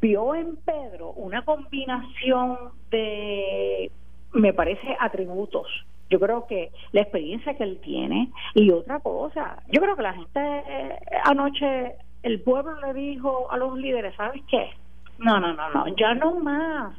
vio 0.00 0.34
en 0.34 0.56
Pedro 0.56 1.12
una 1.12 1.42
combinación 1.44 2.58
de, 2.90 3.90
me 4.32 4.52
parece, 4.52 4.96
atributos 5.00 5.66
yo 6.10 6.20
creo 6.20 6.46
que 6.46 6.70
la 6.92 7.02
experiencia 7.02 7.54
que 7.54 7.64
él 7.64 7.80
tiene 7.82 8.30
y 8.54 8.70
otra 8.70 9.00
cosa, 9.00 9.62
yo 9.68 9.80
creo 9.80 9.96
que 9.96 10.02
la 10.02 10.14
gente 10.14 10.40
eh, 10.40 10.98
anoche, 11.24 11.94
el 12.22 12.40
pueblo 12.40 12.80
le 12.80 12.94
dijo 12.94 13.50
a 13.50 13.56
los 13.56 13.76
líderes, 13.76 14.14
¿sabes 14.16 14.42
qué? 14.48 14.70
No, 15.18 15.40
no, 15.40 15.54
no, 15.54 15.70
no, 15.70 15.86
ya 15.96 16.14
no 16.14 16.38
más, 16.40 16.96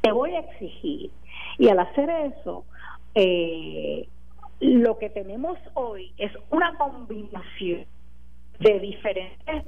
te 0.00 0.12
voy 0.12 0.34
a 0.34 0.40
exigir. 0.40 1.10
Y 1.58 1.68
al 1.68 1.80
hacer 1.80 2.08
eso, 2.08 2.64
eh, 3.14 4.08
lo 4.60 4.98
que 4.98 5.10
tenemos 5.10 5.58
hoy 5.74 6.12
es 6.16 6.32
una 6.50 6.74
combinación 6.76 7.84
de 8.58 8.78
diferentes 8.78 9.64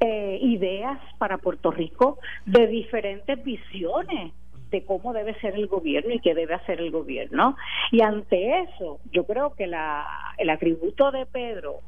eh, 0.00 0.38
ideas 0.42 0.98
para 1.18 1.38
Puerto 1.38 1.70
Rico, 1.70 2.18
de 2.46 2.66
diferentes 2.66 3.42
visiones 3.42 4.32
de 4.72 4.84
cómo 4.84 5.12
debe 5.12 5.38
ser 5.40 5.54
el 5.54 5.68
gobierno 5.68 6.12
y 6.12 6.18
qué 6.18 6.34
debe 6.34 6.54
hacer 6.54 6.80
el 6.80 6.90
gobierno. 6.90 7.56
Y 7.92 8.02
ante 8.02 8.62
eso, 8.62 8.98
yo 9.12 9.24
creo 9.24 9.54
que 9.54 9.68
la, 9.68 10.04
el 10.38 10.50
atributo 10.50 11.12
de 11.12 11.26
Pedro 11.26 11.80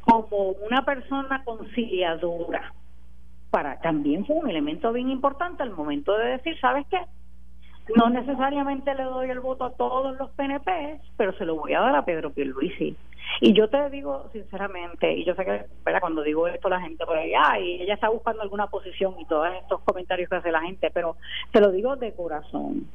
como 0.00 0.52
una 0.66 0.86
persona 0.86 1.44
conciliadora, 1.44 2.72
para 3.50 3.78
también 3.80 4.24
fue 4.24 4.36
un 4.36 4.48
elemento 4.48 4.90
bien 4.92 5.10
importante 5.10 5.62
al 5.62 5.70
momento 5.70 6.16
de 6.16 6.30
decir, 6.30 6.58
¿sabes 6.60 6.86
qué? 6.88 7.00
No 7.94 8.08
necesariamente 8.08 8.94
le 8.94 9.02
doy 9.02 9.28
el 9.28 9.40
voto 9.40 9.64
a 9.64 9.72
todos 9.72 10.16
los 10.16 10.30
PNP, 10.30 11.00
pero 11.16 11.32
se 11.34 11.44
lo 11.44 11.56
voy 11.56 11.74
a 11.74 11.80
dar 11.80 11.96
a 11.96 12.04
Pedro 12.04 12.32
Pierluisi. 12.32 12.96
Y 13.40 13.52
yo 13.52 13.68
te 13.68 13.90
digo 13.90 14.28
sinceramente, 14.32 15.12
y 15.12 15.24
yo 15.24 15.34
sé 15.34 15.44
que 15.44 15.64
cuando 16.00 16.22
digo 16.22 16.48
esto 16.48 16.68
la 16.68 16.80
gente 16.80 17.04
por 17.06 17.16
ahí, 17.16 17.32
ay, 17.34 17.82
ella 17.82 17.94
está 17.94 18.08
buscando 18.08 18.42
alguna 18.42 18.66
posición 18.66 19.14
y 19.18 19.26
todos 19.26 19.48
estos 19.60 19.80
comentarios 19.82 20.28
que 20.28 20.36
hace 20.36 20.50
la 20.50 20.62
gente, 20.62 20.90
pero 20.92 21.16
te 21.52 21.60
lo 21.60 21.70
digo 21.70 21.96
de 21.96 22.12
corazón. 22.14 22.88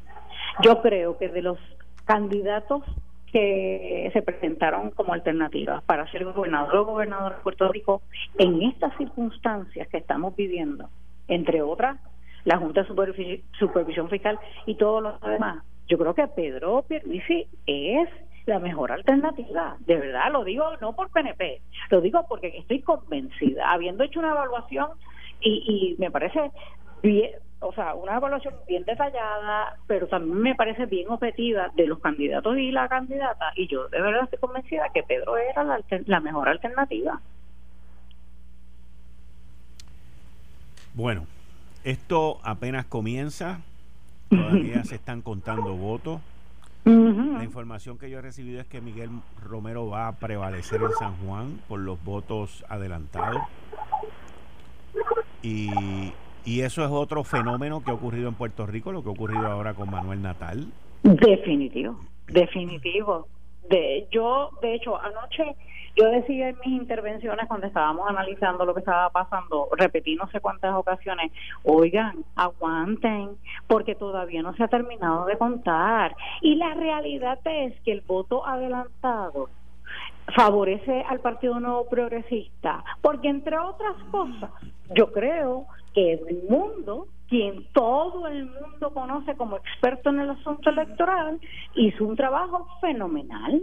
Yo 0.61 0.81
creo 0.81 1.17
que 1.17 1.29
de 1.29 1.41
los 1.41 1.57
candidatos 2.05 2.83
que 3.31 4.09
se 4.13 4.21
presentaron 4.21 4.91
como 4.91 5.13
alternativas 5.13 5.83
para 5.85 6.09
ser 6.11 6.23
gobernador 6.25 6.75
o 6.75 6.85
gobernador 6.85 7.35
de 7.35 7.41
Puerto 7.41 7.67
Rico 7.69 8.01
en 8.37 8.61
estas 8.61 8.95
circunstancias 8.97 9.87
que 9.87 9.97
estamos 9.97 10.35
viviendo, 10.35 10.89
entre 11.27 11.61
otras 11.61 11.99
la 12.45 12.57
Junta 12.57 12.83
de 12.83 13.41
Supervisión, 13.57 14.09
Fiscal 14.09 14.37
y 14.65 14.75
todo 14.75 15.01
lo 15.01 15.17
demás. 15.19 15.63
Yo 15.87 15.97
creo 15.97 16.13
que 16.13 16.27
Pedro 16.27 16.83
Pierluisi 16.87 17.47
es 17.65 18.09
la 18.45 18.59
mejor 18.59 18.91
alternativa. 18.91 19.77
De 19.81 19.95
verdad, 19.97 20.31
lo 20.31 20.43
digo 20.43 20.65
no 20.81 20.93
por 20.93 21.09
PNP, 21.09 21.61
lo 21.89 22.01
digo 22.01 22.25
porque 22.27 22.47
estoy 22.57 22.81
convencida, 22.81 23.71
habiendo 23.71 24.03
hecho 24.03 24.19
una 24.19 24.31
evaluación 24.31 24.89
y, 25.41 25.95
y 25.95 26.01
me 26.01 26.11
parece 26.11 26.51
bien, 27.01 27.31
o 27.59 27.73
sea, 27.73 27.93
una 27.95 28.17
evaluación 28.17 28.53
bien 28.67 28.83
detallada, 28.85 29.77
pero 29.87 30.07
también 30.07 30.37
me 30.37 30.55
parece 30.55 30.85
bien 30.85 31.09
objetiva 31.09 31.69
de 31.75 31.87
los 31.87 31.99
candidatos 31.99 32.57
y 32.57 32.71
la 32.71 32.87
candidata, 32.87 33.51
y 33.55 33.67
yo 33.67 33.87
de 33.89 34.01
verdad 34.01 34.23
estoy 34.23 34.39
convencida 34.39 34.89
que 34.93 35.03
Pedro 35.03 35.37
era 35.37 35.63
la, 35.63 35.79
la 36.05 36.19
mejor 36.19 36.49
alternativa. 36.49 37.21
Bueno, 40.93 41.25
esto 41.83 42.39
apenas 42.43 42.85
comienza, 42.85 43.61
todavía 44.29 44.83
se 44.83 44.95
están 44.95 45.21
contando 45.21 45.75
votos. 45.75 46.21
La 46.85 47.43
información 47.43 47.97
que 47.97 48.09
yo 48.09 48.19
he 48.19 48.21
recibido 48.21 48.59
es 48.59 48.67
que 48.67 48.81
Miguel 48.81 49.09
Romero 49.41 49.87
va 49.87 50.07
a 50.07 50.17
prevalecer 50.17 50.81
en 50.81 50.91
San 50.99 51.15
Juan 51.17 51.59
por 51.67 51.79
los 51.79 52.03
votos 52.03 52.65
adelantados. 52.67 53.41
Y, 55.41 55.69
y 56.45 56.61
eso 56.61 56.83
es 56.83 56.91
otro 56.91 57.23
fenómeno 57.23 57.83
que 57.83 57.91
ha 57.91 57.93
ocurrido 57.93 58.27
en 58.29 58.35
Puerto 58.35 58.65
Rico, 58.65 58.91
lo 58.91 59.03
que 59.03 59.09
ha 59.09 59.13
ocurrido 59.13 59.47
ahora 59.47 59.73
con 59.73 59.89
Manuel 59.89 60.21
Natal. 60.21 60.67
Definitivo, 61.03 61.99
definitivo. 62.27 63.27
De, 63.69 64.07
yo, 64.11 64.49
de 64.61 64.75
hecho, 64.75 64.99
anoche 64.99 65.55
yo 65.95 66.09
decía 66.09 66.49
en 66.49 66.57
mis 66.65 66.81
intervenciones 66.81 67.47
cuando 67.47 67.67
estábamos 67.67 68.09
analizando 68.09 68.65
lo 68.65 68.73
que 68.73 68.79
estaba 68.79 69.09
pasando, 69.11 69.69
repetí 69.77 70.15
no 70.15 70.27
sé 70.31 70.39
cuántas 70.39 70.73
ocasiones, 70.73 71.31
oigan, 71.63 72.25
aguanten, 72.35 73.37
porque 73.67 73.93
todavía 73.93 74.41
no 74.41 74.55
se 74.55 74.63
ha 74.63 74.67
terminado 74.67 75.25
de 75.25 75.37
contar. 75.37 76.15
Y 76.41 76.55
la 76.55 76.73
realidad 76.73 77.39
es 77.45 77.79
que 77.81 77.91
el 77.91 78.01
voto 78.01 78.45
adelantado 78.45 79.49
favorece 80.35 81.03
al 81.07 81.19
Partido 81.19 81.59
Nuevo 81.59 81.87
Progresista, 81.87 82.83
porque 83.01 83.27
entre 83.27 83.57
otras 83.59 83.95
cosas, 84.09 84.49
yo 84.95 85.11
creo 85.11 85.67
que 85.93 86.13
el 86.13 86.43
mundo, 86.49 87.07
quien 87.33 87.65
todo 87.73 88.27
el 88.27 88.45
mundo 88.45 88.93
conoce 88.93 89.35
como 89.35 89.57
experto 89.57 90.11
en 90.11 90.19
el 90.19 90.29
asunto 90.29 90.69
electoral, 90.69 91.39
hizo 91.73 92.05
un 92.05 92.15
trabajo 92.15 92.67
fenomenal 92.79 93.59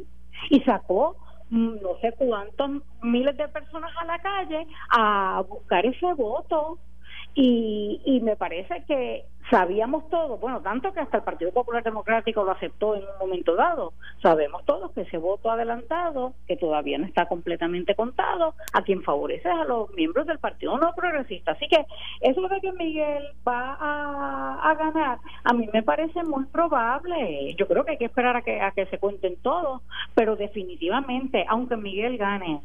y 0.49 0.59
sacó 0.62 1.14
no 1.51 1.95
sé 2.01 2.12
cuántos 2.18 2.83
miles 3.01 3.37
de 3.37 3.47
personas 3.47 3.93
a 4.01 4.05
la 4.07 4.18
calle 4.18 4.66
a 4.91 5.45
buscar 5.49 5.87
ese 5.87 6.12
voto 6.14 6.79
Y, 7.35 8.01
y 8.05 8.20
me 8.20 8.37
parece 8.37 8.85
que 8.87 9.24
sabíamos 9.51 10.09
todos, 10.09 10.41
bueno, 10.41 10.61
tanto 10.61 10.93
que 10.93 11.01
hasta 11.01 11.18
el 11.18 11.24
Partido 11.24 11.53
Popular 11.53 11.83
Democrático 11.83 12.45
lo 12.45 12.53
aceptó 12.53 12.95
en 12.95 13.03
un 13.03 13.18
momento 13.18 13.57
dado, 13.57 13.93
sabemos 14.22 14.64
todos 14.64 14.93
que 14.93 15.03
ese 15.03 15.18
voto 15.18 15.51
adelantado, 15.51 16.35
que 16.47 16.57
todavía 16.57 16.99
no 16.99 17.07
está 17.07 17.26
completamente 17.26 17.97
contado, 17.97 18.55
a 18.72 18.83
quien 18.83 19.03
favorece 19.03 19.49
a 19.49 19.64
los 19.64 19.93
miembros 19.95 20.26
del 20.26 20.39
Partido 20.39 20.78
No 20.78 20.95
Progresista. 20.95 21.53
Así 21.53 21.66
que 21.66 21.85
eso 22.20 22.49
de 22.49 22.61
que 22.61 22.72
Miguel 22.72 23.24
va 23.47 23.76
a, 23.81 24.74
ganar, 24.74 25.18
a 25.45 25.53
mí 25.53 25.68
me 25.72 25.83
parece 25.83 26.22
muy 26.22 26.45
probable. 26.47 27.55
Yo 27.59 27.66
creo 27.66 27.85
que 27.85 27.93
hay 27.93 27.99
que 27.99 28.05
esperar 28.05 28.37
a 28.37 28.43
que, 28.43 28.61
a 28.61 28.70
que 28.70 28.87
se 28.87 28.99
cuenten 28.99 29.37
todos, 29.43 29.83
pero 30.14 30.37
definitivamente, 30.37 31.45
aunque 31.49 31.76
Miguel 31.76 32.16
gane, 32.18 32.61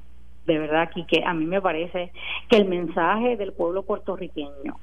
de 0.46 0.60
verdad 0.60 0.89
que 1.08 1.24
a 1.26 1.34
mí 1.34 1.46
me 1.46 1.62
parece 1.62 2.12
que 2.50 2.58
el 2.58 2.66
mensaje 2.66 3.38
del 3.38 3.54
pueblo 3.54 3.84
puertorriqueño 3.84 4.78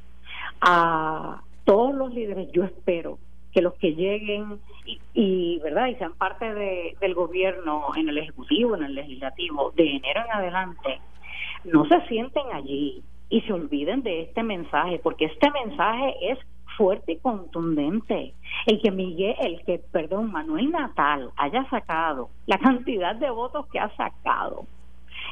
a 0.60 1.42
todos 1.64 1.94
los 1.94 2.12
líderes, 2.12 2.50
yo 2.52 2.64
espero 2.64 3.18
que 3.52 3.62
los 3.62 3.74
que 3.74 3.94
lleguen 3.94 4.58
y, 5.14 5.60
verdad 5.62 5.88
y 5.88 5.94
sean 5.96 6.14
parte 6.14 6.52
de, 6.54 6.96
del 7.00 7.14
gobierno 7.14 7.88
en 7.96 8.08
el 8.08 8.18
ejecutivo 8.18 8.74
en 8.76 8.84
el 8.84 8.94
legislativo 8.94 9.72
de 9.76 9.96
enero 9.96 10.22
en 10.24 10.32
adelante 10.32 11.00
no 11.64 11.84
se 11.86 12.00
sienten 12.08 12.44
allí 12.52 13.02
y 13.28 13.40
se 13.42 13.52
olviden 13.52 14.02
de 14.02 14.22
este 14.22 14.42
mensaje 14.42 14.98
porque 15.02 15.26
este 15.26 15.50
mensaje 15.50 16.14
es 16.22 16.38
fuerte 16.76 17.12
y 17.12 17.18
contundente 17.18 18.32
el 18.66 18.80
que 18.80 18.90
Miguel 18.90 19.36
el 19.40 19.62
que 19.64 19.78
perdón 19.92 20.32
Manuel 20.32 20.70
Natal 20.70 21.30
haya 21.36 21.68
sacado 21.68 22.30
la 22.46 22.58
cantidad 22.58 23.14
de 23.14 23.30
votos 23.30 23.66
que 23.66 23.78
ha 23.78 23.94
sacado 23.96 24.66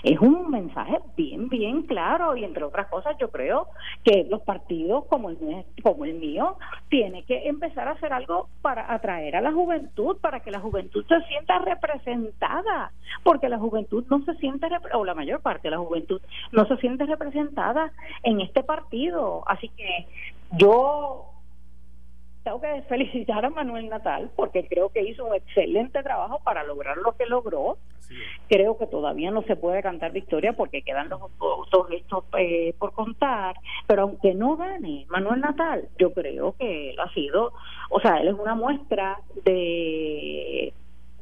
es 0.02 0.18
un 0.20 0.50
mensaje 0.50 0.98
bien, 1.16 1.48
bien 1.48 1.82
claro 1.82 2.36
y 2.36 2.44
entre 2.44 2.64
otras 2.64 2.88
cosas 2.88 3.16
yo 3.18 3.30
creo 3.30 3.68
que 4.04 4.26
los 4.30 4.40
partidos 4.42 5.04
como 5.06 5.30
el, 5.30 5.38
como 5.82 6.04
el 6.04 6.14
mío 6.14 6.56
tienen 6.88 7.24
que 7.24 7.48
empezar 7.48 7.88
a 7.88 7.92
hacer 7.92 8.12
algo 8.12 8.48
para 8.62 8.92
atraer 8.92 9.36
a 9.36 9.40
la 9.40 9.52
juventud, 9.52 10.16
para 10.20 10.40
que 10.40 10.50
la 10.50 10.60
juventud 10.60 11.04
se 11.06 11.20
sienta 11.26 11.58
representada, 11.58 12.92
porque 13.22 13.48
la 13.48 13.58
juventud 13.58 14.04
no 14.10 14.24
se 14.24 14.34
siente, 14.36 14.68
o 14.94 15.04
la 15.04 15.14
mayor 15.14 15.40
parte 15.40 15.68
de 15.68 15.72
la 15.72 15.78
juventud 15.78 16.20
no 16.52 16.66
se 16.66 16.76
siente 16.78 17.04
representada 17.06 17.92
en 18.22 18.40
este 18.40 18.62
partido. 18.62 19.42
Así 19.46 19.68
que 19.68 20.06
yo 20.52 21.29
tengo 22.50 22.60
que 22.60 22.82
felicitar 22.88 23.44
a 23.44 23.50
Manuel 23.50 23.88
Natal 23.88 24.30
porque 24.34 24.66
creo 24.66 24.88
que 24.90 25.02
hizo 25.02 25.24
un 25.24 25.34
excelente 25.34 26.02
trabajo 26.02 26.40
para 26.42 26.64
lograr 26.64 26.96
lo 26.96 27.12
que 27.12 27.26
logró. 27.26 27.78
Creo 28.48 28.76
que 28.76 28.88
todavía 28.88 29.30
no 29.30 29.42
se 29.42 29.54
puede 29.54 29.82
cantar 29.82 30.10
victoria 30.10 30.52
porque 30.52 30.82
quedan 30.82 31.08
los 31.08 31.20
votos 31.38 31.86
estos 31.92 32.24
eh, 32.36 32.74
por 32.76 32.92
contar, 32.92 33.54
pero 33.86 34.02
aunque 34.02 34.34
no 34.34 34.56
gane 34.56 35.06
Manuel 35.08 35.40
Natal, 35.40 35.88
yo 35.96 36.12
creo 36.12 36.56
que 36.58 36.90
él 36.90 36.98
ha 36.98 37.08
sido, 37.14 37.52
o 37.88 38.00
sea, 38.00 38.16
él 38.16 38.28
es 38.28 38.34
una 38.34 38.56
muestra 38.56 39.20
de 39.44 40.72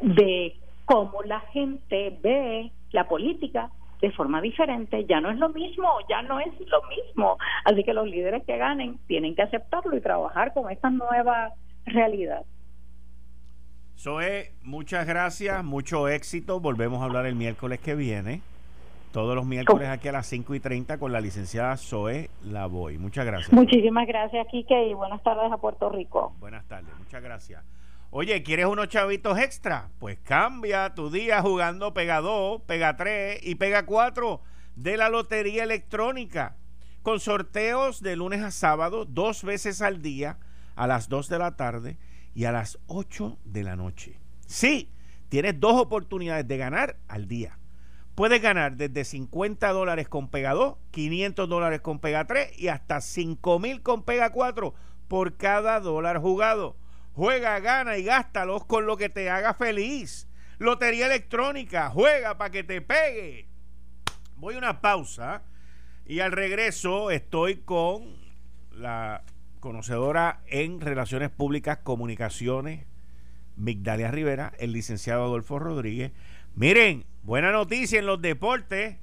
de 0.00 0.56
cómo 0.86 1.22
la 1.24 1.40
gente 1.40 2.16
ve 2.22 2.70
la 2.92 3.06
política 3.06 3.70
de 4.00 4.10
forma 4.12 4.40
diferente, 4.40 5.04
ya 5.06 5.20
no 5.20 5.30
es 5.30 5.38
lo 5.38 5.48
mismo, 5.48 5.88
ya 6.08 6.22
no 6.22 6.38
es 6.40 6.52
lo 6.60 6.82
mismo. 6.88 7.38
Así 7.64 7.82
que 7.84 7.92
los 7.92 8.06
líderes 8.06 8.44
que 8.44 8.56
ganen 8.56 8.98
tienen 9.06 9.34
que 9.34 9.42
aceptarlo 9.42 9.96
y 9.96 10.00
trabajar 10.00 10.52
con 10.54 10.70
esta 10.70 10.90
nueva 10.90 11.52
realidad. 11.86 12.44
Zoe, 13.96 14.52
muchas 14.62 15.06
gracias, 15.06 15.64
mucho 15.64 16.06
éxito. 16.06 16.60
Volvemos 16.60 17.02
a 17.02 17.06
hablar 17.06 17.26
el 17.26 17.34
miércoles 17.34 17.80
que 17.80 17.96
viene. 17.96 18.42
Todos 19.12 19.34
los 19.34 19.46
miércoles 19.46 19.88
aquí 19.88 20.08
a 20.08 20.12
las 20.12 20.26
5 20.26 20.54
y 20.54 20.60
30 20.60 20.98
con 20.98 21.10
la 21.10 21.20
licenciada 21.20 21.76
Zoe 21.76 22.28
Lavoy. 22.44 22.98
Muchas 22.98 23.26
gracias. 23.26 23.52
Muchísimas 23.52 24.06
gracias, 24.06 24.46
Kike, 24.48 24.88
y 24.88 24.94
buenas 24.94 25.22
tardes 25.22 25.50
a 25.50 25.56
Puerto 25.56 25.88
Rico. 25.88 26.34
Buenas 26.38 26.64
tardes, 26.68 26.96
muchas 26.98 27.22
gracias. 27.22 27.64
Oye, 28.10 28.42
¿quieres 28.42 28.64
unos 28.64 28.88
chavitos 28.88 29.38
extra? 29.38 29.90
Pues 29.98 30.18
cambia 30.20 30.94
tu 30.94 31.10
día 31.10 31.42
jugando 31.42 31.92
Pega 31.92 32.22
2, 32.22 32.62
Pega 32.62 32.96
3 32.96 33.40
y 33.42 33.56
Pega 33.56 33.84
4 33.84 34.40
de 34.76 34.96
la 34.96 35.10
Lotería 35.10 35.64
Electrónica. 35.64 36.56
Con 37.02 37.20
sorteos 37.20 38.00
de 38.00 38.16
lunes 38.16 38.42
a 38.42 38.50
sábado, 38.50 39.04
dos 39.04 39.44
veces 39.44 39.82
al 39.82 40.00
día, 40.00 40.38
a 40.74 40.86
las 40.86 41.10
2 41.10 41.28
de 41.28 41.38
la 41.38 41.56
tarde 41.56 41.98
y 42.34 42.46
a 42.46 42.52
las 42.52 42.78
8 42.86 43.36
de 43.44 43.62
la 43.62 43.76
noche. 43.76 44.18
Sí, 44.46 44.90
tienes 45.28 45.60
dos 45.60 45.78
oportunidades 45.78 46.48
de 46.48 46.56
ganar 46.56 46.96
al 47.08 47.28
día. 47.28 47.58
Puedes 48.14 48.40
ganar 48.40 48.78
desde 48.78 49.04
50 49.04 49.68
dólares 49.68 50.08
con 50.08 50.30
Pega 50.30 50.54
2, 50.54 50.78
500 50.92 51.46
dólares 51.46 51.82
con 51.82 51.98
Pega 51.98 52.26
3 52.26 52.58
y 52.58 52.68
hasta 52.68 53.02
5 53.02 53.58
mil 53.58 53.82
con 53.82 54.02
Pega 54.02 54.30
4 54.30 54.72
por 55.08 55.36
cada 55.36 55.78
dólar 55.80 56.18
jugado. 56.22 56.74
Juega, 57.18 57.58
gana 57.58 57.98
y 57.98 58.04
gástalos 58.04 58.64
con 58.64 58.86
lo 58.86 58.96
que 58.96 59.08
te 59.08 59.28
haga 59.28 59.52
feliz. 59.52 60.28
Lotería 60.58 61.06
electrónica, 61.06 61.90
juega 61.90 62.38
para 62.38 62.50
que 62.52 62.62
te 62.62 62.80
pegue. 62.80 63.48
Voy 64.36 64.54
a 64.54 64.58
una 64.58 64.80
pausa 64.80 65.42
y 66.06 66.20
al 66.20 66.30
regreso 66.30 67.10
estoy 67.10 67.56
con 67.56 68.14
la 68.70 69.24
conocedora 69.58 70.42
en 70.46 70.80
Relaciones 70.80 71.30
Públicas, 71.30 71.78
Comunicaciones, 71.78 72.86
Migdalia 73.56 74.12
Rivera, 74.12 74.52
el 74.60 74.70
licenciado 74.70 75.24
Adolfo 75.24 75.58
Rodríguez. 75.58 76.12
Miren, 76.54 77.04
buena 77.24 77.50
noticia 77.50 77.98
en 77.98 78.06
los 78.06 78.22
deportes. 78.22 78.96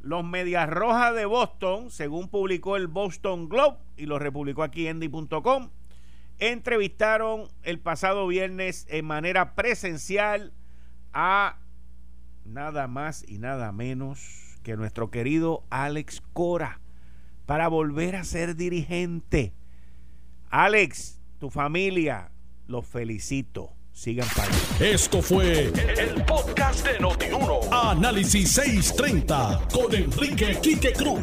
Los 0.00 0.22
Medias 0.22 0.70
Rojas 0.70 1.12
de 1.16 1.24
Boston, 1.24 1.90
según 1.90 2.28
publicó 2.28 2.76
el 2.76 2.86
Boston 2.86 3.48
Globe 3.48 3.78
y 3.96 4.06
lo 4.06 4.20
republicó 4.20 4.62
aquí 4.62 4.86
en 4.86 5.02
Endy.com, 5.02 5.70
entrevistaron 6.38 7.48
el 7.62 7.78
pasado 7.80 8.26
viernes 8.26 8.86
en 8.88 9.04
manera 9.04 9.54
presencial 9.54 10.52
a 11.12 11.58
nada 12.44 12.86
más 12.88 13.24
y 13.26 13.38
nada 13.38 13.72
menos 13.72 14.58
que 14.62 14.76
nuestro 14.76 15.10
querido 15.10 15.64
Alex 15.70 16.22
Cora 16.32 16.80
para 17.46 17.68
volver 17.68 18.16
a 18.16 18.24
ser 18.24 18.56
dirigente. 18.56 19.54
Alex, 20.50 21.20
tu 21.38 21.50
familia, 21.50 22.32
los 22.66 22.86
felicito. 22.86 23.72
Sigan 23.92 24.28
para 24.36 24.52
Esto 24.86 25.22
fue 25.22 25.68
el, 25.68 26.22
podcast 26.26 26.86
de 26.86 27.00
Notiuno. 27.00 27.60
Análisis 27.72 28.52
630 28.52 29.68
con 29.72 29.94
Enrique 29.94 30.58
Quique 30.60 30.92
Cruz. 30.92 31.22